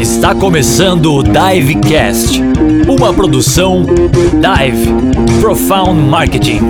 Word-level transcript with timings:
Está 0.00 0.34
começando 0.34 1.12
o 1.12 1.22
Divecast, 1.22 2.40
uma 2.88 3.12
produção 3.12 3.84
Dive 3.84 4.88
Profound 5.40 6.00
Marketing. 6.00 6.60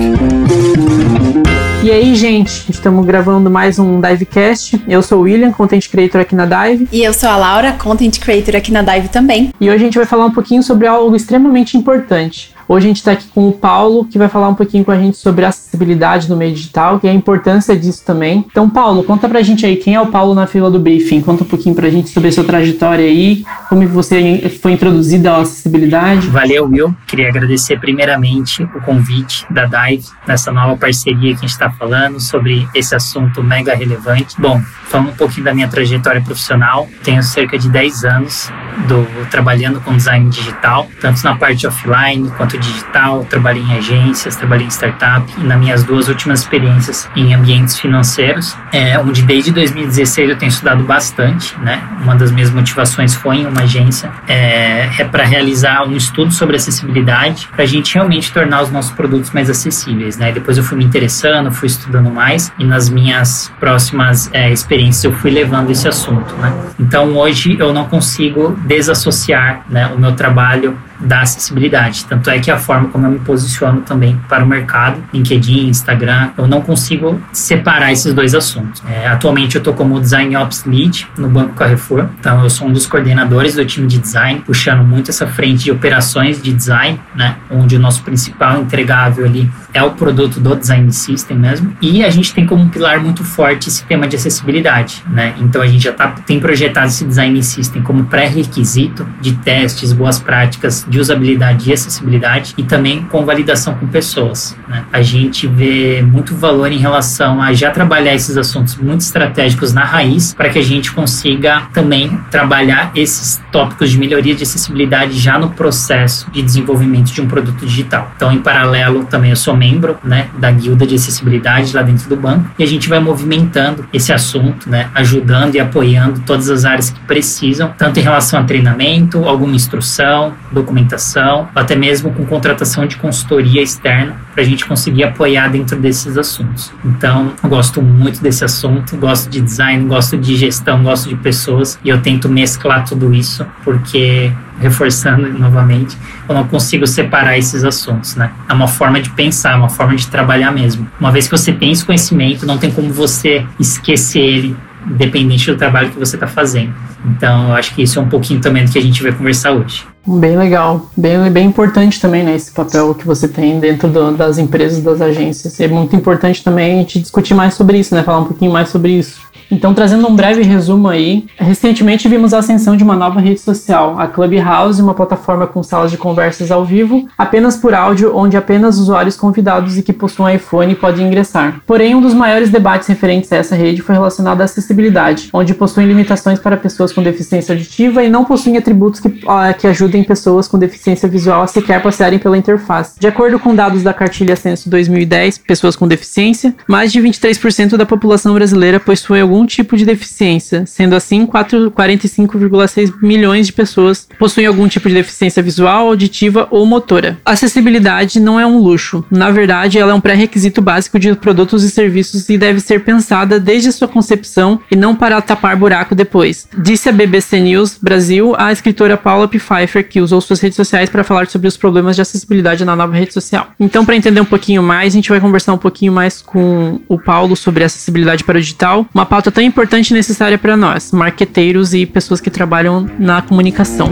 E 1.85 1.91
aí, 1.91 2.15
gente, 2.15 2.71
estamos 2.71 3.07
gravando 3.07 3.49
mais 3.49 3.79
um 3.79 4.01
Divecast. 4.01 4.83
Eu 4.89 5.01
sou 5.03 5.21
o 5.21 5.23
William, 5.23 5.53
Content 5.53 5.89
Creator 5.89 6.21
aqui 6.21 6.35
na 6.35 6.47
Dive. 6.47 6.89
E 6.91 7.03
eu 7.03 7.12
sou 7.12 7.29
a 7.29 7.37
Laura, 7.37 7.73
Content 7.73 8.18
Creator 8.18 8.57
aqui 8.57 8.73
na 8.73 8.83
Dive 8.83 9.09
também. 9.09 9.53
E 9.61 9.69
hoje 9.69 9.83
a 9.83 9.85
gente 9.85 9.99
vai 9.99 10.07
falar 10.07 10.27
um 10.27 10.33
pouquinho 10.33 10.62
sobre 10.62 10.87
algo 10.87 11.14
extremamente 11.14 11.77
importante. 11.77 12.52
Hoje 12.69 12.87
a 12.87 12.89
gente 12.89 12.97
está 12.97 13.13
aqui 13.13 13.27
com 13.35 13.49
o 13.49 13.53
Paulo, 13.53 14.05
que 14.05 14.19
vai 14.19 14.29
falar 14.29 14.49
um 14.49 14.55
pouquinho 14.55 14.85
com 14.85 14.91
a 14.91 14.99
gente 14.99 15.17
sobre 15.17 15.45
acessibilidade 15.45 16.29
no 16.29 16.37
meio 16.37 16.55
digital 16.55 17.01
e 17.03 17.09
a 17.09 17.12
importância 17.12 17.77
disso 17.77 18.05
também. 18.05 18.45
Então, 18.51 18.69
Paulo, 18.69 19.03
conta 19.05 19.29
pra 19.29 19.43
gente 19.43 19.67
aí 19.67 19.77
quem 19.77 19.95
é 19.95 20.01
o 20.01 20.07
Paulo 20.07 20.35
na 20.35 20.47
fila 20.47 20.71
do 20.71 20.79
briefing. 20.79 21.21
Conta 21.21 21.45
um 21.45 21.47
pouquinho 21.47 21.75
pra 21.75 21.91
gente 21.91 22.11
sobre 22.11 22.29
a 22.29 22.33
sua 22.33 22.45
trajetória 22.45 23.05
aí, 23.05 23.45
como 23.69 23.87
você 23.89 24.48
foi 24.61 24.73
introduzido 24.73 25.29
à 25.29 25.39
acessibilidade. 25.39 26.29
Valeu, 26.29 26.67
Will. 26.67 26.95
Queria 27.06 27.29
agradecer 27.29 27.79
primeiramente 27.79 28.62
o 28.62 28.81
convite 28.81 29.47
da 29.51 29.67
Dive 29.67 30.05
nessa 30.27 30.53
nova 30.53 30.77
parceria 30.77 31.33
que 31.33 31.39
a 31.39 31.41
gente 31.41 31.51
está 31.51 31.70
falando 31.70 32.20
sobre 32.20 32.69
esse 32.75 32.95
assunto 32.95 33.42
mega 33.42 33.75
relevante. 33.75 34.41
Bom, 34.41 34.61
falando 34.84 35.11
um 35.11 35.17
pouquinho 35.17 35.45
da 35.45 35.55
minha 35.55 35.69
trajetória 35.69 36.20
profissional, 36.20 36.89
tenho 37.03 37.23
cerca 37.23 37.59
de 37.59 37.69
10 37.69 38.05
anos 38.05 38.51
do 38.87 39.06
trabalhando 39.31 39.81
com 39.81 39.97
design 39.97 40.29
digital, 40.31 40.89
tanto 41.01 41.23
na 41.23 41.37
parte 41.37 41.67
offline 41.67 42.31
quanto 42.31 42.52
digital, 42.59 43.24
trabalhei 43.24 43.62
em 43.62 43.77
agências, 43.77 44.37
trabalhei 44.37 44.66
em 44.66 44.70
startup 44.70 45.24
e 45.38 45.45
nas 45.45 45.59
minhas 45.59 45.84
duas 45.84 46.09
últimas 46.09 46.41
experiências 46.41 47.09
em 47.16 47.34
ambientes 47.34 47.78
financeiros, 47.78 48.56
é, 48.73 48.98
onde 48.98 49.23
desde 49.23 49.51
2016 49.52 50.30
eu 50.30 50.37
tenho 50.37 50.51
estudado 50.51 50.83
bastante, 50.84 51.59
né? 51.61 51.83
Uma 52.02 52.15
das 52.15 52.30
minhas 52.30 52.51
motivações 52.51 53.15
foi 53.15 53.38
em 53.38 53.47
uma 53.47 53.62
agência, 53.62 54.11
é, 54.27 54.88
é 54.98 55.05
para 55.05 55.25
realizar 55.25 55.86
um 55.86 55.97
estudo 55.97 56.33
sobre 56.33 56.56
acessibilidade, 56.56 57.48
para 57.53 57.62
a 57.62 57.67
gente 57.67 57.95
realmente 57.95 58.33
tornar 58.33 58.62
os 58.62 58.70
nossos 58.70 58.92
produtos 58.92 59.30
mais 59.30 59.48
acessíveis, 59.48 60.17
né? 60.17 60.33
Depois 60.33 60.58
eu 60.58 60.64
fui 60.64 60.78
me 60.78 60.84
interessando, 60.84 61.50
fui 61.50 61.67
estudando 61.67 62.11
mais 62.11 62.53
e 62.58 62.64
nas 62.64 62.89
minhas 62.89 63.53
próximas 63.58 64.30
é, 64.33 64.50
experiências 64.50 65.05
eu 65.05 65.12
fui 65.12 65.30
levando 65.30 65.70
esse 65.70 65.86
assunto, 65.89 66.34
né? 66.36 66.53
Então 66.78 67.17
hoje 67.17 67.56
eu 67.58 67.73
não 67.73 67.84
consigo 67.86 68.56
desassociar 68.64 69.64
né, 69.69 69.86
o 69.86 69.98
meu 69.98 70.12
trabalho 70.12 70.77
da 71.03 71.20
acessibilidade. 71.20 72.05
Tanto 72.06 72.31
é 72.31 72.39
que 72.39 72.50
a 72.50 72.58
forma 72.58 72.89
como 72.89 73.06
eu 73.06 73.11
me 73.11 73.19
posiciono 73.19 73.83
também 73.83 74.20
para 74.28 74.45
o 74.45 74.47
mercado, 74.47 75.03
LinkedIn, 75.12 75.69
Instagram, 75.69 76.31
eu 76.36 76.47
não 76.47 76.61
consigo 76.61 77.20
separar 77.33 77.92
esses 77.92 78.12
dois 78.12 78.34
assuntos. 78.34 78.83
É, 78.89 79.06
atualmente 79.08 79.56
eu 79.56 79.58
estou 79.58 79.75
como 79.75 80.00
Design 80.00 80.36
Ops 80.36 80.64
Lead 80.64 81.08
no 81.17 81.28
Banco 81.28 81.55
Carrefour, 81.55 82.06
então 82.19 82.42
eu 82.42 82.50
sou 82.50 82.69
um 82.69 82.73
dos 82.73 82.86
coordenadores 82.86 83.55
do 83.55 83.64
time 83.64 83.86
de 83.86 83.98
design, 83.98 84.41
puxando 84.41 84.84
muito 84.84 85.11
essa 85.11 85.27
frente 85.27 85.64
de 85.64 85.70
operações 85.70 86.41
de 86.41 86.53
design, 86.53 87.00
né, 87.14 87.36
onde 87.50 87.77
o 87.77 87.78
nosso 87.78 88.03
principal 88.03 88.61
entregável 88.61 89.25
ali 89.25 89.50
é 89.75 89.83
o 89.83 89.92
produto 89.92 90.39
do 90.41 90.55
design 90.55 90.91
system 90.92 91.39
mesmo, 91.39 91.75
e 91.80 92.05
a 92.05 92.11
gente 92.11 92.33
tem 92.33 92.47
como 92.47 92.69
pilar 92.69 93.00
muito 93.00 93.25
forte 93.25 93.69
esse 93.69 93.84
tema 93.84 94.06
de 94.06 94.17
acessibilidade, 94.17 95.03
né? 95.08 95.34
Então 95.39 95.62
a 95.62 95.67
gente 95.67 95.84
já 95.84 95.92
tá, 95.92 96.08
tem 96.08 96.39
projetado 96.39 96.89
esse 96.89 97.05
design 97.05 97.42
system 97.42 97.83
como 97.83 98.05
pré-requisito 98.05 99.06
de 99.20 99.33
testes, 99.33 99.92
boas 99.92 100.19
práticas 100.19 100.86
de 100.93 101.01
usabilidade 101.01 101.71
e 101.71 101.73
acessibilidade 101.73 102.53
e 102.59 102.62
também 102.62 103.03
com 103.05 103.25
validação 103.25 103.75
com 103.75 103.87
pessoas. 103.87 104.55
Né? 104.69 104.85
A 104.93 105.01
gente 105.01 105.47
vê 105.47 106.03
muito 106.03 106.37
valor 106.37 106.71
em 106.71 106.77
relação 106.77 107.41
a 107.41 107.55
já 107.55 107.71
trabalhar 107.71 108.15
esses 108.15 108.37
assuntos 108.37 108.77
muito 108.77 109.01
estratégicos 109.01 109.73
na 109.73 109.85
raiz 109.85 110.35
para 110.35 110.51
que 110.51 110.59
a 110.59 110.63
gente 110.63 110.93
consiga 110.93 111.63
também 111.73 112.20
trabalhar 112.31 112.93
esses 112.95 113.41
tópicos 113.51 113.91
de 113.91 113.98
melhoria 113.98 114.35
de 114.35 114.43
acessibilidade 114.43 115.19
já 115.19 115.39
no 115.39 115.48
processo 115.51 116.31
de 116.31 116.43
desenvolvimento 116.43 117.11
de 117.11 117.23
um 117.23 117.27
produto 117.27 117.65
digital. 117.65 118.13
Então, 118.15 118.31
em 118.31 118.43
paralelo, 118.43 119.05
também 119.07 119.31
eu 119.31 119.36
sou 119.36 119.57
membro 119.57 119.97
né, 120.05 120.29
da 120.39 120.51
guilda 120.51 120.86
de 120.86 120.95
acessibilidade 120.95 121.75
lá 121.75 121.81
dentro 121.81 122.07
do 122.07 122.17
banco 122.17 122.51
e 122.58 122.63
a 122.63 122.67
gente 122.67 122.86
vai 122.86 123.01
movimentando 123.01 123.86
esse 123.95 124.13
assunto, 124.13 124.69
né, 124.69 124.91
ajudando 124.95 125.55
e 125.55 125.61
apoiando 125.61 126.20
todas 126.20 126.51
as 126.51 126.67
áreas 126.67 126.91
que 126.91 127.01
precisam, 127.01 127.73
tanto 127.79 127.98
em 127.98 128.02
relação 128.02 128.38
a 128.38 128.44
treinamento, 128.44 129.25
alguma 129.25 129.56
instrução, 129.56 130.35
documentação 130.52 130.81
documentação, 130.82 131.49
ou 131.55 131.62
até 131.62 131.75
mesmo 131.75 132.12
com 132.12 132.25
contratação 132.26 132.87
de 132.87 132.97
consultoria 132.97 133.62
externa 133.62 134.17
para 134.32 134.43
a 134.43 134.47
gente 134.47 134.65
conseguir 134.65 135.05
apoiar 135.05 135.49
dentro 135.49 135.79
desses 135.79 136.17
assuntos. 136.17 136.73
Então, 136.85 137.32
gosto 137.44 137.81
muito 137.81 138.20
desse 138.23 138.44
assunto, 138.44 138.97
gosto 138.97 139.31
de 139.31 139.41
design, 139.41 139.87
gosto 139.87 140.17
de 140.17 140.37
gestão, 140.37 140.82
gosto 140.82 141.09
de 141.09 141.17
pessoas 141.17 141.79
e 141.85 141.88
eu 141.88 142.00
tento 142.00 142.29
mesclar 142.29 142.85
tudo 142.85 143.15
isso 143.15 143.47
porque 143.65 144.32
reforçando 144.59 145.29
novamente, 145.38 145.97
eu 146.29 146.35
não 146.35 146.47
consigo 146.47 146.87
separar 146.87 147.37
esses 147.37 147.64
assuntos, 147.64 148.14
né? 148.14 148.31
É 148.49 148.53
uma 148.53 148.69
forma 148.69 149.00
de 149.00 149.11
pensar, 149.11 149.56
uma 149.56 149.69
forma 149.69 149.97
de 149.97 150.06
trabalhar 150.06 150.53
mesmo. 150.53 150.87
Uma 151.00 151.11
vez 151.11 151.26
que 151.26 151.37
você 151.37 151.53
tem 151.53 151.73
esse 151.73 151.85
conhecimento, 151.85 152.47
não 152.47 152.59
tem 152.59 152.70
como 152.70 152.93
você 152.93 153.44
esquecer 153.59 154.20
ele 154.20 154.56
independente 154.87 155.50
do 155.50 155.56
trabalho 155.56 155.91
que 155.91 155.99
você 155.99 156.17
está 156.17 156.26
fazendo. 156.26 156.73
Então, 157.05 157.49
eu 157.49 157.55
acho 157.55 157.75
que 157.75 157.82
isso 157.82 157.99
é 157.99 158.03
um 158.03 158.09
pouquinho 158.09 158.41
também 158.41 158.64
do 158.64 158.70
que 158.70 158.79
a 158.79 158.82
gente 158.82 159.03
vai 159.03 159.12
conversar 159.12 159.53
hoje. 159.53 159.85
Bem 160.05 160.37
legal, 160.37 160.90
bem, 160.96 161.31
bem 161.31 161.46
importante 161.46 162.00
também, 162.00 162.25
né, 162.25 162.35
esse 162.35 162.50
papel 162.50 162.93
que 162.93 163.06
você 163.06 163.29
tem 163.29 163.61
dentro 163.61 163.88
do, 163.88 164.17
das 164.17 164.37
empresas, 164.37 164.82
das 164.82 165.00
agências. 165.00 165.61
É 165.61 165.69
muito 165.69 165.94
importante 165.94 166.43
também 166.43 166.73
a 166.73 166.76
gente 166.79 167.00
discutir 167.00 167.35
mais 167.35 167.55
sobre 167.55 167.79
isso, 167.79 167.94
né, 167.94 168.02
falar 168.02 168.19
um 168.19 168.25
pouquinho 168.25 168.50
mais 168.50 168.69
sobre 168.69 168.99
isso. 168.99 169.20
Então, 169.52 169.75
trazendo 169.75 170.08
um 170.08 170.17
breve 170.17 170.40
resumo 170.40 170.88
aí, 170.88 171.26
recentemente 171.37 172.08
vimos 172.08 172.32
a 172.32 172.38
ascensão 172.38 172.75
de 172.75 172.82
uma 172.82 172.96
nova 172.96 173.20
rede 173.20 173.38
social, 173.38 174.00
a 174.00 174.06
Clubhouse, 174.06 174.81
uma 174.81 174.94
plataforma 174.94 175.46
com 175.46 175.62
salas 175.62 175.90
de 175.90 175.99
conversas 175.99 176.50
ao 176.50 176.64
vivo, 176.64 177.06
apenas 177.19 177.55
por 177.55 177.75
áudio, 177.75 178.17
onde 178.17 178.35
apenas 178.35 178.79
usuários 178.79 179.14
convidados 179.14 179.76
e 179.76 179.82
que 179.82 179.93
possuem 179.93 180.37
iPhone 180.37 180.75
podem 180.75 181.06
ingressar. 181.06 181.61
Porém, 181.67 181.94
um 181.94 182.00
dos 182.00 182.14
maiores 182.14 182.49
debates 182.49 182.88
referentes 182.88 183.31
a 183.31 183.37
essa 183.37 183.55
rede 183.55 183.82
foi 183.82 183.94
relacionado 183.94 184.40
à 184.40 184.44
acessibilidade, 184.44 185.29
onde 185.35 185.52
possuem 185.52 185.87
limitações 185.87 186.38
para 186.38 186.56
pessoas 186.56 186.90
com 186.90 187.02
deficiência 187.02 187.55
auditiva 187.55 188.02
e 188.02 188.08
não 188.08 188.25
possuem 188.25 188.56
atributos 188.56 189.00
que, 189.00 189.08
uh, 189.08 189.55
que 189.58 189.67
ajudem 189.67 190.02
pessoas 190.02 190.49
com 190.49 190.58
deficiência 190.58 191.06
visual 191.06 191.43
a 191.43 191.46
sequer 191.46 191.82
passearem 191.82 192.19
pela 192.19 192.38
interface. 192.38 192.99
De 192.99 193.06
acordo 193.06 193.38
com 193.38 193.55
dados 193.55 193.82
da 193.82 193.93
Cartilha 193.93 194.34
Censo 194.34 194.70
2010, 194.70 195.37
pessoas 195.37 195.76
com 195.76 195.87
deficiência, 195.87 196.55
mais 196.67 196.90
de 196.90 197.02
23% 197.02 197.76
da 197.76 197.84
população 197.84 198.32
brasileira 198.32 198.81
possui 198.81 199.20
algum 199.20 199.42
algum 199.43 199.47
tipo 199.47 199.76
de 199.76 199.85
deficiência. 199.85 200.64
Sendo 200.67 200.94
assim, 200.94 201.26
45,6 201.26 202.94
milhões 203.03 203.47
de 203.47 203.53
pessoas 203.53 204.08
possuem 204.19 204.47
algum 204.47 204.69
tipo 204.69 204.88
de 204.88 204.94
deficiência 204.94 205.43
visual, 205.43 205.88
auditiva 205.88 206.47
ou 206.50 206.64
motora. 206.64 207.19
Acessibilidade 207.25 208.20
não 208.20 208.38
é 208.38 208.47
um 208.47 208.58
luxo. 208.58 209.05
Na 209.11 209.31
verdade, 209.31 209.79
ela 209.79 209.93
é 209.93 209.94
um 209.94 210.00
pré-requisito 210.00 210.62
básico 210.62 210.99
de 210.99 211.14
produtos 211.14 211.64
e 211.64 211.70
serviços 211.70 212.29
e 212.29 212.38
deve 212.38 212.61
ser 212.61 212.85
pensada 212.85 213.41
desde 213.41 213.73
sua 213.73 213.88
concepção 213.88 214.61
e 214.70 214.76
não 214.76 214.94
para 214.94 215.20
tapar 215.20 215.56
buraco 215.56 215.94
depois. 215.94 216.49
Disse 216.56 216.88
a 216.88 216.93
BBC 216.93 217.41
News 217.41 217.79
Brasil 217.81 218.35
a 218.38 218.52
escritora 218.52 218.97
Paula. 218.97 219.29
Pfeiffer, 219.32 219.88
que 219.88 220.00
usou 220.00 220.20
suas 220.20 220.41
redes 220.41 220.56
sociais 220.56 220.91
para 220.91 221.02
falar 221.02 221.26
sobre 221.26 221.49
os 221.49 221.56
problemas 221.56 221.97
de 221.97 222.02
acessibilidade 222.02 222.64
na 222.64 222.76
nova 222.76 222.94
rede 222.94 223.12
social. 223.14 223.49
Então, 223.58 223.85
para 223.85 223.97
entender 223.97 224.20
um 224.20 224.26
pouquinho 224.26 224.62
mais, 224.62 224.93
a 224.93 224.97
gente 224.97 225.08
vai 225.08 225.20
conversar 225.20 225.55
um 225.55 225.58
pouquinho 225.58 225.93
mais 225.93 226.20
com 226.20 226.81
o 226.88 226.99
Paulo 226.99 227.35
sobre 227.35 227.64
acessibilidade 227.64 228.25
para 228.25 228.37
o 228.37 228.41
digital, 228.41 228.87
uma 228.94 229.06
pauta 229.06 229.31
tão 229.32 229.43
importante 229.43 229.91
e 229.91 229.94
necessária 229.94 230.38
para 230.38 230.56
nós, 230.56 230.93
marqueteiros 230.93 231.75
e 231.75 231.87
pessoas 231.87 232.20
que 232.20 232.31
trabalham 232.31 232.88
na 232.99 233.23
comunicação. 233.23 233.91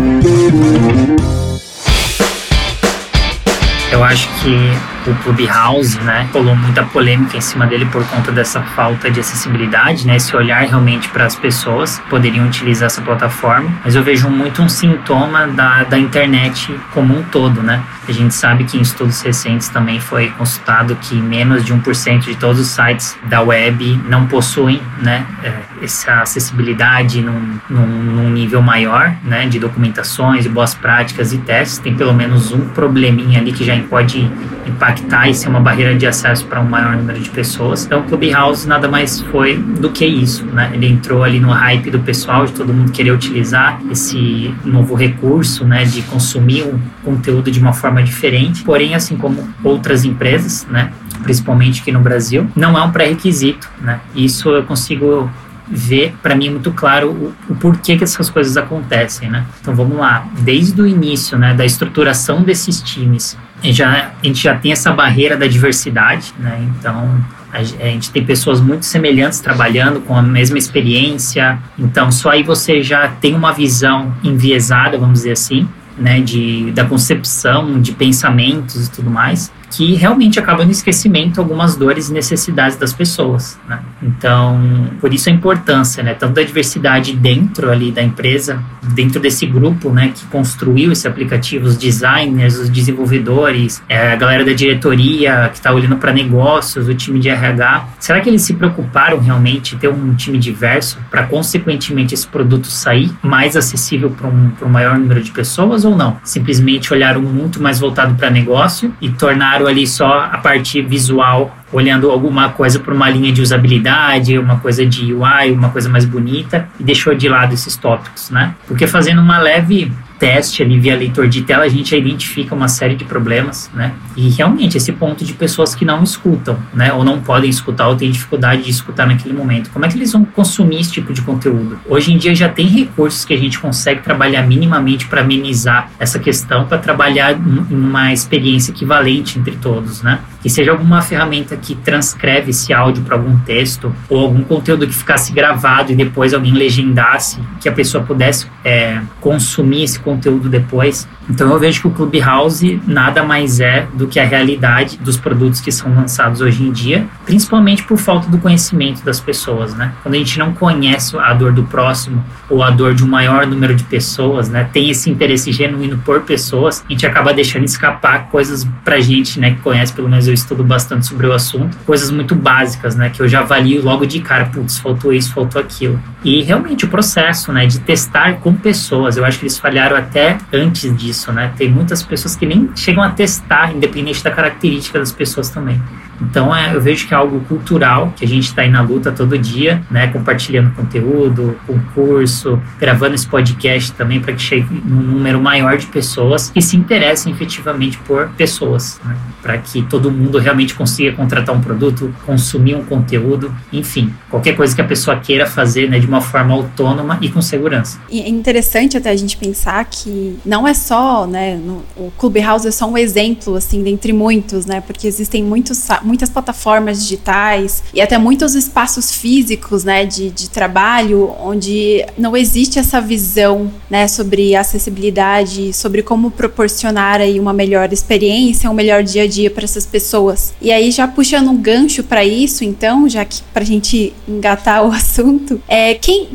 Eu 3.91 4.05
acho 4.05 4.29
que 4.41 5.00
o 5.07 5.15
Clubhouse, 5.17 5.99
né, 6.01 6.29
colou 6.33 6.55
muita 6.55 6.85
polêmica 6.85 7.37
em 7.37 7.41
cima 7.41 7.67
dele 7.67 7.87
por 7.87 8.05
conta 8.07 8.31
dessa 8.31 8.61
falta 8.61 9.11
de 9.11 9.21
acessibilidade, 9.21 10.07
né, 10.07 10.17
esse 10.17 10.37
olhar 10.37 10.61
realmente 10.63 11.09
para 11.09 11.25
as 11.25 11.35
pessoas 11.35 12.01
poderiam 12.11 12.47
utilizar 12.47 12.87
essa 12.87 13.01
plataforma, 13.01 13.71
mas 13.85 13.95
eu 13.95 14.03
vejo 14.03 14.29
muito 14.29 14.63
um 14.63 14.69
sintoma 14.69 15.47
da, 15.47 15.85
da 15.85 15.99
internet 15.99 16.79
como 16.93 17.19
um 17.19 17.23
todo, 17.23 17.63
né, 17.63 17.83
a 18.07 18.13
gente 18.13 18.35
sabe 18.35 18.65
que 18.65 18.77
em 18.77 18.83
estudos 18.83 19.23
recentes 19.23 19.69
também 19.69 20.01
foi 20.01 20.29
consultado 20.31 20.97
que 20.97 21.15
menos 21.15 21.65
de 21.65 21.73
1% 21.73 22.21
de 22.25 22.35
todos 22.35 22.61
os 22.61 22.69
sites 22.69 23.17
da 23.25 23.41
web 23.41 24.01
não 24.07 24.27
possuem, 24.27 24.83
né, 25.01 25.25
é, 25.43 25.55
essa 25.83 26.21
acessibilidade 26.21 27.23
num, 27.23 27.59
num, 27.71 27.87
num 27.87 28.31
nível 28.31 28.61
maior, 28.61 29.15
né, 29.25 29.47
de 29.47 29.59
documentações, 29.59 30.43
de 30.43 30.49
boas 30.49 30.75
práticas 30.75 31.33
e 31.33 31.39
testes, 31.39 31.79
tem 31.79 31.95
pelo 31.95 32.13
menos 32.13 32.53
um 32.53 32.69
probleminha 32.69 33.41
ali 33.41 33.53
que 33.53 33.65
já 33.65 33.81
pode 33.89 34.31
impactar 34.67 34.90
e 35.29 35.35
ser 35.35 35.49
uma 35.49 35.61
barreira 35.61 35.95
de 35.95 36.07
acesso 36.07 36.47
para 36.47 36.61
um 36.61 36.69
maior 36.69 36.97
número 36.97 37.21
de 37.21 37.31
pessoas. 37.31 37.85
Então, 37.85 38.01
o 38.01 38.05
Clubhouse 38.05 38.67
nada 38.67 38.89
mais 38.89 39.21
foi 39.21 39.57
do 39.57 39.91
que 39.91 40.05
isso, 40.05 40.45
né? 40.47 40.71
Ele 40.73 40.87
entrou 40.87 41.23
ali 41.23 41.41
no 41.41 41.51
hype 41.51 41.91
do 41.91 42.01
pessoal, 42.01 42.47
de 42.47 42.53
todo 42.53 42.73
mundo 42.73 42.93
querer 42.93 43.13
utilizar 43.13 43.81
esse 43.91 44.55
novo 44.65 44.95
recurso, 44.95 45.65
né, 45.65 45.85
de 45.85 46.03
consumir 46.03 46.63
o 46.63 46.81
conteúdo 47.05 47.51
de 47.51 47.61
uma 47.61 47.73
forma 47.73 48.03
diferente. 48.03 48.63
Porém, 48.63 48.95
assim 48.95 49.17
como 49.17 49.49
outras 49.63 50.05
empresas, 50.05 50.67
né, 50.71 50.93
principalmente 51.23 51.83
aqui 51.83 51.93
no 51.93 52.01
Brasil, 52.01 52.49
não 52.57 52.79
é 52.79 52.83
um 52.83 52.91
pré-requisito, 52.91 53.69
né? 53.81 54.01
Isso 54.15 54.49
eu 54.51 54.63
consigo 54.65 55.31
ver, 55.71 56.15
para 56.23 56.35
mim 56.35 56.49
é 56.49 56.51
muito 56.51 56.73
claro 56.73 57.11
o, 57.11 57.53
o, 57.53 57.55
porquê 57.55 57.97
que 57.97 58.03
essas 58.03 58.29
coisas 58.29 58.57
acontecem, 58.57 59.31
né? 59.31 59.47
Então 59.61 59.75
vamos 59.75 59.97
lá, 59.97 60.27
desde 60.41 60.81
o 60.83 60.87
início, 60.87 61.39
né, 61.39 61.55
da 61.55 61.65
estruturação 61.65 62.43
desses 62.43 62.83
times, 62.83 63.39
já, 63.63 64.13
a 64.23 64.27
gente 64.27 64.43
já 64.43 64.57
tem 64.57 64.73
essa 64.73 64.93
barreira 64.93 65.37
da 65.37 65.47
diversidade, 65.47 66.35
né? 66.39 66.69
Então 66.79 67.25
a 67.53 67.63
gente 67.63 68.11
tem 68.11 68.25
pessoas 68.25 68.61
muito 68.61 68.87
semelhantes 68.87 69.41
trabalhando 69.41 70.01
com 70.01 70.17
a 70.17 70.23
mesma 70.23 70.57
experiência, 70.57 71.59
então 71.79 72.11
só 72.11 72.31
aí 72.31 72.43
você 72.43 72.83
já 72.83 73.09
tem 73.09 73.35
uma 73.35 73.53
visão 73.53 74.15
enviesada, 74.23 74.97
vamos 74.97 75.21
dizer 75.21 75.33
assim, 75.33 75.69
né, 75.99 76.21
de, 76.21 76.71
da 76.73 76.85
concepção, 76.85 77.81
de 77.81 77.93
pensamentos 77.93 78.87
e 78.87 78.91
tudo 78.91 79.11
mais 79.11 79.53
que 79.71 79.95
realmente 79.95 80.39
acaba 80.39 80.65
no 80.65 80.71
esquecimento 80.71 81.41
algumas 81.41 81.77
dores 81.77 82.09
e 82.09 82.13
necessidades 82.13 82.77
das 82.77 82.93
pessoas. 82.93 83.59
Né? 83.69 83.79
Então, 84.03 84.91
por 85.01 85.15
isso 85.15 85.29
a 85.29 85.33
importância, 85.33 86.03
né, 86.03 86.15
tanto 86.15 86.35
da 86.35 86.43
diversidade 86.43 87.15
dentro 87.15 87.71
ali 87.71 87.93
da 87.93 88.03
empresa, 88.03 88.63
dentro 88.83 89.21
desse 89.21 89.47
grupo, 89.47 89.91
né, 89.91 90.13
que 90.15 90.25
construiu 90.27 90.91
esse 90.91 91.07
aplicativo, 91.07 91.67
os 91.67 91.77
designers, 91.77 92.59
os 92.59 92.69
desenvolvedores, 92.69 93.83
é, 93.89 94.13
a 94.13 94.17
galera 94.17 94.45
da 94.45 94.53
diretoria 94.53 95.49
que 95.51 95.59
está 95.59 95.73
olhando 95.73 95.97
para 95.97 96.13
negócios, 96.13 96.89
o 96.89 96.95
time 96.95 97.21
de 97.21 97.29
RH. 97.29 97.89
Será 97.99 98.21
que 98.21 98.29
eles 98.29 98.43
se 98.43 98.55
preocuparam 98.55 99.21
realmente 99.21 99.77
em 99.77 99.79
ter 99.79 99.89
um 99.89 100.15
time 100.15 100.39
diverso 100.39 100.99
para, 101.11 101.25
consequentemente, 101.25 102.15
esse 102.15 102.27
produto 102.27 102.67
sair 102.67 103.13
mais 103.23 103.57
acessível 103.57 104.11
para 104.11 104.29
um, 104.29 104.53
um 104.63 104.69
maior 104.69 104.99
número 104.99 105.23
de 105.23 105.31
pessoas 105.31 105.85
ou 105.85 105.97
não? 105.97 106.17
Simplesmente 106.25 106.93
olharam 106.93 107.23
muito 107.23 107.63
mais 107.63 107.79
voltado 107.79 108.15
para 108.15 108.31
negócio 108.31 108.93
e 109.01 109.11
tornaram 109.11 109.60
ali 109.67 109.87
só 109.87 110.29
a 110.31 110.39
parte 110.39 110.83
visual, 110.83 111.57
olhando 111.73 112.11
alguma 112.11 112.51
coisa 112.51 112.79
por 112.79 112.93
uma 112.93 113.09
linha 113.09 113.33
de 113.33 113.41
usabilidade, 113.41 114.39
uma 114.39 114.59
coisa 114.59 114.85
de 114.85 115.13
UI, 115.13 115.53
uma 115.53 115.71
coisa 115.71 115.89
mais 115.89 116.05
bonita, 116.05 116.69
e 116.79 116.85
deixou 116.85 117.15
de 117.15 117.29
lado 117.29 117.55
esses 117.55 117.77
tópicos, 117.77 118.31
né? 118.31 118.55
Porque 118.67 118.87
fazendo 118.87 119.21
uma 119.21 119.39
leve 119.39 119.93
teste 120.21 120.63
ali 120.63 120.79
via 120.79 120.95
leitor 120.95 121.27
de 121.27 121.41
tela, 121.43 121.65
a 121.65 121.69
gente 121.69 121.97
identifica 121.97 122.55
uma 122.55 122.69
série 122.69 122.95
de 122.95 123.07
problemas, 123.07 123.71
né? 123.73 123.95
E 124.15 124.29
realmente 124.29 124.77
esse 124.77 124.93
ponto 124.93 125.25
de 125.25 125.33
pessoas 125.33 125.75
que 125.75 125.83
não 125.83 126.05
escutam, 126.05 126.59
né? 126.75 126.93
Ou 126.93 127.03
não 127.03 127.21
podem 127.23 127.49
escutar 127.49 127.89
ou 127.89 127.97
têm 127.97 128.11
dificuldade 128.11 128.65
de 128.65 128.71
escutar 128.71 129.07
naquele 129.07 129.33
momento. 129.33 129.71
Como 129.71 129.85
é 129.87 129.89
que 129.89 129.97
eles 129.97 130.13
vão 130.13 130.25
consumir 130.25 130.81
esse 130.81 130.93
tipo 130.93 131.15
de 131.15 131.23
conteúdo? 131.23 131.81
Hoje 131.89 132.13
em 132.13 132.19
dia 132.19 132.35
já 132.35 132.51
tem 132.51 132.67
recursos 132.67 133.25
que 133.25 133.33
a 133.33 133.39
gente 133.39 133.59
consegue 133.59 134.03
trabalhar 134.03 134.43
minimamente 134.43 135.07
para 135.07 135.23
amenizar 135.23 135.91
essa 135.99 136.19
questão, 136.19 136.67
para 136.67 136.77
trabalhar 136.77 137.33
em 137.33 137.75
uma 137.75 138.13
experiência 138.13 138.73
equivalente 138.73 139.39
entre 139.39 139.57
todos, 139.57 140.03
né? 140.03 140.21
Que 140.43 140.49
seja 140.49 140.71
alguma 140.71 141.03
ferramenta 141.03 141.57
que 141.57 141.75
transcreve 141.75 142.51
esse 142.51 142.73
áudio 142.73 143.03
para 143.03 143.17
algum 143.17 143.39
texto 143.41 143.95
ou 144.09 144.21
algum 144.21 144.43
conteúdo 144.43 144.87
que 144.87 144.95
ficasse 144.95 145.33
gravado 145.33 145.93
e 145.93 145.95
depois 145.95 146.33
alguém 146.33 146.53
legendasse, 146.53 147.39
que 147.61 147.69
a 147.69 147.73
pessoa 147.73 148.03
pudesse 148.05 148.47
é, 148.65 149.01
consumir 149.21 149.85
esse 149.85 149.99
conteúdo 149.99 150.49
depois. 150.49 151.09
Então 151.29 151.53
eu 151.53 151.59
vejo 151.59 151.83
que 151.83 151.89
o 151.89 151.91
Clubhouse 151.91 152.81
nada 152.87 153.23
mais 153.23 153.61
é 153.61 153.87
do 153.95 154.07
que 154.07 154.19
a 154.19 154.25
realidade 154.25 154.99
dos 154.99 155.17
produtos 155.17 155.61
que 155.61 155.71
são 155.71 155.95
lançados 155.95 156.41
hoje 156.41 156.63
em 156.63 156.73
dia, 156.73 157.07
principalmente 157.25 157.85
por 157.85 157.99
falta 157.99 158.29
do 158.29 158.39
conhecimento 158.39 159.05
das 159.05 159.21
pessoas, 159.21 159.75
né? 159.75 159.93
Quando 160.03 160.15
a 160.15 160.19
gente 160.19 160.39
não 160.39 160.53
conhece 160.53 161.17
a 161.17 161.33
dor 161.35 161.53
do 161.53 161.63
próximo 161.65 162.25
ou 162.49 162.63
a 162.63 162.71
dor 162.71 162.95
de 162.95 163.05
um 163.05 163.07
maior 163.07 163.47
número 163.47 163.75
de 163.75 163.85
pessoas, 163.85 164.49
né? 164.49 164.69
Tem 164.73 164.91
esse 164.91 165.11
interesse 165.11 165.53
genuíno 165.53 165.99
por 165.99 166.23
pessoas, 166.23 166.85
a 166.89 166.93
gente 166.93 167.07
acaba 167.07 167.33
deixando 167.33 167.65
escapar 167.65 168.29
coisas 168.29 168.67
pra 168.85 169.01
gente, 169.01 169.39
né, 169.39 169.53
que 169.53 169.61
conhece, 169.61 169.93
pelo 169.93 170.09
menos 170.09 170.27
eu 170.31 170.35
estudo 170.35 170.65
bastante 170.65 171.07
sobre 171.07 171.27
o 171.27 171.33
assunto, 171.33 171.77
coisas 171.85 172.11
muito 172.11 172.35
básicas, 172.35 172.95
né, 172.95 173.11
que 173.11 173.21
eu 173.21 173.29
já 173.29 173.41
avalio 173.41 173.83
logo 173.83 174.07
de 174.07 174.21
cara, 174.21 174.47
putz, 174.47 174.79
faltou 174.79 175.13
isso, 175.13 175.33
faltou 175.33 175.61
aquilo. 175.61 176.01
E 176.25 176.43
realmente 176.43 176.85
o 176.85 176.89
processo, 176.89 177.53
né, 177.53 177.67
de 177.67 177.81
testar 177.81 178.35
com 178.41 178.55
pessoas, 178.55 179.17
eu 179.17 179.25
acho 179.25 179.39
que 179.39 179.45
eles 179.45 179.59
falharam 179.59 179.97
até 179.97 180.39
antes 180.53 180.95
disso, 180.97 181.33
né? 181.33 181.53
Tem 181.57 181.71
muitas 181.71 182.03
pessoas 182.03 182.37
que 182.37 182.47
nem 182.47 182.71
chegam 182.75 183.03
a 183.03 183.11
testar, 183.11 183.75
independente 183.75 184.23
da 184.23 184.31
característica 184.31 184.99
das 184.99 185.13
pessoas 185.13 185.51
também. 185.51 185.81
Então 186.21 186.55
é, 186.55 186.75
eu 186.75 186.81
vejo 186.81 187.07
que 187.07 187.15
é 187.15 187.17
algo 187.17 187.41
cultural, 187.41 188.13
que 188.17 188.25
a 188.25 188.29
gente 188.29 188.45
está 188.45 188.63
aí 188.63 188.71
na 188.71 188.83
luta 188.83 189.11
todo 189.11 189.39
dia, 189.39 189.83
né? 189.91 190.07
Compartilhando 190.09 190.75
conteúdo, 190.75 191.59
concurso, 191.67 192.61
gravando 192.79 193.15
esse 193.15 193.27
podcast 193.27 193.93
também 193.93 194.21
para 194.21 194.33
que 194.33 194.43
chegue 194.43 194.67
um 194.87 195.01
número 195.01 195.41
maior 195.41 195.77
de 195.77 195.87
pessoas 195.87 196.51
que 196.51 196.61
se 196.61 196.77
interessem 196.77 197.33
efetivamente 197.33 197.99
por 197.99 198.29
pessoas, 198.31 199.01
né? 199.05 199.17
Para 199.43 199.59
que 199.59 199.83
todo 199.83 200.11
mundo 200.11 200.39
realmente 200.39 200.75
consiga 200.75 201.13
contratar 201.13 201.55
um 201.55 201.61
produto, 201.61 202.15
consumir 202.27 202.75
um 202.75 202.85
conteúdo, 202.85 203.55
enfim, 203.73 204.13
qualquer 204.29 204.55
coisa 204.55 204.75
que 204.75 204.81
a 204.81 204.85
pessoa 204.85 205.17
queira 205.17 205.47
fazer, 205.47 205.89
né? 205.89 205.99
De 205.99 206.07
uma 206.07 206.21
forma 206.21 206.55
autônoma 206.55 207.19
e 207.21 207.29
com 207.29 207.41
segurança. 207.41 207.99
E 208.11 208.21
é 208.21 208.29
interessante 208.29 208.97
até 208.97 209.11
a 209.11 209.17
gente 209.17 209.37
pensar 209.37 209.85
que 209.87 210.39
não 210.45 210.67
é 210.67 210.75
só, 210.75 211.27
né? 211.27 211.57
No, 211.57 211.83
o 211.97 212.13
Clubhouse 212.19 212.67
é 212.67 212.71
só 212.71 212.89
um 212.89 212.99
exemplo, 212.99 213.55
assim, 213.57 213.83
dentre 213.83 214.13
muitos, 214.13 214.67
né? 214.67 214.81
Porque 214.81 215.07
existem 215.07 215.43
muitos 215.43 215.79
muitas 216.11 216.29
plataformas 216.29 217.01
digitais 217.01 217.85
e 217.95 218.01
até 218.01 218.19
muitos 218.19 218.57
espaços 218.57 219.13
físicos, 219.13 219.85
né, 219.85 220.05
de, 220.05 220.29
de 220.29 220.51
trabalho, 220.51 221.33
onde 221.41 222.05
não 222.19 222.37
existe 222.37 222.81
essa 222.81 223.01
visão, 223.01 223.71
né, 223.89 224.09
sobre 224.09 224.57
acessibilidade, 224.57 225.73
sobre 225.73 226.03
como 226.03 226.33
proporcionar 226.33 227.21
aí 227.21 227.39
uma 227.39 227.53
melhor 227.53 227.93
experiência, 227.93 228.69
um 228.69 228.75
melhor 228.75 229.05
dia 229.05 229.23
a 229.23 229.29
dia 229.29 229.49
para 229.53 229.63
essas 229.63 229.87
pessoas. 229.87 230.53
E 230.61 230.73
aí 230.73 230.91
já 230.91 231.07
puxando 231.07 231.49
um 231.49 231.57
gancho 231.57 232.03
para 232.03 232.25
isso, 232.25 232.65
então, 232.65 233.09
já 233.09 233.25
que 233.25 233.41
para 233.55 233.63
a 233.63 233.67
gente 233.67 234.13
engatar 234.27 234.85
o 234.85 234.91
assunto, 234.91 235.63
é 235.69 235.95
quem 235.95 236.31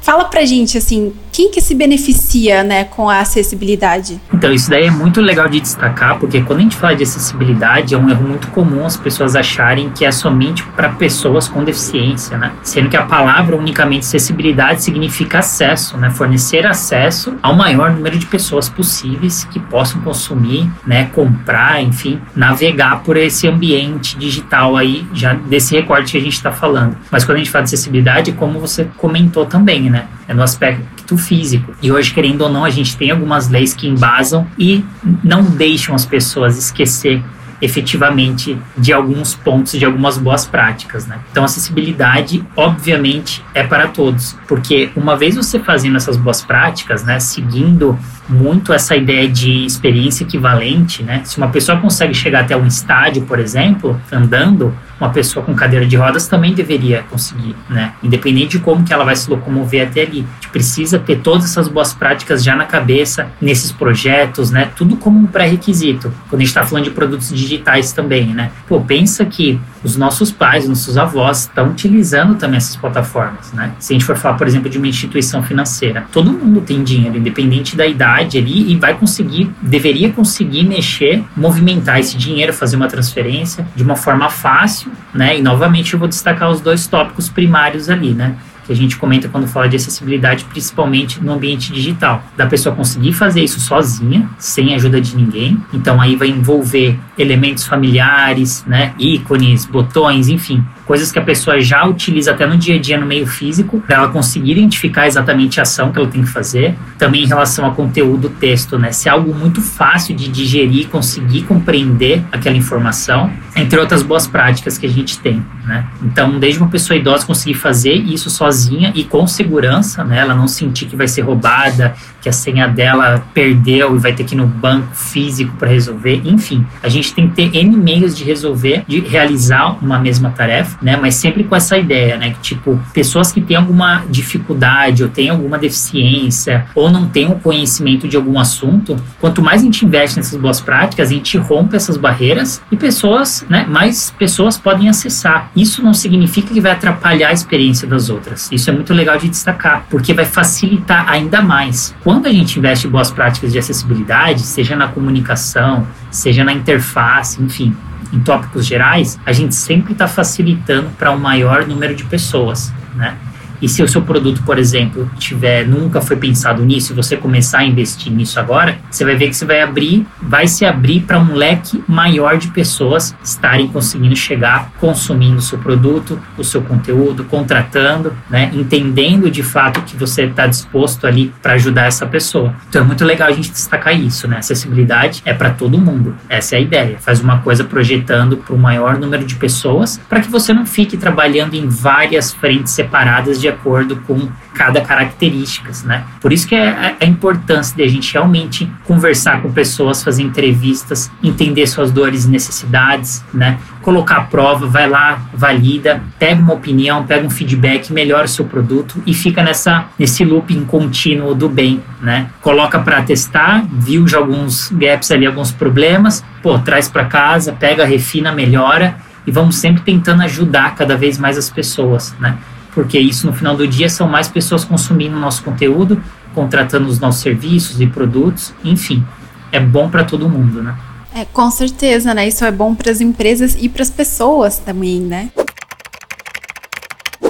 fala 0.00 0.24
para 0.24 0.46
gente 0.46 0.78
assim 0.78 1.12
quem 1.38 1.52
que 1.52 1.60
se 1.60 1.72
beneficia, 1.72 2.64
né, 2.64 2.82
com 2.82 3.08
a 3.08 3.20
acessibilidade? 3.20 4.20
Então, 4.34 4.52
isso 4.52 4.68
daí 4.68 4.86
é 4.86 4.90
muito 4.90 5.20
legal 5.20 5.48
de 5.48 5.60
destacar, 5.60 6.18
porque 6.18 6.42
quando 6.42 6.58
a 6.58 6.62
gente 6.62 6.74
fala 6.74 6.96
de 6.96 7.04
acessibilidade, 7.04 7.94
é 7.94 7.96
um 7.96 8.10
erro 8.10 8.26
muito 8.26 8.48
comum 8.48 8.84
as 8.84 8.96
pessoas 8.96 9.17
acharem 9.36 9.90
que 9.90 10.04
é 10.04 10.12
somente 10.12 10.62
para 10.76 10.90
pessoas 10.90 11.48
com 11.48 11.64
deficiência, 11.64 12.36
né? 12.36 12.52
Sendo 12.62 12.88
que 12.88 12.96
a 12.96 13.02
palavra 13.02 13.56
unicamente 13.56 14.06
acessibilidade 14.06 14.82
significa 14.82 15.38
acesso, 15.38 15.96
né? 15.96 16.10
Fornecer 16.10 16.66
acesso 16.66 17.36
ao 17.42 17.54
maior 17.54 17.90
número 17.90 18.18
de 18.18 18.26
pessoas 18.26 18.68
possíveis 18.68 19.44
que 19.44 19.58
possam 19.58 20.00
consumir, 20.00 20.70
né, 20.86 21.10
comprar, 21.14 21.82
enfim, 21.82 22.20
navegar 22.34 23.02
por 23.02 23.16
esse 23.16 23.46
ambiente 23.46 24.16
digital 24.18 24.76
aí, 24.76 25.06
já 25.12 25.34
desse 25.34 25.74
recorte 25.74 26.12
que 26.12 26.18
a 26.18 26.20
gente 26.20 26.34
está 26.34 26.52
falando. 26.52 26.96
Mas 27.10 27.24
quando 27.24 27.36
a 27.36 27.38
gente 27.38 27.50
fala 27.50 27.64
de 27.64 27.68
acessibilidade, 27.68 28.32
como 28.32 28.60
você 28.60 28.88
comentou 28.96 29.46
também, 29.46 29.90
né? 29.90 30.06
É 30.26 30.34
no 30.34 30.42
aspecto 30.42 31.16
físico. 31.16 31.72
E 31.82 31.90
hoje, 31.90 32.12
querendo 32.12 32.42
ou 32.42 32.50
não, 32.50 32.64
a 32.64 32.70
gente 32.70 32.96
tem 32.96 33.10
algumas 33.10 33.48
leis 33.48 33.72
que 33.72 33.88
embasam 33.88 34.46
e 34.58 34.84
não 35.24 35.42
deixam 35.42 35.94
as 35.94 36.04
pessoas 36.04 36.58
esquecer 36.58 37.22
efetivamente 37.60 38.58
de 38.76 38.92
alguns 38.92 39.34
pontos, 39.34 39.72
de 39.72 39.84
algumas 39.84 40.18
boas 40.18 40.46
práticas, 40.46 41.06
né? 41.06 41.18
Então, 41.30 41.44
acessibilidade, 41.44 42.44
obviamente, 42.56 43.44
é 43.54 43.62
para 43.62 43.88
todos, 43.88 44.36
porque 44.46 44.90
uma 44.94 45.16
vez 45.16 45.36
você 45.36 45.58
fazendo 45.58 45.96
essas 45.96 46.16
boas 46.16 46.42
práticas, 46.42 47.04
né, 47.04 47.18
seguindo 47.18 47.98
muito 48.28 48.72
essa 48.72 48.94
ideia 48.94 49.26
de 49.26 49.64
experiência 49.64 50.22
equivalente, 50.22 51.02
né? 51.02 51.22
Se 51.24 51.38
uma 51.38 51.48
pessoa 51.48 51.78
consegue 51.78 52.12
chegar 52.12 52.40
até 52.40 52.56
um 52.56 52.66
estádio, 52.66 53.22
por 53.22 53.38
exemplo, 53.38 53.98
andando, 54.12 54.74
uma 55.00 55.10
pessoa 55.10 55.44
com 55.44 55.54
cadeira 55.54 55.86
de 55.86 55.96
rodas 55.96 56.26
também 56.26 56.52
deveria 56.52 57.02
conseguir, 57.08 57.56
né? 57.70 57.94
Independente 58.02 58.58
de 58.58 58.64
como 58.64 58.84
que 58.84 58.92
ela 58.92 59.04
vai 59.04 59.16
se 59.16 59.30
locomover 59.30 59.88
até 59.88 60.02
ali. 60.02 60.26
A 60.28 60.34
gente 60.34 60.48
precisa 60.50 60.98
ter 60.98 61.20
todas 61.20 61.44
essas 61.44 61.68
boas 61.68 61.94
práticas 61.94 62.42
já 62.44 62.54
na 62.54 62.64
cabeça, 62.64 63.28
nesses 63.40 63.72
projetos, 63.72 64.50
né? 64.50 64.70
Tudo 64.76 64.96
como 64.96 65.18
um 65.18 65.26
pré-requisito. 65.26 66.12
Quando 66.28 66.40
a 66.40 66.44
gente 66.44 66.48
está 66.48 66.64
falando 66.64 66.84
de 66.84 66.90
produtos 66.90 67.32
digitais 67.48 67.92
também, 67.92 68.26
né? 68.26 68.50
Pô, 68.66 68.80
pensa 68.80 69.24
que 69.24 69.58
os 69.82 69.96
nossos 69.96 70.30
pais, 70.30 70.68
nossos 70.68 70.98
avós 70.98 71.40
estão 71.40 71.68
utilizando 71.68 72.34
também 72.34 72.56
essas 72.56 72.76
plataformas, 72.76 73.52
né? 73.52 73.72
Se 73.78 73.92
a 73.92 73.94
gente 73.94 74.04
for 74.04 74.16
falar, 74.16 74.36
por 74.36 74.46
exemplo, 74.46 74.68
de 74.68 74.78
uma 74.78 74.86
instituição 74.86 75.42
financeira, 75.42 76.06
todo 76.12 76.32
mundo 76.32 76.60
tem 76.60 76.82
dinheiro, 76.82 77.16
independente 77.16 77.76
da 77.76 77.86
idade 77.86 78.38
ali, 78.38 78.72
e 78.72 78.76
vai 78.76 78.94
conseguir, 78.94 79.50
deveria 79.62 80.10
conseguir 80.12 80.64
mexer, 80.64 81.24
movimentar 81.36 81.98
esse 81.98 82.16
dinheiro, 82.16 82.52
fazer 82.52 82.76
uma 82.76 82.88
transferência 82.88 83.66
de 83.74 83.82
uma 83.82 83.96
forma 83.96 84.28
fácil 84.28 84.90
né? 85.14 85.38
E 85.38 85.42
novamente 85.42 85.94
eu 85.94 85.98
vou 85.98 86.08
destacar 86.08 86.50
os 86.50 86.60
dois 86.60 86.86
tópicos 86.86 87.28
primários 87.28 87.88
ali, 87.88 88.12
né? 88.12 88.36
Que 88.68 88.72
a 88.72 88.76
gente 88.76 88.98
comenta 88.98 89.30
quando 89.30 89.48
fala 89.48 89.66
de 89.66 89.76
acessibilidade, 89.76 90.44
principalmente 90.44 91.24
no 91.24 91.32
ambiente 91.32 91.72
digital. 91.72 92.22
Da 92.36 92.46
pessoa 92.46 92.74
conseguir 92.76 93.14
fazer 93.14 93.42
isso 93.42 93.58
sozinha, 93.60 94.28
sem 94.38 94.74
ajuda 94.74 95.00
de 95.00 95.16
ninguém. 95.16 95.58
Então 95.72 95.98
aí 95.98 96.14
vai 96.14 96.28
envolver 96.28 96.98
elementos 97.16 97.66
familiares, 97.66 98.62
né, 98.66 98.92
ícones, 98.98 99.64
botões, 99.64 100.28
enfim, 100.28 100.62
coisas 100.88 101.12
que 101.12 101.18
a 101.18 101.22
pessoa 101.22 101.60
já 101.60 101.84
utiliza 101.84 102.30
até 102.30 102.46
no 102.46 102.56
dia 102.56 102.76
a 102.76 102.80
dia 102.80 102.98
no 102.98 103.04
meio 103.04 103.26
físico, 103.26 103.78
para 103.86 103.96
ela 103.96 104.08
conseguir 104.08 104.52
identificar 104.52 105.06
exatamente 105.06 105.60
a 105.60 105.62
ação 105.62 105.92
que 105.92 105.98
ela 105.98 106.08
tem 106.08 106.22
que 106.22 106.28
fazer. 106.28 106.74
Também 106.96 107.24
em 107.24 107.26
relação 107.26 107.66
a 107.66 107.72
conteúdo 107.72 108.30
texto, 108.30 108.78
né? 108.78 108.90
Se 108.90 109.06
é 109.06 109.12
algo 109.12 109.34
muito 109.34 109.60
fácil 109.60 110.16
de 110.16 110.28
digerir, 110.28 110.88
conseguir 110.88 111.42
compreender 111.42 112.24
aquela 112.32 112.56
informação, 112.56 113.30
entre 113.54 113.78
outras 113.78 114.02
boas 114.02 114.26
práticas 114.26 114.78
que 114.78 114.86
a 114.86 114.88
gente 114.88 115.18
tem, 115.18 115.44
né? 115.66 115.86
Então, 116.02 116.38
desde 116.38 116.58
uma 116.58 116.70
pessoa 116.70 116.96
idosa 116.96 117.26
conseguir 117.26 117.54
fazer 117.54 117.92
isso 117.92 118.30
sozinha 118.30 118.90
e 118.94 119.04
com 119.04 119.26
segurança, 119.26 120.02
né? 120.02 120.20
Ela 120.20 120.34
não 120.34 120.48
sentir 120.48 120.86
que 120.86 120.96
vai 120.96 121.06
ser 121.06 121.20
roubada, 121.20 121.94
que 122.28 122.30
a 122.30 122.32
senha 122.32 122.68
dela 122.68 123.24
perdeu 123.32 123.96
e 123.96 123.98
vai 123.98 124.12
ter 124.12 124.24
que 124.24 124.34
ir 124.34 124.36
no 124.36 124.46
banco 124.46 124.94
físico 124.94 125.56
para 125.56 125.68
resolver. 125.68 126.20
Enfim, 126.24 126.66
a 126.82 126.88
gente 126.88 127.14
tem 127.14 127.28
que 127.28 127.34
ter 127.34 127.56
N 127.56 127.76
meios 127.76 128.16
de 128.16 128.22
resolver, 128.24 128.84
de 128.86 129.00
realizar 129.00 129.82
uma 129.82 129.98
mesma 129.98 130.30
tarefa, 130.30 130.78
né? 130.82 130.96
Mas 130.96 131.14
sempre 131.14 131.44
com 131.44 131.56
essa 131.56 131.78
ideia, 131.78 132.16
né? 132.16 132.30
Que, 132.30 132.40
tipo, 132.40 132.78
pessoas 132.92 133.32
que 133.32 133.40
têm 133.40 133.56
alguma 133.56 134.04
dificuldade 134.10 135.02
ou 135.02 135.08
têm 135.08 135.30
alguma 135.30 135.58
deficiência 135.58 136.66
ou 136.74 136.90
não 136.90 137.08
têm 137.08 137.26
o 137.26 137.32
um 137.32 137.38
conhecimento 137.38 138.06
de 138.06 138.16
algum 138.16 138.38
assunto, 138.38 138.96
quanto 139.20 139.42
mais 139.42 139.62
a 139.62 139.64
gente 139.64 139.86
investe 139.86 140.18
nessas 140.18 140.38
boas 140.38 140.60
práticas, 140.60 141.10
a 141.10 141.14
gente 141.14 141.38
rompe 141.38 141.76
essas 141.76 141.96
barreiras 141.96 142.60
e 142.70 142.76
pessoas, 142.76 143.44
né? 143.48 143.66
Mais 143.68 144.10
pessoas 144.18 144.58
podem 144.58 144.88
acessar. 144.88 145.50
Isso 145.56 145.82
não 145.82 145.94
significa 145.94 146.52
que 146.52 146.60
vai 146.60 146.72
atrapalhar 146.72 147.28
a 147.28 147.32
experiência 147.32 147.88
das 147.88 148.10
outras. 148.10 148.50
Isso 148.52 148.68
é 148.68 148.72
muito 148.72 148.92
legal 148.92 149.16
de 149.16 149.28
destacar, 149.28 149.86
porque 149.88 150.12
vai 150.12 150.24
facilitar 150.24 151.08
ainda 151.08 151.40
mais. 151.40 151.94
Quando 152.02 152.17
a 152.26 152.32
gente 152.32 152.58
investe 152.58 152.86
em 152.86 152.90
boas 152.90 153.10
práticas 153.10 153.52
de 153.52 153.58
acessibilidade, 153.58 154.40
seja 154.40 154.74
na 154.74 154.88
comunicação, 154.88 155.86
seja 156.10 156.42
na 156.42 156.52
interface, 156.52 157.42
enfim, 157.42 157.76
em 158.12 158.20
tópicos 158.20 158.66
gerais, 158.66 159.18
a 159.24 159.32
gente 159.32 159.54
sempre 159.54 159.92
está 159.92 160.08
facilitando 160.08 160.90
para 160.98 161.12
um 161.12 161.18
maior 161.18 161.66
número 161.66 161.94
de 161.94 162.04
pessoas, 162.04 162.72
né? 162.94 163.16
E 163.60 163.68
se 163.68 163.82
o 163.82 163.88
seu 163.88 164.02
produto, 164.02 164.42
por 164.44 164.58
exemplo, 164.58 165.10
tiver 165.18 165.66
nunca 165.66 166.00
foi 166.00 166.16
pensado 166.16 166.64
nisso, 166.64 166.92
e 166.92 166.96
você 166.96 167.16
começar 167.16 167.58
a 167.58 167.64
investir 167.64 168.12
nisso 168.12 168.38
agora, 168.38 168.78
você 168.90 169.04
vai 169.04 169.16
ver 169.16 169.28
que 169.28 169.34
você 169.34 169.44
vai 169.44 169.60
abrir, 169.60 170.06
vai 170.20 170.46
se 170.46 170.64
abrir 170.64 171.00
para 171.00 171.18
um 171.18 171.34
leque 171.34 171.82
maior 171.86 172.38
de 172.38 172.48
pessoas 172.48 173.14
estarem 173.22 173.68
conseguindo 173.68 174.16
chegar, 174.16 174.72
consumindo 174.78 175.36
o 175.36 175.42
seu 175.42 175.58
produto, 175.58 176.20
o 176.36 176.44
seu 176.44 176.62
conteúdo, 176.62 177.24
contratando, 177.24 178.12
né, 178.30 178.50
entendendo 178.54 179.30
de 179.30 179.42
fato 179.42 179.82
que 179.82 179.96
você 179.96 180.24
está 180.24 180.46
disposto 180.46 181.06
ali 181.06 181.32
para 181.42 181.54
ajudar 181.54 181.86
essa 181.86 182.06
pessoa. 182.06 182.54
Então 182.68 182.82
é 182.82 182.84
muito 182.84 183.04
legal 183.04 183.28
a 183.28 183.32
gente 183.32 183.50
destacar 183.50 183.98
isso, 183.98 184.28
né? 184.28 184.38
Acessibilidade 184.38 185.22
é 185.24 185.32
para 185.32 185.50
todo 185.50 185.78
mundo. 185.78 186.16
Essa 186.28 186.56
é 186.56 186.58
a 186.58 186.60
ideia. 186.60 186.98
Faz 186.98 187.20
uma 187.20 187.38
coisa 187.38 187.64
projetando 187.64 188.36
para 188.36 188.54
o 188.54 188.58
maior 188.58 188.98
número 188.98 189.24
de 189.24 189.34
pessoas, 189.36 190.00
para 190.08 190.20
que 190.20 190.30
você 190.30 190.52
não 190.52 190.66
fique 190.66 190.96
trabalhando 190.96 191.54
em 191.54 191.68
várias 191.68 192.32
frentes 192.32 192.72
separadas 192.72 193.40
de 193.40 193.47
de 193.48 193.54
acordo 193.54 193.96
com 194.06 194.28
cada 194.54 194.80
característica, 194.80 195.70
né? 195.84 196.04
Por 196.20 196.32
isso 196.32 196.46
que 196.46 196.54
é 196.54 196.96
a 197.00 197.04
importância 197.04 197.74
de 197.76 197.82
a 197.82 197.88
gente 197.88 198.12
realmente 198.12 198.70
conversar 198.84 199.40
com 199.40 199.50
pessoas, 199.52 200.02
fazer 200.02 200.22
entrevistas, 200.22 201.10
entender 201.22 201.66
suas 201.66 201.90
dores 201.90 202.24
e 202.24 202.28
necessidades, 202.28 203.24
né? 203.32 203.58
Colocar 203.82 204.16
a 204.16 204.24
prova, 204.24 204.66
vai 204.66 204.88
lá, 204.88 205.20
valida, 205.32 206.02
pega 206.18 206.40
uma 206.40 206.54
opinião, 206.54 207.04
pega 207.04 207.26
um 207.26 207.30
feedback, 207.30 207.92
melhora 207.92 208.26
o 208.26 208.28
seu 208.28 208.44
produto 208.44 209.02
e 209.06 209.14
fica 209.14 209.42
nessa 209.42 209.86
nesse 209.98 210.24
looping 210.24 210.64
contínuo 210.64 211.34
do 211.34 211.48
bem, 211.48 211.82
né? 212.02 212.28
Coloca 212.40 212.78
para 212.78 213.02
testar, 213.02 213.64
viu 213.70 214.06
já 214.06 214.18
alguns 214.18 214.70
gaps 214.72 215.10
ali, 215.10 215.24
alguns 215.24 215.52
problemas, 215.52 216.24
pô, 216.42 216.58
traz 216.58 216.88
para 216.88 217.04
casa, 217.04 217.52
pega, 217.52 217.84
refina, 217.84 218.32
melhora 218.32 218.96
e 219.26 219.30
vamos 219.30 219.56
sempre 219.56 219.82
tentando 219.82 220.22
ajudar 220.22 220.74
cada 220.74 220.96
vez 220.96 221.18
mais 221.18 221.38
as 221.38 221.48
pessoas, 221.48 222.14
né? 222.18 222.36
Porque 222.78 222.96
isso 222.96 223.26
no 223.26 223.32
final 223.32 223.56
do 223.56 223.66
dia 223.66 223.88
são 223.88 224.06
mais 224.06 224.28
pessoas 224.28 224.64
consumindo 224.64 225.16
o 225.16 225.18
nosso 225.18 225.42
conteúdo, 225.42 226.00
contratando 226.32 226.88
os 226.88 227.00
nossos 227.00 227.20
serviços 227.20 227.80
e 227.80 227.88
produtos, 227.88 228.54
enfim, 228.62 229.04
é 229.50 229.58
bom 229.58 229.90
para 229.90 230.04
todo 230.04 230.28
mundo, 230.28 230.62
né? 230.62 230.76
É, 231.12 231.24
com 231.24 231.50
certeza, 231.50 232.14
né? 232.14 232.28
Isso 232.28 232.44
é 232.44 232.52
bom 232.52 232.76
para 232.76 232.92
as 232.92 233.00
empresas 233.00 233.56
e 233.58 233.68
para 233.68 233.82
as 233.82 233.90
pessoas 233.90 234.60
também, 234.60 235.00
né? 235.00 235.30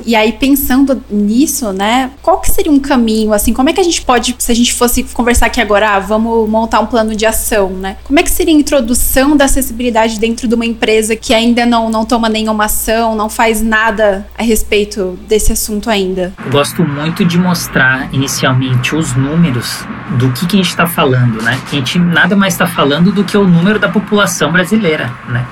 E 0.08 0.16
aí, 0.16 0.32
pensando 0.32 1.02
nisso, 1.10 1.70
né, 1.70 2.10
qual 2.22 2.40
que 2.40 2.50
seria 2.50 2.72
um 2.72 2.80
caminho, 2.80 3.30
assim, 3.34 3.52
como 3.52 3.68
é 3.68 3.74
que 3.74 3.80
a 3.80 3.84
gente 3.84 4.00
pode, 4.00 4.34
se 4.38 4.50
a 4.50 4.54
gente 4.54 4.72
fosse 4.72 5.02
conversar 5.02 5.44
aqui 5.44 5.60
agora, 5.60 5.96
ah, 5.96 5.98
vamos 5.98 6.48
montar 6.48 6.80
um 6.80 6.86
plano 6.86 7.14
de 7.14 7.26
ação, 7.26 7.68
né? 7.68 7.98
Como 8.04 8.18
é 8.18 8.22
que 8.22 8.30
seria 8.30 8.54
a 8.54 8.58
introdução 8.58 9.36
da 9.36 9.44
acessibilidade 9.44 10.18
dentro 10.18 10.48
de 10.48 10.54
uma 10.54 10.64
empresa 10.64 11.14
que 11.14 11.34
ainda 11.34 11.66
não, 11.66 11.90
não 11.90 12.06
toma 12.06 12.26
nenhuma 12.26 12.64
ação, 12.64 13.14
não 13.14 13.28
faz 13.28 13.60
nada 13.60 14.26
a 14.38 14.42
respeito 14.42 15.18
desse 15.28 15.52
assunto 15.52 15.90
ainda? 15.90 16.32
Eu 16.42 16.52
gosto 16.52 16.82
muito 16.82 17.22
de 17.22 17.36
mostrar 17.36 18.08
inicialmente 18.10 18.96
os 18.96 19.14
números 19.14 19.84
do 20.18 20.32
que, 20.32 20.46
que 20.46 20.56
a 20.56 20.62
gente 20.62 20.70
está 20.70 20.86
falando, 20.86 21.42
né? 21.42 21.60
A 21.70 21.74
gente 21.74 21.98
nada 21.98 22.34
mais 22.34 22.54
está 22.54 22.66
falando 22.66 23.12
do 23.12 23.24
que 23.24 23.36
o 23.36 23.46
número 23.46 23.78
da 23.78 23.90
população 23.90 24.50
brasileira, 24.50 25.12
né? 25.28 25.46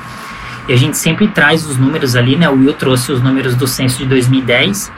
E 0.68 0.72
a 0.72 0.76
gente 0.76 0.96
sempre 0.96 1.28
traz 1.28 1.64
os 1.64 1.76
números 1.76 2.16
ali, 2.16 2.36
né? 2.36 2.48
O 2.48 2.54
Will 2.54 2.72
trouxe 2.72 3.12
os 3.12 3.22
números 3.22 3.54
do 3.54 3.66
censo 3.66 3.98
de 3.98 4.06
2010 4.06 4.90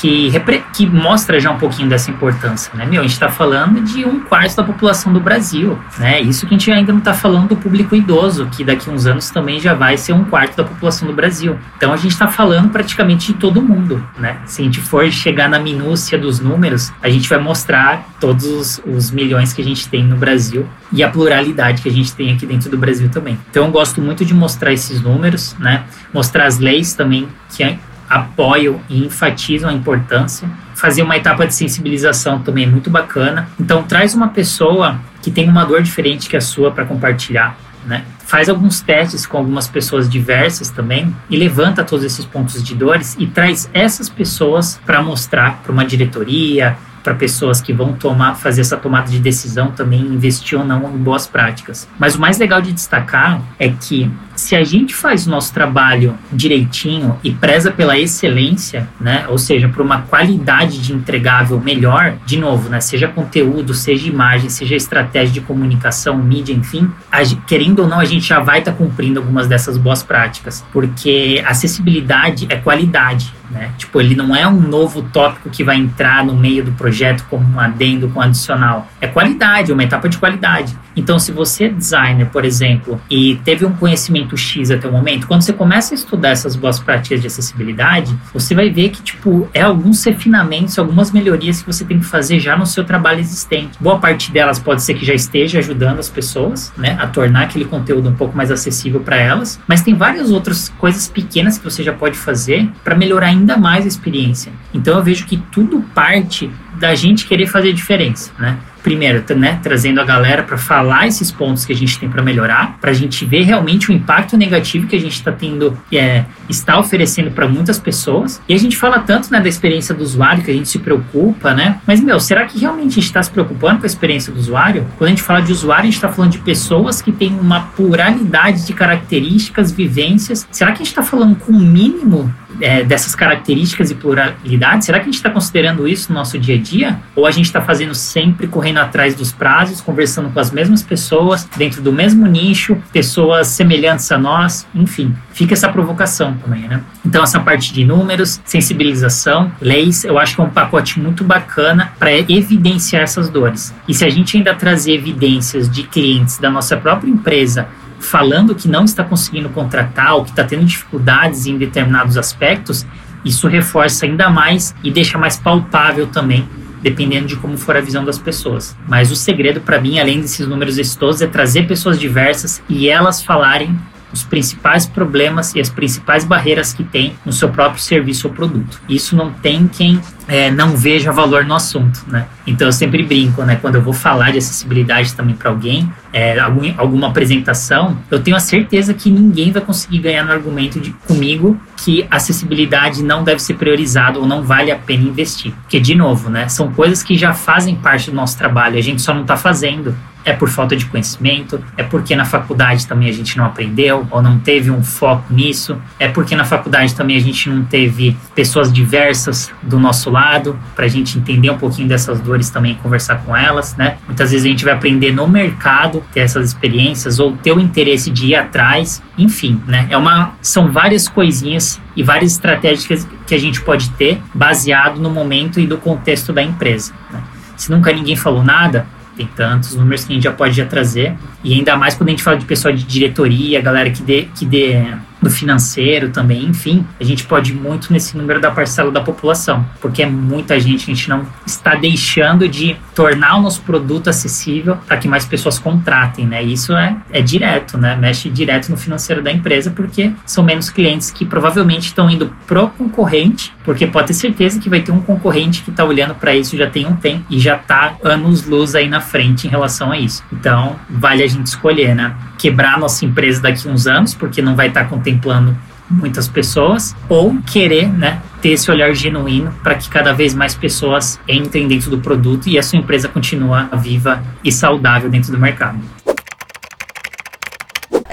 que, 0.00 0.32
que 0.74 0.86
mostra 0.86 1.40
já 1.40 1.50
um 1.50 1.58
pouquinho 1.58 1.88
dessa 1.88 2.10
importância, 2.10 2.72
né? 2.74 2.84
Meu, 2.86 3.00
a 3.00 3.02
gente 3.02 3.12
está 3.12 3.28
falando 3.28 3.80
de 3.82 4.04
um 4.04 4.20
quarto 4.20 4.56
da 4.56 4.64
população 4.64 5.12
do 5.12 5.20
Brasil, 5.20 5.78
né? 5.98 6.20
Isso 6.20 6.46
que 6.46 6.54
a 6.54 6.58
gente 6.58 6.70
ainda 6.70 6.92
não 6.92 6.98
está 6.98 7.14
falando 7.14 7.48
do 7.48 7.56
público 7.56 7.94
idoso, 7.94 8.46
que 8.46 8.64
daqui 8.64 8.90
a 8.90 8.92
uns 8.92 9.06
anos 9.06 9.30
também 9.30 9.60
já 9.60 9.74
vai 9.74 9.96
ser 9.96 10.12
um 10.12 10.24
quarto 10.24 10.56
da 10.56 10.64
população 10.64 11.08
do 11.08 11.14
Brasil. 11.14 11.58
Então 11.76 11.92
a 11.92 11.96
gente 11.96 12.12
está 12.12 12.28
falando 12.28 12.70
praticamente 12.70 13.32
de 13.32 13.38
todo 13.38 13.62
mundo, 13.62 14.06
né? 14.18 14.38
Se 14.44 14.60
a 14.60 14.64
gente 14.64 14.80
for 14.80 15.10
chegar 15.10 15.48
na 15.48 15.58
minúcia 15.58 16.18
dos 16.18 16.40
números, 16.40 16.92
a 17.02 17.08
gente 17.08 17.28
vai 17.28 17.38
mostrar 17.38 18.06
todos 18.20 18.80
os, 18.86 19.10
milhões 19.10 19.52
que 19.52 19.62
a 19.62 19.64
gente 19.64 19.88
tem 19.88 20.04
no 20.04 20.16
Brasil 20.16 20.66
e 20.92 21.02
a 21.02 21.08
pluralidade 21.08 21.80
que 21.80 21.88
a 21.88 21.92
gente 21.92 22.12
tem 22.14 22.34
aqui 22.34 22.44
dentro 22.44 22.68
do 22.68 22.76
Brasil 22.76 23.08
também. 23.08 23.38
Então 23.50 23.64
eu 23.64 23.70
gosto 23.70 24.00
muito 24.00 24.24
de 24.24 24.34
mostrar 24.34 24.72
esses 24.72 25.00
números, 25.00 25.56
né? 25.58 25.84
Mostrar 26.12 26.46
as 26.46 26.58
leis 26.58 26.92
também 26.92 27.28
que 27.54 27.62
apoiam 28.08 28.80
e 28.88 29.04
enfatizam 29.04 29.70
a 29.70 29.72
importância. 29.72 30.48
Fazer 30.74 31.02
uma 31.02 31.16
etapa 31.16 31.46
de 31.46 31.54
sensibilização 31.54 32.40
também 32.40 32.64
é 32.64 32.66
muito 32.66 32.90
bacana. 32.90 33.48
Então, 33.58 33.82
traz 33.82 34.14
uma 34.14 34.28
pessoa 34.28 34.98
que 35.22 35.30
tem 35.30 35.48
uma 35.48 35.64
dor 35.64 35.82
diferente 35.82 36.28
que 36.28 36.36
a 36.36 36.40
sua 36.40 36.70
para 36.70 36.84
compartilhar. 36.84 37.56
Né? 37.86 38.04
Faz 38.24 38.48
alguns 38.48 38.80
testes 38.80 39.24
com 39.26 39.38
algumas 39.38 39.68
pessoas 39.68 40.08
diversas 40.08 40.70
também 40.70 41.14
e 41.30 41.36
levanta 41.36 41.84
todos 41.84 42.04
esses 42.04 42.24
pontos 42.24 42.62
de 42.62 42.74
dores 42.74 43.16
e 43.18 43.26
traz 43.26 43.70
essas 43.72 44.08
pessoas 44.08 44.80
para 44.84 45.00
mostrar 45.00 45.62
para 45.62 45.72
uma 45.72 45.84
diretoria, 45.84 46.76
para 47.06 47.14
pessoas 47.14 47.60
que 47.60 47.72
vão 47.72 47.92
tomar, 47.92 48.34
fazer 48.34 48.62
essa 48.62 48.76
tomada 48.76 49.08
de 49.08 49.20
decisão 49.20 49.70
também 49.70 50.00
investir 50.00 50.58
ou 50.58 50.64
não 50.64 50.92
em 50.92 50.98
boas 50.98 51.24
práticas. 51.24 51.88
Mas 52.00 52.16
o 52.16 52.20
mais 52.20 52.36
legal 52.36 52.60
de 52.60 52.72
destacar 52.72 53.40
é 53.60 53.68
que 53.68 54.10
se 54.34 54.56
a 54.56 54.64
gente 54.64 54.92
faz 54.92 55.24
o 55.24 55.30
nosso 55.30 55.54
trabalho 55.54 56.18
direitinho 56.32 57.16
e 57.22 57.32
preza 57.32 57.70
pela 57.70 57.96
excelência, 57.96 58.88
né, 59.00 59.24
ou 59.28 59.38
seja, 59.38 59.68
por 59.68 59.82
uma 59.82 60.02
qualidade 60.02 60.78
de 60.78 60.92
entregável 60.92 61.60
melhor, 61.60 62.16
de 62.26 62.36
novo, 62.36 62.68
né, 62.68 62.80
seja 62.80 63.06
conteúdo, 63.06 63.72
seja 63.72 64.08
imagem, 64.08 64.50
seja 64.50 64.74
estratégia 64.74 65.34
de 65.34 65.40
comunicação, 65.40 66.18
mídia, 66.18 66.52
enfim, 66.52 66.90
a, 67.10 67.22
querendo 67.46 67.80
ou 67.80 67.88
não, 67.88 68.00
a 68.00 68.04
gente 68.04 68.26
já 68.26 68.40
vai 68.40 68.58
estar 68.58 68.72
tá 68.72 68.76
cumprindo 68.76 69.20
algumas 69.20 69.46
dessas 69.46 69.78
boas 69.78 70.02
práticas, 70.02 70.64
porque 70.72 71.42
acessibilidade 71.46 72.46
é 72.50 72.56
qualidade. 72.56 73.32
Né? 73.50 73.70
Tipo, 73.78 74.00
ele 74.00 74.14
não 74.14 74.34
é 74.34 74.46
um 74.46 74.60
novo 74.60 75.02
tópico 75.02 75.50
que 75.50 75.62
vai 75.62 75.76
entrar 75.76 76.24
no 76.24 76.34
meio 76.34 76.64
do 76.64 76.72
projeto 76.72 77.24
como 77.30 77.46
um 77.46 77.60
adendo 77.60 78.08
com 78.08 78.20
adicional. 78.20 78.88
É 79.00 79.06
qualidade, 79.06 79.72
uma 79.72 79.84
etapa 79.84 80.08
de 80.08 80.18
qualidade. 80.18 80.76
Então, 80.96 81.18
se 81.18 81.30
você 81.30 81.64
é 81.64 81.68
designer, 81.68 82.26
por 82.26 82.44
exemplo, 82.44 83.00
e 83.10 83.36
teve 83.44 83.64
um 83.64 83.72
conhecimento 83.72 84.36
X 84.36 84.70
até 84.70 84.88
o 84.88 84.92
momento, 84.92 85.26
quando 85.26 85.42
você 85.42 85.52
começa 85.52 85.94
a 85.94 85.96
estudar 85.96 86.30
essas 86.30 86.56
boas 86.56 86.78
práticas 86.78 87.20
de 87.20 87.26
acessibilidade, 87.26 88.16
você 88.32 88.54
vai 88.54 88.70
ver 88.70 88.88
que, 88.88 89.02
tipo, 89.02 89.48
é 89.52 89.60
alguns 89.60 90.02
refinamentos, 90.04 90.78
algumas 90.78 91.12
melhorias 91.12 91.60
que 91.60 91.66
você 91.66 91.84
tem 91.84 91.98
que 91.98 92.06
fazer 92.06 92.40
já 92.40 92.56
no 92.56 92.66
seu 92.66 92.82
trabalho 92.82 93.20
existente. 93.20 93.76
Boa 93.78 93.98
parte 93.98 94.32
delas 94.32 94.58
pode 94.58 94.82
ser 94.82 94.94
que 94.94 95.04
já 95.04 95.14
esteja 95.14 95.58
ajudando 95.58 95.98
as 95.98 96.08
pessoas, 96.08 96.72
né, 96.76 96.96
a 96.98 97.06
tornar 97.06 97.42
aquele 97.42 97.66
conteúdo 97.66 98.08
um 98.08 98.14
pouco 98.14 98.36
mais 98.36 98.50
acessível 98.50 99.00
para 99.00 99.16
elas, 99.16 99.60
mas 99.66 99.82
tem 99.82 99.94
várias 99.94 100.30
outras 100.30 100.72
coisas 100.78 101.08
pequenas 101.08 101.58
que 101.58 101.64
você 101.64 101.82
já 101.82 101.92
pode 101.92 102.16
fazer 102.16 102.70
para 102.82 102.94
melhorar 102.94 103.32
ainda 103.36 103.56
mais 103.56 103.84
a 103.84 103.88
experiência. 103.88 104.52
Então 104.72 104.96
eu 104.96 105.02
vejo 105.02 105.26
que 105.26 105.36
tudo 105.36 105.80
parte 105.94 106.50
da 106.78 106.94
gente 106.94 107.26
querer 107.26 107.46
fazer 107.46 107.72
diferença, 107.72 108.32
né? 108.38 108.58
primeiro, 108.86 109.24
né, 109.34 109.58
trazendo 109.60 110.00
a 110.00 110.04
galera 110.04 110.44
para 110.44 110.56
falar 110.56 111.08
esses 111.08 111.32
pontos 111.32 111.64
que 111.64 111.72
a 111.72 111.76
gente 111.76 111.98
tem 111.98 112.08
para 112.08 112.22
melhorar, 112.22 112.78
para 112.80 112.92
a 112.92 112.94
gente 112.94 113.24
ver 113.24 113.42
realmente 113.42 113.90
o 113.90 113.92
impacto 113.92 114.36
negativo 114.36 114.86
que 114.86 114.94
a 114.94 115.00
gente 115.00 115.14
está 115.14 115.32
tendo, 115.32 115.76
é, 115.92 116.24
está 116.48 116.78
oferecendo 116.78 117.32
para 117.32 117.48
muitas 117.48 117.80
pessoas. 117.80 118.40
E 118.48 118.54
a 118.54 118.56
gente 118.56 118.76
fala 118.76 119.00
tanto 119.00 119.28
né, 119.32 119.40
da 119.40 119.48
experiência 119.48 119.92
do 119.92 120.04
usuário, 120.04 120.44
que 120.44 120.52
a 120.52 120.54
gente 120.54 120.68
se 120.68 120.78
preocupa, 120.78 121.52
né? 121.52 121.80
Mas, 121.84 122.00
meu, 122.00 122.20
será 122.20 122.44
que 122.44 122.60
realmente 122.60 122.92
a 122.92 122.94
gente 122.94 123.06
está 123.06 123.20
se 123.20 123.30
preocupando 123.32 123.80
com 123.80 123.86
a 123.86 123.88
experiência 123.88 124.32
do 124.32 124.38
usuário? 124.38 124.86
Quando 124.96 125.08
a 125.08 125.10
gente 125.10 125.22
fala 125.22 125.40
de 125.40 125.50
usuário, 125.50 125.82
a 125.82 125.86
gente 125.86 125.94
está 125.94 126.08
falando 126.08 126.30
de 126.30 126.38
pessoas 126.38 127.02
que 127.02 127.10
têm 127.10 127.36
uma 127.40 127.62
pluralidade 127.62 128.64
de 128.64 128.72
características, 128.72 129.72
vivências. 129.72 130.46
Será 130.52 130.70
que 130.70 130.76
a 130.76 130.84
gente 130.84 130.92
está 130.92 131.02
falando 131.02 131.34
com 131.34 131.50
o 131.50 131.58
mínimo 131.58 132.32
é, 132.60 132.82
dessas 132.84 133.14
características 133.14 133.90
e 133.90 133.94
pluralidade, 133.94 134.84
será 134.84 134.98
que 134.98 135.04
a 135.04 135.06
gente 135.06 135.14
está 135.14 135.30
considerando 135.30 135.86
isso 135.86 136.12
no 136.12 136.18
nosso 136.18 136.38
dia 136.38 136.56
a 136.56 136.58
dia? 136.58 136.98
Ou 137.14 137.26
a 137.26 137.30
gente 137.30 137.46
está 137.46 137.60
fazendo 137.60 137.94
sempre 137.94 138.46
correndo 138.46 138.78
atrás 138.78 139.14
dos 139.14 139.32
prazos, 139.32 139.80
conversando 139.80 140.30
com 140.30 140.40
as 140.40 140.50
mesmas 140.50 140.82
pessoas, 140.82 141.48
dentro 141.56 141.82
do 141.82 141.92
mesmo 141.92 142.26
nicho, 142.26 142.76
pessoas 142.92 143.48
semelhantes 143.48 144.10
a 144.10 144.18
nós, 144.18 144.66
enfim, 144.74 145.14
fica 145.32 145.54
essa 145.54 145.68
provocação 145.68 146.34
também, 146.34 146.68
né? 146.68 146.82
Então, 147.04 147.22
essa 147.22 147.40
parte 147.40 147.72
de 147.72 147.84
números, 147.84 148.40
sensibilização, 148.44 149.52
leis, 149.60 150.04
eu 150.04 150.18
acho 150.18 150.34
que 150.34 150.40
é 150.40 150.44
um 150.44 150.50
pacote 150.50 150.98
muito 151.00 151.24
bacana 151.24 151.92
para 151.98 152.12
evidenciar 152.12 153.02
essas 153.02 153.28
dores. 153.28 153.74
E 153.86 153.94
se 153.94 154.04
a 154.04 154.10
gente 154.10 154.36
ainda 154.36 154.54
trazer 154.54 154.92
evidências 154.94 155.70
de 155.70 155.82
clientes 155.84 156.38
da 156.38 156.50
nossa 156.50 156.76
própria 156.76 157.10
empresa 157.10 157.68
falando 157.98 158.54
que 158.54 158.68
não 158.68 158.84
está 158.84 159.02
conseguindo 159.04 159.48
contratar 159.48 160.14
ou 160.14 160.24
que 160.24 160.30
está 160.30 160.44
tendo 160.44 160.64
dificuldades 160.64 161.46
em 161.46 161.58
determinados 161.58 162.16
aspectos, 162.16 162.86
isso 163.24 163.48
reforça 163.48 164.06
ainda 164.06 164.30
mais 164.30 164.74
e 164.84 164.90
deixa 164.90 165.18
mais 165.18 165.36
palpável 165.36 166.06
também, 166.06 166.48
dependendo 166.82 167.26
de 167.26 167.36
como 167.36 167.58
for 167.58 167.76
a 167.76 167.80
visão 167.80 168.04
das 168.04 168.18
pessoas. 168.18 168.76
Mas 168.88 169.10
o 169.10 169.16
segredo 169.16 169.60
para 169.60 169.80
mim, 169.80 169.98
além 169.98 170.20
desses 170.20 170.46
números 170.46 170.78
exitosos, 170.78 171.22
é 171.22 171.26
trazer 171.26 171.66
pessoas 171.66 171.98
diversas 171.98 172.62
e 172.68 172.88
elas 172.88 173.22
falarem 173.22 173.76
os 174.12 174.22
principais 174.22 174.86
problemas 174.86 175.54
e 175.54 175.60
as 175.60 175.68
principais 175.68 176.24
barreiras 176.24 176.72
que 176.72 176.84
tem 176.84 177.14
no 177.24 177.32
seu 177.32 177.48
próprio 177.48 177.82
serviço 177.82 178.28
ou 178.28 178.34
produto. 178.34 178.80
Isso 178.88 179.16
não 179.16 179.32
tem 179.32 179.66
quem 179.66 180.00
é, 180.28 180.50
não 180.50 180.76
veja 180.76 181.12
valor 181.12 181.44
no 181.44 181.54
assunto, 181.54 182.04
né? 182.08 182.26
Então 182.46 182.66
eu 182.66 182.72
sempre 182.72 183.02
brinco, 183.02 183.42
né? 183.42 183.56
Quando 183.56 183.76
eu 183.76 183.82
vou 183.82 183.92
falar 183.92 184.32
de 184.32 184.38
acessibilidade 184.38 185.14
também 185.14 185.34
para 185.34 185.50
alguém, 185.50 185.90
é, 186.12 186.38
algum, 186.38 186.72
alguma 186.76 187.08
apresentação, 187.08 187.96
eu 188.10 188.20
tenho 188.20 188.36
a 188.36 188.40
certeza 188.40 188.92
que 188.92 189.10
ninguém 189.10 189.52
vai 189.52 189.62
conseguir 189.62 189.98
ganhar 189.98 190.24
no 190.24 190.32
argumento 190.32 190.80
de, 190.80 190.90
comigo 191.06 191.60
que 191.76 192.06
acessibilidade 192.10 193.02
não 193.02 193.22
deve 193.22 193.40
ser 193.40 193.54
priorizado 193.54 194.20
ou 194.20 194.26
não 194.26 194.42
vale 194.42 194.70
a 194.70 194.76
pena 194.76 195.04
investir. 195.04 195.52
Porque, 195.62 195.78
de 195.78 195.94
novo, 195.94 196.28
né? 196.28 196.48
São 196.48 196.72
coisas 196.72 197.02
que 197.02 197.16
já 197.16 197.32
fazem 197.32 197.76
parte 197.76 198.10
do 198.10 198.16
nosso 198.16 198.36
trabalho, 198.36 198.78
a 198.78 198.82
gente 198.82 199.02
só 199.02 199.14
não 199.14 199.22
está 199.22 199.36
fazendo 199.36 199.94
é 200.26 200.32
por 200.32 200.50
falta 200.50 200.76
de 200.76 200.84
conhecimento, 200.86 201.62
é 201.76 201.84
porque 201.84 202.16
na 202.16 202.24
faculdade 202.24 202.86
também 202.86 203.08
a 203.08 203.12
gente 203.12 203.38
não 203.38 203.44
aprendeu 203.44 204.06
ou 204.10 204.20
não 204.20 204.40
teve 204.40 204.72
um 204.72 204.82
foco 204.82 205.32
nisso, 205.32 205.80
é 206.00 206.08
porque 206.08 206.34
na 206.34 206.44
faculdade 206.44 206.94
também 206.94 207.16
a 207.16 207.20
gente 207.20 207.48
não 207.48 207.64
teve 207.64 208.16
pessoas 208.34 208.72
diversas 208.72 209.52
do 209.62 209.78
nosso 209.78 210.10
lado 210.10 210.58
para 210.74 210.84
a 210.84 210.88
gente 210.88 211.16
entender 211.16 211.48
um 211.48 211.56
pouquinho 211.56 211.86
dessas 211.86 212.20
dores 212.20 212.50
também 212.50 212.72
e 212.72 212.74
conversar 212.74 213.22
com 213.24 213.36
elas, 213.36 213.76
né? 213.76 213.98
Muitas 214.04 214.32
vezes 214.32 214.44
a 214.44 214.48
gente 214.48 214.64
vai 214.64 214.74
aprender 214.74 215.12
no 215.12 215.28
mercado 215.28 216.02
ter 216.12 216.20
essas 216.20 216.48
experiências 216.48 217.20
ou 217.20 217.36
ter 217.36 217.52
o 217.52 217.60
interesse 217.60 218.10
de 218.10 218.26
ir 218.26 218.34
atrás, 218.34 219.00
enfim, 219.16 219.62
né? 219.66 219.86
É 219.90 219.96
uma, 219.96 220.32
são 220.42 220.72
várias 220.72 221.08
coisinhas 221.08 221.80
e 221.94 222.02
várias 222.02 222.32
estratégias 222.32 223.06
que 223.26 223.34
a 223.34 223.38
gente 223.38 223.60
pode 223.60 223.90
ter 223.90 224.20
baseado 224.34 225.00
no 225.00 225.08
momento 225.08 225.60
e 225.60 225.66
do 225.68 225.78
contexto 225.78 226.32
da 226.32 226.42
empresa. 226.42 226.92
Né? 227.12 227.22
Se 227.56 227.70
nunca 227.70 227.92
ninguém 227.92 228.16
falou 228.16 228.44
nada, 228.44 228.86
tem 229.16 229.26
tantos 229.26 229.74
números 229.74 230.04
que 230.04 230.12
a 230.12 230.14
gente 230.14 230.24
já 230.24 230.32
pode 230.32 230.54
já 230.56 230.66
trazer. 230.66 231.14
E 231.42 231.54
ainda 231.54 231.76
mais 231.76 231.94
quando 231.94 232.08
a 232.08 232.10
gente 232.12 232.22
fala 232.22 232.36
de 232.36 232.44
pessoal 232.44 232.74
de 232.74 232.84
diretoria, 232.84 233.60
galera 233.60 233.90
que 233.90 234.02
dê, 234.02 234.28
que 234.34 234.44
dê 234.44 234.84
no 235.20 235.30
financeiro 235.30 236.10
também, 236.10 236.44
enfim, 236.44 236.86
a 237.00 237.04
gente 237.04 237.24
pode 237.24 237.52
ir 237.52 237.54
muito 237.54 237.92
nesse 237.92 238.16
número 238.16 238.40
da 238.40 238.50
parcela 238.50 238.90
da 238.90 239.00
população, 239.00 239.64
porque 239.80 240.02
é 240.02 240.06
muita 240.06 240.60
gente, 240.60 240.82
a 240.82 240.94
gente 240.94 241.08
não 241.08 241.26
está 241.46 241.74
deixando 241.74 242.48
de 242.48 242.76
tornar 242.94 243.36
o 243.36 243.42
nosso 243.42 243.62
produto 243.62 244.08
acessível 244.08 244.76
para 244.86 244.96
que 244.98 245.08
mais 245.08 245.24
pessoas 245.24 245.58
contratem, 245.58 246.26
né? 246.26 246.42
Isso 246.42 246.74
é, 246.74 246.96
é 247.10 247.22
direto, 247.22 247.78
né? 247.78 247.96
Mexe 247.96 248.28
direto 248.28 248.68
no 248.68 248.76
financeiro 248.76 249.22
da 249.22 249.32
empresa, 249.32 249.70
porque 249.70 250.12
são 250.24 250.44
menos 250.44 250.68
clientes 250.70 251.10
que 251.10 251.24
provavelmente 251.24 251.86
estão 251.86 252.10
indo 252.10 252.32
pro 252.46 252.68
concorrente, 252.68 253.52
porque 253.66 253.86
pode 253.86 254.06
ter 254.06 254.14
certeza 254.14 254.60
que 254.60 254.70
vai 254.70 254.80
ter 254.80 254.92
um 254.92 255.00
concorrente 255.00 255.62
que 255.62 255.70
está 255.70 255.84
olhando 255.84 256.14
para 256.14 256.34
isso 256.34 256.56
já 256.56 256.70
tem 256.70 256.86
um 256.86 256.94
tempo 256.94 257.24
e 257.28 257.38
já 257.40 257.56
está 257.56 257.96
anos 258.02 258.46
luz 258.46 258.76
aí 258.76 258.88
na 258.88 259.00
frente 259.00 259.46
em 259.46 259.50
relação 259.50 259.90
a 259.90 259.98
isso. 259.98 260.22
Então, 260.32 260.76
vale 260.88 261.22
a 261.22 261.26
gente 261.26 261.48
escolher, 261.48 261.94
né? 261.94 262.14
Quebrar 262.38 262.78
nossa 262.78 263.04
empresa 263.04 263.42
daqui 263.42 263.68
uns 263.68 263.88
anos, 263.88 264.14
porque 264.14 264.40
não 264.40 264.54
vai 264.54 264.68
estar 264.68 264.84
tá 264.84 264.88
contemplando 264.88 265.54
muitas 265.90 266.28
pessoas, 266.28 266.96
ou 267.08 267.36
querer 267.42 267.88
né, 267.88 268.20
ter 268.40 268.50
esse 268.50 268.70
olhar 268.70 268.92
genuíno 268.94 269.52
para 269.62 269.76
que 269.76 269.88
cada 269.88 270.12
vez 270.12 270.34
mais 270.34 270.54
pessoas 270.54 271.20
entrem 271.28 271.68
dentro 271.68 271.90
do 271.90 271.98
produto 271.98 272.48
e 272.48 272.58
a 272.58 272.62
sua 272.62 272.78
empresa 272.78 273.08
continue 273.08 273.66
viva 273.76 274.22
e 274.42 274.50
saudável 274.50 275.08
dentro 275.08 275.30
do 275.30 275.38
mercado 275.38 275.78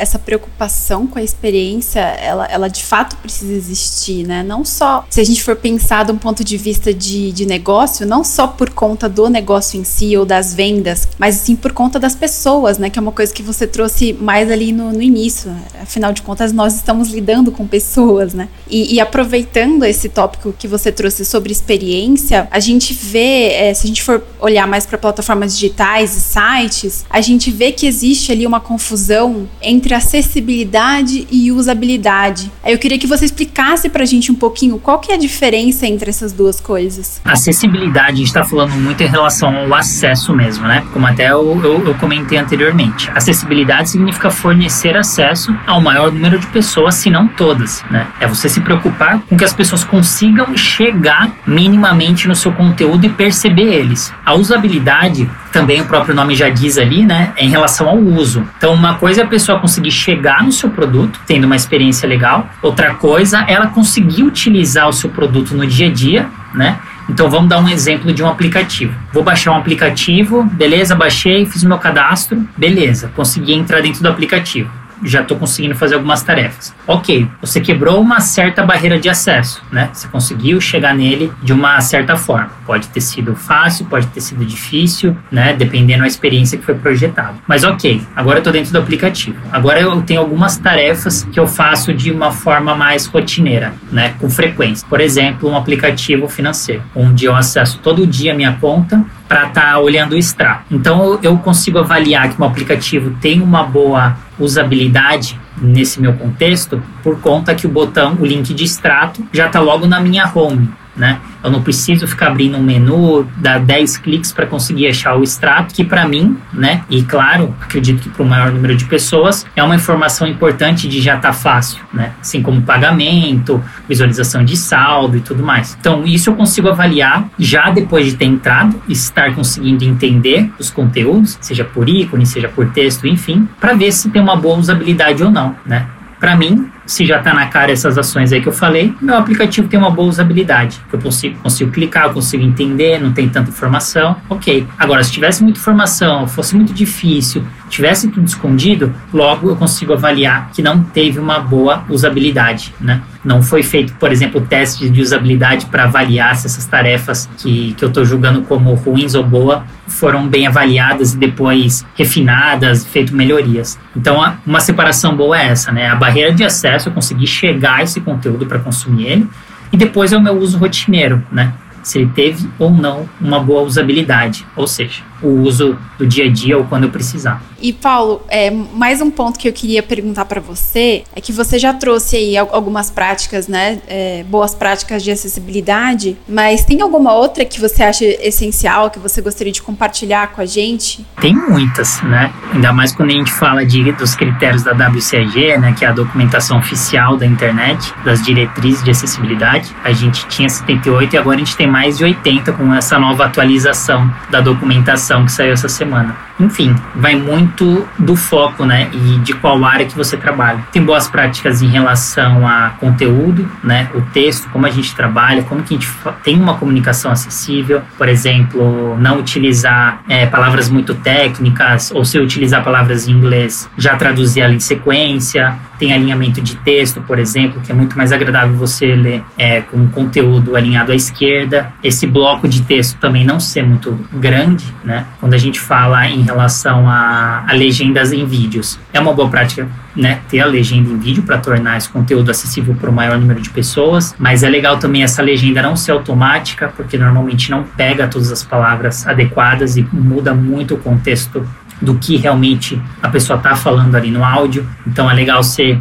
essa 0.03 0.19
preocupação 0.19 1.07
com 1.07 1.17
a 1.17 1.23
experiência, 1.23 1.99
ela, 1.99 2.45
ela 2.45 2.67
de 2.67 2.83
fato 2.83 3.15
precisa 3.17 3.53
existir, 3.53 4.27
né? 4.27 4.43
Não 4.43 4.63
só 4.63 5.05
se 5.09 5.19
a 5.19 5.23
gente 5.23 5.41
for 5.41 5.55
pensar 5.55 6.05
de 6.05 6.11
um 6.11 6.17
ponto 6.17 6.43
de 6.43 6.57
vista 6.57 6.93
de, 6.93 7.31
de 7.31 7.45
negócio, 7.45 8.05
não 8.05 8.23
só 8.23 8.45
por 8.45 8.69
conta 8.69 9.09
do 9.09 9.29
negócio 9.29 9.79
em 9.79 9.83
si 9.83 10.15
ou 10.15 10.25
das 10.25 10.53
vendas, 10.53 11.07
mas 11.17 11.35
sim 11.35 11.55
por 11.55 11.71
conta 11.71 11.99
das 11.99 12.15
pessoas, 12.15 12.77
né? 12.77 12.89
Que 12.89 12.99
é 12.99 13.01
uma 13.01 13.11
coisa 13.11 13.33
que 13.33 13.41
você 13.41 13.65
trouxe 13.65 14.13
mais 14.13 14.51
ali 14.51 14.71
no, 14.71 14.91
no 14.91 15.01
início. 15.01 15.51
Afinal 15.81 16.13
de 16.13 16.21
contas, 16.21 16.51
nós 16.51 16.75
estamos 16.75 17.09
lidando 17.09 17.51
com 17.51 17.65
pessoas, 17.65 18.33
né? 18.33 18.49
E, 18.69 18.95
e 18.95 18.99
aproveitando 18.99 19.83
esse 19.83 20.09
tópico 20.09 20.53
que 20.53 20.67
você 20.67 20.91
trouxe 20.91 21.25
sobre 21.25 21.51
experiência, 21.51 22.47
a 22.51 22.59
gente 22.59 22.93
vê, 22.93 23.53
é, 23.53 23.73
se 23.73 23.85
a 23.85 23.87
gente 23.87 24.03
for 24.03 24.23
olhar 24.39 24.67
mais 24.67 24.85
para 24.85 24.97
plataformas 24.97 25.53
digitais 25.53 26.15
e 26.15 26.21
sites, 26.21 27.05
a 27.09 27.21
gente 27.21 27.49
vê 27.49 27.71
que 27.71 27.85
existe 27.85 28.31
ali 28.31 28.45
uma 28.45 28.59
confusão 28.59 29.47
entre 29.61 29.92
entre 29.93 29.95
acessibilidade 29.95 31.27
e 31.31 31.51
usabilidade. 31.51 32.51
Eu 32.65 32.77
queria 32.77 32.97
que 32.97 33.07
você 33.07 33.25
explicasse 33.25 33.89
pra 33.89 34.05
gente 34.05 34.31
um 34.31 34.35
pouquinho 34.35 34.79
qual 34.79 34.99
que 34.99 35.11
é 35.11 35.15
a 35.15 35.17
diferença 35.17 35.85
entre 35.85 36.09
essas 36.09 36.33
duas 36.33 36.59
coisas. 36.59 37.21
Acessibilidade, 37.23 38.13
a 38.13 38.15
gente 38.15 38.27
está 38.27 38.43
falando 38.43 38.71
muito 38.71 39.01
em 39.01 39.07
relação 39.07 39.55
ao 39.55 39.73
acesso 39.73 40.35
mesmo, 40.35 40.67
né? 40.67 40.83
Como 40.91 41.05
até 41.05 41.31
eu, 41.31 41.59
eu, 41.63 41.87
eu 41.87 41.95
comentei 41.95 42.37
anteriormente. 42.37 43.09
Acessibilidade 43.13 43.89
significa 43.89 44.29
fornecer 44.31 44.97
acesso 44.97 45.55
ao 45.67 45.81
maior 45.81 46.11
número 46.11 46.39
de 46.39 46.47
pessoas, 46.47 46.95
se 46.95 47.09
não 47.09 47.27
todas, 47.27 47.83
né? 47.91 48.07
É 48.19 48.27
você 48.27 48.49
se 48.49 48.61
preocupar 48.61 49.21
com 49.29 49.37
que 49.37 49.43
as 49.43 49.53
pessoas 49.53 49.83
consigam 49.83 50.55
chegar 50.57 51.31
minimamente 51.45 52.27
no 52.27 52.35
seu 52.35 52.51
conteúdo 52.51 53.05
e 53.05 53.09
perceber 53.09 53.73
eles. 53.73 54.13
A 54.25 54.33
usabilidade, 54.33 55.29
também 55.51 55.81
o 55.81 55.85
próprio 55.85 56.15
nome 56.15 56.35
já 56.35 56.49
diz 56.49 56.77
ali, 56.77 57.05
né? 57.05 57.33
É 57.35 57.45
em 57.45 57.49
relação 57.49 57.87
ao 57.87 57.97
uso. 57.97 58.47
Então, 58.57 58.73
uma 58.73 58.95
coisa 58.95 59.21
é 59.21 59.23
a 59.23 59.27
pessoa 59.27 59.59
conseguir 59.59 59.82
conseguir 59.83 59.91
chegar 59.91 60.43
no 60.43 60.51
seu 60.51 60.69
produto, 60.69 61.19
tendo 61.25 61.45
uma 61.45 61.55
experiência 61.55 62.07
legal. 62.07 62.49
Outra 62.61 62.93
coisa, 62.93 63.43
ela 63.47 63.67
conseguir 63.67 64.23
utilizar 64.23 64.87
o 64.87 64.93
seu 64.93 65.09
produto 65.09 65.55
no 65.55 65.65
dia 65.67 65.87
a 65.87 65.91
dia, 65.91 66.29
né? 66.53 66.79
Então 67.09 67.29
vamos 67.29 67.49
dar 67.49 67.59
um 67.59 67.67
exemplo 67.67 68.13
de 68.13 68.23
um 68.23 68.27
aplicativo. 68.27 68.93
Vou 69.11 69.23
baixar 69.23 69.51
um 69.51 69.57
aplicativo, 69.57 70.43
beleza, 70.43 70.95
baixei, 70.95 71.45
fiz 71.45 71.63
o 71.63 71.67
meu 71.67 71.77
cadastro, 71.77 72.47
beleza, 72.55 73.11
consegui 73.13 73.53
entrar 73.53 73.81
dentro 73.81 74.01
do 74.01 74.07
aplicativo 74.07 74.69
já 75.03 75.21
estou 75.21 75.37
conseguindo 75.37 75.75
fazer 75.75 75.95
algumas 75.95 76.23
tarefas. 76.23 76.73
Ok, 76.87 77.27
você 77.41 77.59
quebrou 77.59 78.01
uma 78.01 78.19
certa 78.19 78.63
barreira 78.63 78.99
de 78.99 79.09
acesso, 79.09 79.61
né? 79.71 79.89
Você 79.93 80.07
conseguiu 80.07 80.59
chegar 80.61 80.93
nele 80.95 81.31
de 81.41 81.53
uma 81.53 81.79
certa 81.81 82.15
forma. 82.15 82.51
Pode 82.65 82.87
ter 82.87 83.01
sido 83.01 83.35
fácil, 83.35 83.85
pode 83.85 84.07
ter 84.07 84.21
sido 84.21 84.45
difícil, 84.45 85.17
né? 85.31 85.53
Dependendo 85.53 86.01
da 86.01 86.07
experiência 86.07 86.57
que 86.57 86.65
foi 86.65 86.75
projetada. 86.75 87.35
Mas 87.47 87.63
ok, 87.63 88.01
agora 88.15 88.37
eu 88.37 88.41
estou 88.41 88.53
dentro 88.53 88.71
do 88.71 88.79
aplicativo. 88.79 89.37
Agora 89.51 89.79
eu 89.79 90.01
tenho 90.01 90.19
algumas 90.19 90.57
tarefas 90.57 91.23
que 91.31 91.39
eu 91.39 91.47
faço 91.47 91.93
de 91.93 92.11
uma 92.11 92.31
forma 92.31 92.75
mais 92.75 93.05
rotineira, 93.05 93.73
né? 93.91 94.15
Com 94.19 94.29
frequência. 94.29 94.87
Por 94.87 95.01
exemplo, 95.01 95.49
um 95.49 95.57
aplicativo 95.57 96.27
financeiro, 96.27 96.83
onde 96.95 97.25
eu 97.25 97.35
acesso 97.35 97.79
todo 97.79 98.05
dia 98.07 98.33
a 98.33 98.35
minha 98.35 98.53
conta 98.53 99.03
para 99.27 99.47
estar 99.47 99.73
tá 99.73 99.79
olhando 99.79 100.13
o 100.13 100.17
extrato. 100.17 100.65
Então 100.69 101.19
eu 101.23 101.37
consigo 101.37 101.79
avaliar 101.79 102.29
que 102.29 102.41
um 102.41 102.45
aplicativo 102.45 103.15
tem 103.19 103.41
uma 103.41 103.63
boa 103.63 104.15
usabilidade 104.43 105.39
nesse 105.61 106.01
meu 106.01 106.13
contexto 106.13 106.81
por 107.01 107.19
conta 107.19 107.55
que 107.55 107.65
o 107.65 107.69
botão, 107.69 108.17
o 108.19 108.25
link 108.25 108.53
de 108.53 108.63
extrato 108.63 109.25
já 109.31 109.47
está 109.47 109.59
logo 109.59 109.87
na 109.87 109.99
minha 109.99 110.29
home. 110.33 110.69
Né? 110.95 111.19
Eu 111.43 111.51
não 111.51 111.61
preciso 111.61 112.07
ficar 112.07 112.27
abrindo 112.27 112.57
um 112.57 112.63
menu, 112.63 113.27
dar 113.37 113.59
10 113.59 113.97
cliques 113.97 114.31
para 114.31 114.45
conseguir 114.45 114.87
achar 114.87 115.15
o 115.15 115.23
extrato, 115.23 115.73
que 115.73 115.83
para 115.83 116.07
mim, 116.07 116.37
né? 116.53 116.83
E 116.89 117.03
claro, 117.03 117.53
acredito 117.61 118.01
que 118.01 118.09
para 118.09 118.23
o 118.23 118.25
maior 118.25 118.51
número 118.51 118.75
de 118.75 118.85
pessoas, 118.85 119.45
é 119.55 119.63
uma 119.63 119.75
informação 119.75 120.27
importante 120.27 120.87
de 120.87 121.01
já 121.01 121.15
estar 121.15 121.29
tá 121.29 121.33
fácil, 121.33 121.83
né? 121.93 122.13
Assim 122.21 122.41
como 122.41 122.61
pagamento, 122.61 123.63
visualização 123.87 124.43
de 124.45 124.55
saldo 124.55 125.17
e 125.17 125.21
tudo 125.21 125.43
mais. 125.43 125.77
Então, 125.79 126.05
isso 126.05 126.29
eu 126.29 126.35
consigo 126.35 126.69
avaliar 126.69 127.27
já 127.37 127.69
depois 127.69 128.05
de 128.05 128.15
ter 128.15 128.25
entrado, 128.25 128.81
estar 128.87 129.33
conseguindo 129.33 129.83
entender 129.83 130.51
os 130.59 130.69
conteúdos, 130.69 131.37
seja 131.41 131.63
por 131.63 131.89
ícone, 131.89 132.25
seja 132.25 132.47
por 132.47 132.69
texto, 132.69 133.07
enfim, 133.07 133.47
para 133.59 133.73
ver 133.73 133.91
se 133.91 134.09
tem 134.09 134.21
uma 134.21 134.35
boa 134.35 134.57
usabilidade 134.57 135.23
ou 135.23 135.31
não, 135.31 135.55
né? 135.65 135.87
Para 136.19 136.37
mim, 136.37 136.71
se 136.85 137.05
já 137.05 137.17
está 137.19 137.33
na 137.33 137.47
cara 137.47 137.71
essas 137.71 137.97
ações 137.97 138.31
aí 138.31 138.41
que 138.41 138.47
eu 138.47 138.53
falei, 138.53 138.93
meu 139.01 139.15
aplicativo 139.15 139.67
tem 139.67 139.79
uma 139.79 139.89
boa 139.89 140.07
usabilidade. 140.07 140.79
Eu 140.91 140.99
consigo, 140.99 141.37
consigo 141.39 141.71
clicar, 141.71 142.05
eu 142.05 142.13
consigo 142.13 142.43
entender, 142.43 142.99
não 142.99 143.11
tem 143.11 143.29
tanta 143.29 143.49
informação. 143.49 144.15
Ok. 144.29 144.67
Agora, 144.77 145.03
se 145.03 145.11
tivesse 145.11 145.43
muita 145.43 145.59
informação, 145.59 146.27
fosse 146.27 146.55
muito 146.55 146.73
difícil, 146.73 147.43
tivesse 147.69 148.09
tudo 148.09 148.25
escondido, 148.25 148.93
logo 149.13 149.49
eu 149.49 149.55
consigo 149.55 149.93
avaliar 149.93 150.49
que 150.53 150.61
não 150.61 150.83
teve 150.83 151.19
uma 151.19 151.39
boa 151.39 151.83
usabilidade, 151.89 152.73
né? 152.79 153.01
Não 153.23 153.41
foi 153.41 153.63
feito, 153.63 153.93
por 153.93 154.11
exemplo, 154.11 154.41
testes 154.41 154.91
de 154.91 155.01
usabilidade 155.01 155.65
para 155.67 155.85
avaliar 155.85 156.35
se 156.35 156.45
essas 156.45 156.65
tarefas 156.65 157.29
que, 157.37 157.73
que 157.73 157.83
eu 157.83 157.89
estou 157.89 158.03
julgando 158.03 158.41
como 158.41 158.73
ruins 158.73 159.15
ou 159.15 159.23
boa 159.23 159.63
foram 159.87 160.27
bem 160.27 160.45
avaliadas 160.45 161.13
e 161.13 161.17
depois 161.17 161.85
refinadas, 161.95 162.85
feito 162.85 163.15
melhorias. 163.15 163.79
Então, 163.95 164.21
uma 164.45 164.59
separação 164.59 165.15
boa 165.15 165.39
é 165.39 165.47
essa, 165.47 165.71
né? 165.71 165.87
A 165.87 165.95
barreira 165.95 166.33
de 166.33 166.43
acesso, 166.43 166.89
eu 166.89 166.93
consegui 166.93 167.25
chegar 167.25 167.77
a 167.77 167.83
esse 167.83 168.01
conteúdo 168.01 168.45
para 168.45 168.59
consumir 168.59 169.05
ele. 169.07 169.29
E 169.71 169.77
depois 169.77 170.13
é 170.13 170.17
o 170.17 170.21
meu 170.21 170.37
uso 170.37 170.57
rotineiro, 170.57 171.23
né? 171.31 171.53
Se 171.81 171.97
ele 171.99 172.11
teve 172.13 172.47
ou 172.59 172.71
não 172.71 173.09
uma 173.19 173.39
boa 173.39 173.61
usabilidade, 173.63 174.45
ou 174.55 174.67
seja, 174.67 175.01
o 175.23 175.41
uso 175.41 175.77
do 175.97 176.05
dia 176.05 176.25
a 176.25 176.29
dia 176.29 176.57
ou 176.57 176.65
quando 176.65 176.83
eu 176.83 176.89
precisar. 176.89 177.41
E 177.61 177.71
Paulo, 177.71 178.21
é, 178.27 178.51
mais 178.51 179.01
um 179.01 179.09
ponto 179.09 179.39
que 179.39 179.47
eu 179.47 179.53
queria 179.53 179.81
perguntar 179.81 180.25
para 180.25 180.41
você 180.41 181.03
é 181.15 181.21
que 181.21 181.31
você 181.31 181.57
já 181.57 181.73
trouxe 181.73 182.17
aí 182.17 182.37
algumas 182.37 182.91
práticas, 182.91 183.47
né, 183.47 183.79
é, 183.87 184.25
boas 184.27 184.53
práticas 184.53 185.01
de 185.01 185.11
acessibilidade, 185.11 186.17
mas 186.27 186.65
tem 186.65 186.81
alguma 186.81 187.13
outra 187.13 187.45
que 187.45 187.61
você 187.61 187.83
acha 187.83 188.03
essencial, 188.03 188.89
que 188.89 188.99
você 188.99 189.21
gostaria 189.21 189.53
de 189.53 189.61
compartilhar 189.61 190.27
com 190.33 190.41
a 190.41 190.45
gente? 190.45 191.05
Tem 191.21 191.33
muitas, 191.33 192.01
né? 192.01 192.33
Ainda 192.53 192.73
mais 192.73 192.93
quando 192.93 193.11
a 193.11 193.13
gente 193.13 193.31
fala 193.31 193.65
de, 193.65 193.91
dos 193.93 194.13
critérios 194.13 194.63
da 194.63 194.73
WCAG, 194.73 195.57
né, 195.57 195.73
que 195.77 195.85
é 195.85 195.87
a 195.87 195.93
documentação 195.93 196.59
oficial 196.59 197.15
da 197.15 197.25
internet, 197.25 197.93
das 198.03 198.21
diretrizes 198.23 198.83
de 198.83 198.91
acessibilidade. 198.91 199.73
A 199.83 199.93
gente 199.93 200.27
tinha 200.27 200.49
78 200.49 201.13
e 201.13 201.17
agora 201.17 201.37
a 201.37 201.39
gente 201.39 201.55
tem 201.55 201.67
mais 201.67 201.97
de 201.97 202.03
80 202.03 202.51
com 202.53 202.73
essa 202.73 202.99
nova 202.99 203.25
atualização 203.25 204.13
da 204.29 204.41
documentação 204.41 205.12
que 205.25 205.31
saiu 205.31 205.53
essa 205.53 205.69
semana. 205.69 206.15
Enfim, 206.39 206.75
vai 206.95 207.15
muito 207.15 207.87
do 207.99 208.15
foco, 208.15 208.65
né, 208.65 208.89
e 208.91 209.19
de 209.19 209.33
qual 209.33 209.63
área 209.63 209.85
que 209.85 209.95
você 209.95 210.17
trabalha. 210.17 210.59
Tem 210.71 210.83
boas 210.83 211.07
práticas 211.07 211.61
em 211.61 211.67
relação 211.67 212.47
a 212.47 212.71
conteúdo, 212.79 213.49
né, 213.63 213.89
o 213.93 214.01
texto, 214.01 214.49
como 214.49 214.65
a 214.65 214.69
gente 214.69 214.95
trabalha, 214.95 215.43
como 215.43 215.61
que 215.61 215.75
a 215.75 215.77
gente 215.77 215.89
tem 216.23 216.41
uma 216.41 216.55
comunicação 216.55 217.11
acessível, 217.11 217.81
por 217.97 218.09
exemplo, 218.09 218.97
não 218.99 219.19
utilizar 219.19 220.01
é, 220.09 220.25
palavras 220.25 220.69
muito 220.69 220.95
técnicas, 220.95 221.91
ou 221.91 222.03
se 222.03 222.17
utilizar 222.19 222.63
palavras 222.63 223.07
em 223.07 223.11
inglês, 223.11 223.69
já 223.77 223.95
traduzir 223.95 224.41
ela 224.41 224.53
em 224.53 224.59
sequência, 224.59 225.55
tem 225.83 225.91
alinhamento 225.91 226.39
de 226.39 226.55
texto, 226.55 227.01
por 227.01 227.19
exemplo, 227.19 227.61
que 227.61 227.69
é 227.69 227.75
muito 227.75 227.97
mais 227.97 228.13
agradável 228.13 228.55
você 228.55 228.95
ler 228.95 229.21
é, 229.37 229.59
com 229.59 229.85
conteúdo 229.89 230.55
alinhado 230.55 230.93
à 230.93 230.95
esquerda. 230.95 231.73
Esse 231.83 232.07
bloco 232.07 232.47
de 232.47 232.61
texto 232.61 232.97
também 232.99 233.25
não 233.25 233.37
ser 233.37 233.63
muito 233.63 233.99
grande, 234.13 234.63
né? 234.81 235.05
Quando 235.19 235.33
a 235.33 235.37
gente 235.37 235.59
fala 235.59 236.07
em 236.07 236.21
relação 236.21 236.87
a, 236.87 237.43
a 237.45 237.51
legendas 237.51 238.13
em 238.13 238.25
vídeos, 238.25 238.79
é 238.93 238.99
uma 238.99 239.11
boa 239.11 239.27
prática 239.27 239.67
né, 239.95 240.21
ter 240.29 240.39
a 240.39 240.45
legenda 240.45 240.89
em 240.89 240.97
vídeo 240.97 241.23
para 241.23 241.37
tornar 241.37 241.77
esse 241.77 241.89
conteúdo 241.89 242.31
acessível 242.31 242.73
para 242.75 242.89
o 242.89 242.93
maior 242.93 243.17
número 243.19 243.41
de 243.41 243.49
pessoas, 243.49 244.15
mas 244.17 244.41
é 244.41 244.49
legal 244.49 244.77
também 244.77 245.03
essa 245.03 245.21
legenda 245.21 245.61
não 245.61 245.75
ser 245.75 245.91
automática, 245.91 246.71
porque 246.75 246.97
normalmente 246.97 247.51
não 247.51 247.63
pega 247.63 248.07
todas 248.07 248.31
as 248.31 248.43
palavras 248.43 249.05
adequadas 249.05 249.77
e 249.77 249.87
muda 249.91 250.33
muito 250.33 250.75
o 250.75 250.77
contexto 250.77 251.45
do 251.81 251.95
que 251.95 252.17
realmente 252.17 252.81
a 253.01 253.09
pessoa 253.09 253.37
está 253.37 253.55
falando 253.55 253.95
ali 253.95 254.11
no 254.11 254.23
áudio. 254.23 254.67
Então 254.85 255.09
é 255.09 255.13
legal 255.13 255.43
você 255.43 255.79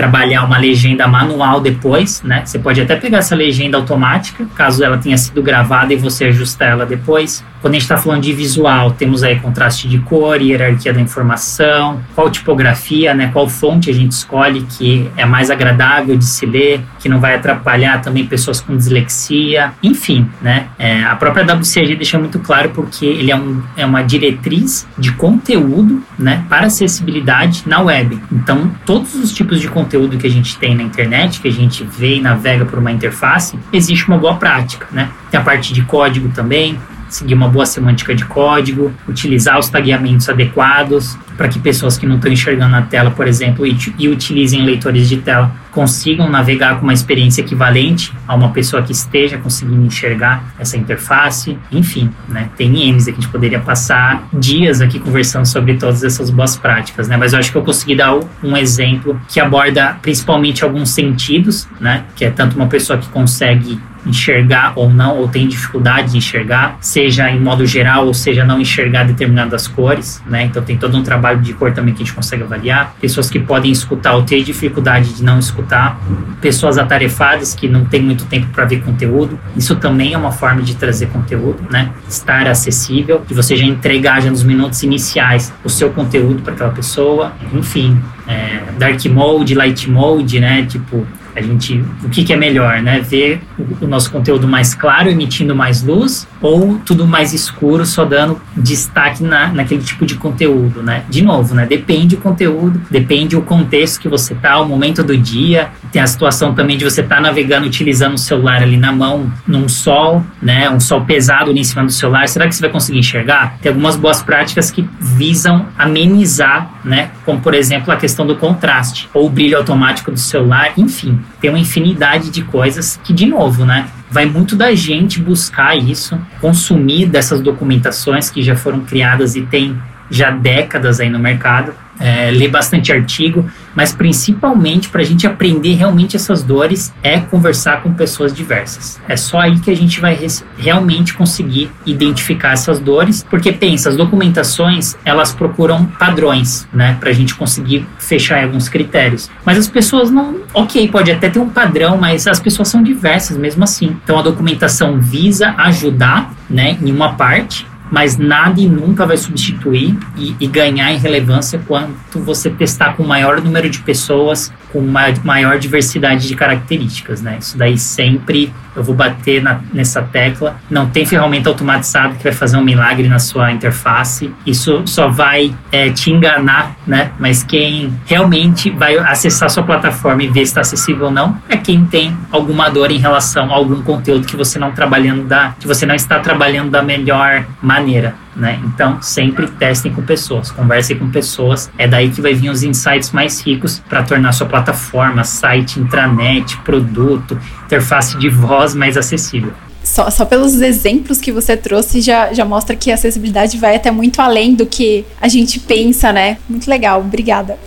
trabalhar 0.00 0.44
uma 0.44 0.56
legenda 0.56 1.06
manual 1.06 1.60
depois, 1.60 2.22
né? 2.22 2.40
Você 2.42 2.58
pode 2.58 2.80
até 2.80 2.96
pegar 2.96 3.18
essa 3.18 3.34
legenda 3.34 3.76
automática, 3.76 4.46
caso 4.54 4.82
ela 4.82 4.96
tenha 4.96 5.18
sido 5.18 5.42
gravada 5.42 5.92
e 5.92 5.96
você 5.96 6.24
ajustar 6.24 6.70
ela 6.70 6.86
depois. 6.86 7.44
Quando 7.60 7.74
a 7.74 7.76
gente 7.76 7.82
está 7.82 7.98
falando 7.98 8.22
de 8.22 8.32
visual, 8.32 8.92
temos 8.92 9.22
aí 9.22 9.38
contraste 9.38 9.86
de 9.86 9.98
cor, 9.98 10.40
hierarquia 10.40 10.94
da 10.94 11.00
informação, 11.02 12.00
qual 12.14 12.30
tipografia, 12.30 13.12
né? 13.12 13.28
Qual 13.30 13.46
fonte 13.46 13.90
a 13.90 13.92
gente 13.92 14.12
escolhe 14.12 14.62
que 14.62 15.10
é 15.14 15.26
mais 15.26 15.50
agradável 15.50 16.16
de 16.16 16.24
se 16.24 16.46
ler, 16.46 16.80
que 16.98 17.06
não 17.06 17.20
vai 17.20 17.34
atrapalhar 17.34 18.00
também 18.00 18.24
pessoas 18.24 18.62
com 18.62 18.74
dislexia, 18.74 19.72
enfim, 19.82 20.26
né? 20.40 20.68
É, 20.78 21.04
a 21.04 21.14
própria 21.14 21.44
WCAG 21.44 21.94
deixa 21.94 22.18
muito 22.18 22.38
claro 22.38 22.70
porque 22.70 23.04
ele 23.04 23.30
é, 23.30 23.36
um, 23.36 23.62
é 23.76 23.84
uma 23.84 24.00
diretriz 24.00 24.88
de 24.96 25.12
conteúdo, 25.12 26.02
né? 26.18 26.42
Para 26.48 26.68
acessibilidade 26.68 27.64
na 27.66 27.82
web. 27.82 28.18
Então, 28.32 28.70
todos 28.86 29.14
os 29.14 29.34
tipos 29.34 29.60
de 29.60 29.68
conteúdo 29.68 29.89
que 30.18 30.26
a 30.26 30.30
gente 30.30 30.56
tem 30.58 30.74
na 30.74 30.82
internet, 30.82 31.40
que 31.40 31.48
a 31.48 31.52
gente 31.52 31.84
vê 31.84 32.16
e 32.16 32.20
navega 32.20 32.64
por 32.64 32.78
uma 32.78 32.90
interface, 32.92 33.58
existe 33.72 34.06
uma 34.08 34.18
boa 34.18 34.36
prática, 34.36 34.86
né? 34.90 35.10
Tem 35.30 35.40
a 35.40 35.42
parte 35.42 35.72
de 35.72 35.82
código 35.82 36.28
também, 36.28 36.78
seguir 37.10 37.34
uma 37.34 37.48
boa 37.48 37.66
semântica 37.66 38.14
de 38.14 38.24
código, 38.24 38.92
utilizar 39.06 39.58
os 39.58 39.68
tagueamentos 39.68 40.28
adequados 40.28 41.18
para 41.36 41.48
que 41.48 41.58
pessoas 41.58 41.96
que 41.96 42.06
não 42.06 42.16
estão 42.16 42.30
enxergando 42.30 42.76
a 42.76 42.82
tela, 42.82 43.10
por 43.10 43.26
exemplo, 43.26 43.66
e, 43.66 43.76
e, 43.98 44.08
utilizem 44.08 44.62
leitores 44.62 45.08
de 45.08 45.16
tela, 45.16 45.50
consigam 45.70 46.28
navegar 46.28 46.76
com 46.76 46.82
uma 46.82 46.92
experiência 46.92 47.40
equivalente 47.40 48.12
a 48.28 48.34
uma 48.34 48.50
pessoa 48.50 48.82
que 48.82 48.92
esteja 48.92 49.38
conseguindo 49.38 49.82
enxergar 49.84 50.44
essa 50.58 50.76
interface. 50.76 51.56
Enfim, 51.72 52.10
né, 52.28 52.50
tem 52.56 52.92
M's 52.92 53.06
que 53.06 53.10
a 53.12 53.14
gente 53.14 53.28
poderia 53.28 53.58
passar 53.58 54.28
dias 54.32 54.82
aqui 54.82 54.98
conversando 54.98 55.46
sobre 55.46 55.74
todas 55.74 56.04
essas 56.04 56.28
boas 56.28 56.56
práticas, 56.56 57.08
né? 57.08 57.16
Mas 57.16 57.32
eu 57.32 57.38
acho 57.38 57.50
que 57.50 57.56
eu 57.56 57.62
consegui 57.62 57.96
dar 57.96 58.18
um 58.42 58.56
exemplo 58.56 59.18
que 59.26 59.40
aborda 59.40 59.96
principalmente 60.02 60.62
alguns 60.62 60.90
sentidos, 60.90 61.66
né? 61.80 62.04
Que 62.14 62.26
é 62.26 62.30
tanto 62.30 62.54
uma 62.54 62.66
pessoa 62.66 62.98
que 62.98 63.08
consegue 63.08 63.80
enxergar 64.06 64.72
ou 64.76 64.90
não, 64.90 65.18
ou 65.18 65.28
tem 65.28 65.46
dificuldade 65.46 66.12
de 66.12 66.18
enxergar, 66.18 66.76
seja 66.80 67.30
em 67.30 67.40
modo 67.40 67.66
geral, 67.66 68.06
ou 68.06 68.14
seja, 68.14 68.44
não 68.44 68.60
enxergar 68.60 69.04
determinadas 69.04 69.68
cores, 69.68 70.22
né? 70.26 70.44
Então 70.44 70.62
tem 70.62 70.76
todo 70.76 70.96
um 70.96 71.02
trabalho 71.02 71.40
de 71.40 71.52
cor 71.52 71.72
também 71.72 71.94
que 71.94 72.02
a 72.02 72.06
gente 72.06 72.14
consegue 72.14 72.42
avaliar. 72.42 72.94
Pessoas 73.00 73.28
que 73.28 73.38
podem 73.38 73.70
escutar 73.70 74.14
ou 74.14 74.22
ter 74.22 74.42
dificuldade 74.42 75.12
de 75.14 75.22
não 75.22 75.38
escutar, 75.38 76.00
pessoas 76.40 76.78
atarefadas 76.78 77.54
que 77.54 77.68
não 77.68 77.84
têm 77.84 78.02
muito 78.02 78.24
tempo 78.24 78.46
para 78.48 78.64
ver 78.64 78.82
conteúdo. 78.82 79.38
Isso 79.56 79.76
também 79.76 80.14
é 80.14 80.18
uma 80.18 80.32
forma 80.32 80.62
de 80.62 80.74
trazer 80.74 81.06
conteúdo, 81.06 81.62
né? 81.70 81.90
Estar 82.08 82.46
acessível, 82.46 83.22
de 83.26 83.34
você 83.34 83.56
já 83.56 83.64
entregar 83.64 84.20
já 84.20 84.30
nos 84.30 84.42
minutos 84.42 84.82
iniciais 84.82 85.52
o 85.64 85.68
seu 85.68 85.90
conteúdo 85.90 86.42
para 86.42 86.54
aquela 86.54 86.70
pessoa, 86.70 87.32
enfim, 87.52 88.00
é, 88.26 88.60
dark 88.78 89.04
mode, 89.06 89.54
light 89.54 89.90
mode, 89.90 90.40
né? 90.40 90.64
Tipo, 90.64 91.06
a 91.34 91.40
gente, 91.40 91.84
o 92.04 92.08
que, 92.08 92.24
que 92.24 92.32
é 92.32 92.36
melhor, 92.36 92.82
né? 92.82 93.00
Ver 93.00 93.40
o, 93.58 93.84
o, 93.84 93.88
nosso 93.88 94.10
conteúdo 94.10 94.48
mais 94.48 94.74
claro, 94.74 95.08
emitindo 95.08 95.54
mais 95.54 95.82
luz, 95.82 96.26
ou 96.40 96.78
tudo 96.84 97.06
mais 97.06 97.32
escuro, 97.32 97.86
só 97.86 98.04
dando 98.04 98.40
destaque 98.56 99.22
na, 99.22 99.48
naquele 99.48 99.82
tipo 99.82 100.04
de 100.04 100.16
conteúdo, 100.16 100.82
né? 100.82 101.04
De 101.08 101.22
novo, 101.22 101.54
né? 101.54 101.66
Depende 101.66 102.16
do 102.16 102.22
conteúdo, 102.22 102.80
depende 102.90 103.36
o 103.36 103.42
contexto 103.42 104.00
que 104.00 104.08
você 104.08 104.34
tá, 104.34 104.60
o 104.60 104.66
momento 104.66 105.02
do 105.02 105.16
dia. 105.16 105.70
Tem 105.92 106.00
a 106.00 106.06
situação 106.06 106.54
também 106.54 106.76
de 106.76 106.84
você 106.84 107.00
estar 107.00 107.16
tá 107.16 107.20
navegando, 107.20 107.66
utilizando 107.66 108.14
o 108.14 108.18
celular 108.18 108.62
ali 108.62 108.76
na 108.76 108.92
mão, 108.92 109.32
num 109.46 109.68
sol, 109.68 110.24
né? 110.40 110.70
Um 110.70 110.80
sol 110.80 111.02
pesado 111.02 111.50
ali 111.50 111.60
em 111.60 111.64
cima 111.64 111.84
do 111.84 111.92
celular. 111.92 112.28
Será 112.28 112.46
que 112.46 112.54
você 112.54 112.60
vai 112.60 112.70
conseguir 112.70 112.98
enxergar? 112.98 113.58
Tem 113.60 113.70
algumas 113.70 113.96
boas 113.96 114.22
práticas 114.22 114.70
que 114.70 114.88
visam 115.00 115.66
amenizar, 115.76 116.70
né? 116.84 117.10
Como, 117.24 117.40
por 117.40 117.54
exemplo, 117.54 117.92
a 117.92 117.96
questão 117.96 118.26
do 118.26 118.36
contraste, 118.36 119.08
ou 119.12 119.26
o 119.26 119.30
brilho 119.30 119.56
automático 119.56 120.10
do 120.10 120.18
celular, 120.18 120.72
enfim 120.76 121.18
tem 121.40 121.50
uma 121.50 121.58
infinidade 121.58 122.30
de 122.30 122.42
coisas 122.42 123.00
que, 123.02 123.12
de 123.12 123.26
novo, 123.26 123.64
né? 123.64 123.86
Vai 124.10 124.26
muito 124.26 124.54
da 124.54 124.74
gente 124.74 125.20
buscar 125.20 125.76
isso, 125.76 126.18
consumir 126.40 127.06
dessas 127.06 127.40
documentações 127.40 128.28
que 128.28 128.42
já 128.42 128.54
foram 128.54 128.80
criadas 128.80 129.36
e 129.36 129.42
tem 129.42 129.80
já 130.10 130.30
décadas 130.30 131.00
aí 131.00 131.08
no 131.08 131.18
mercado, 131.18 131.72
é, 131.98 132.30
ler 132.30 132.48
bastante 132.48 132.92
artigo. 132.92 133.48
Mas 133.74 133.92
principalmente 133.92 134.88
para 134.88 135.00
a 135.00 135.04
gente 135.04 135.26
aprender 135.26 135.74
realmente 135.74 136.16
essas 136.16 136.42
dores 136.42 136.92
é 137.02 137.20
conversar 137.20 137.82
com 137.82 137.92
pessoas 137.92 138.32
diversas. 138.32 139.00
É 139.08 139.16
só 139.16 139.40
aí 139.40 139.58
que 139.58 139.70
a 139.70 139.76
gente 139.76 140.00
vai 140.00 140.18
realmente 140.56 141.14
conseguir 141.14 141.70
identificar 141.86 142.52
essas 142.52 142.78
dores, 142.78 143.24
porque 143.28 143.52
pensa, 143.52 143.88
as 143.88 143.96
documentações 143.96 144.96
elas 145.04 145.32
procuram 145.32 145.84
padrões, 145.86 146.66
né, 146.72 146.96
para 146.98 147.10
a 147.10 147.12
gente 147.12 147.34
conseguir 147.34 147.86
fechar 147.98 148.42
alguns 148.42 148.68
critérios. 148.68 149.30
Mas 149.44 149.58
as 149.58 149.68
pessoas 149.68 150.10
não, 150.10 150.40
ok, 150.52 150.88
pode 150.88 151.10
até 151.10 151.28
ter 151.28 151.38
um 151.38 151.48
padrão, 151.48 151.96
mas 151.96 152.26
as 152.26 152.40
pessoas 152.40 152.68
são 152.68 152.82
diversas 152.82 153.36
mesmo 153.36 153.64
assim. 153.64 153.96
Então 154.02 154.18
a 154.18 154.22
documentação 154.22 155.00
visa 155.00 155.54
ajudar, 155.58 156.32
né, 156.48 156.78
em 156.82 156.90
uma 156.90 157.14
parte, 157.14 157.66
mas 157.90 158.16
nada 158.16 158.60
e 158.60 158.68
nunca 158.68 159.04
vai 159.04 159.16
substituir 159.16 159.98
e, 160.16 160.36
e, 160.38 160.46
ganhar 160.46 160.92
em 160.92 160.98
relevância 160.98 161.60
quanto 161.66 162.20
você 162.20 162.48
testar 162.48 162.94
com 162.96 163.02
maior 163.02 163.40
número 163.40 163.68
de 163.68 163.80
pessoas, 163.80 164.52
com 164.72 164.80
maior 165.24 165.58
diversidade 165.58 166.28
de 166.28 166.36
características, 166.36 167.20
né? 167.20 167.38
Isso 167.40 167.58
daí 167.58 167.76
sempre 167.76 168.52
eu 168.80 168.84
vou 168.84 168.94
bater 168.94 169.42
na, 169.42 169.60
nessa 169.72 170.02
tecla. 170.02 170.56
Não 170.68 170.88
tem 170.88 171.04
ferramenta 171.04 171.48
automatizada 171.48 172.14
que 172.14 172.24
vai 172.24 172.32
fazer 172.32 172.56
um 172.56 172.64
milagre 172.64 173.08
na 173.08 173.18
sua 173.18 173.52
interface. 173.52 174.32
Isso 174.46 174.82
só 174.86 175.08
vai 175.08 175.54
é, 175.70 175.90
te 175.90 176.10
enganar, 176.10 176.74
né? 176.86 177.12
Mas 177.18 177.42
quem 177.42 177.92
realmente 178.06 178.70
vai 178.70 178.96
acessar 178.98 179.50
sua 179.50 179.62
plataforma 179.62 180.22
e 180.22 180.28
ver 180.28 180.46
se 180.46 180.52
está 180.52 180.62
acessível 180.62 181.06
ou 181.06 181.10
não 181.10 181.36
é 181.48 181.56
quem 181.56 181.84
tem 181.84 182.16
alguma 182.30 182.68
dor 182.68 182.90
em 182.90 182.98
relação 182.98 183.52
a 183.52 183.54
algum 183.54 183.82
conteúdo 183.82 184.26
que 184.26 184.36
você 184.36 184.58
não 184.58 184.72
trabalhando 184.72 185.24
da, 185.24 185.54
que 185.58 185.66
você 185.66 185.84
não 185.84 185.94
está 185.94 186.18
trabalhando 186.20 186.70
da 186.70 186.82
melhor 186.82 187.44
maneira. 187.62 188.14
Né? 188.34 188.60
Então, 188.64 189.02
sempre 189.02 189.48
testem 189.48 189.92
com 189.92 190.02
pessoas, 190.02 190.50
conversem 190.50 190.96
com 190.96 191.10
pessoas. 191.10 191.70
É 191.76 191.88
daí 191.88 192.10
que 192.10 192.20
vai 192.20 192.32
vir 192.32 192.50
os 192.50 192.62
insights 192.62 193.10
mais 193.10 193.40
ricos 193.40 193.82
para 193.88 194.02
tornar 194.02 194.32
sua 194.32 194.46
plataforma, 194.46 195.24
site, 195.24 195.80
intranet, 195.80 196.56
produto, 196.58 197.38
interface 197.64 198.16
de 198.18 198.28
voz 198.28 198.74
mais 198.74 198.96
acessível. 198.96 199.52
Só, 199.82 200.10
só 200.10 200.24
pelos 200.24 200.60
exemplos 200.60 201.18
que 201.18 201.32
você 201.32 201.56
trouxe 201.56 202.00
já, 202.00 202.32
já 202.32 202.44
mostra 202.44 202.76
que 202.76 202.90
a 202.90 202.94
acessibilidade 202.94 203.56
vai 203.56 203.76
até 203.76 203.90
muito 203.90 204.20
além 204.20 204.54
do 204.54 204.66
que 204.66 205.04
a 205.20 205.26
gente 205.26 205.58
pensa, 205.58 206.12
né? 206.12 206.36
Muito 206.48 206.68
legal, 206.68 207.00
obrigada. 207.00 207.58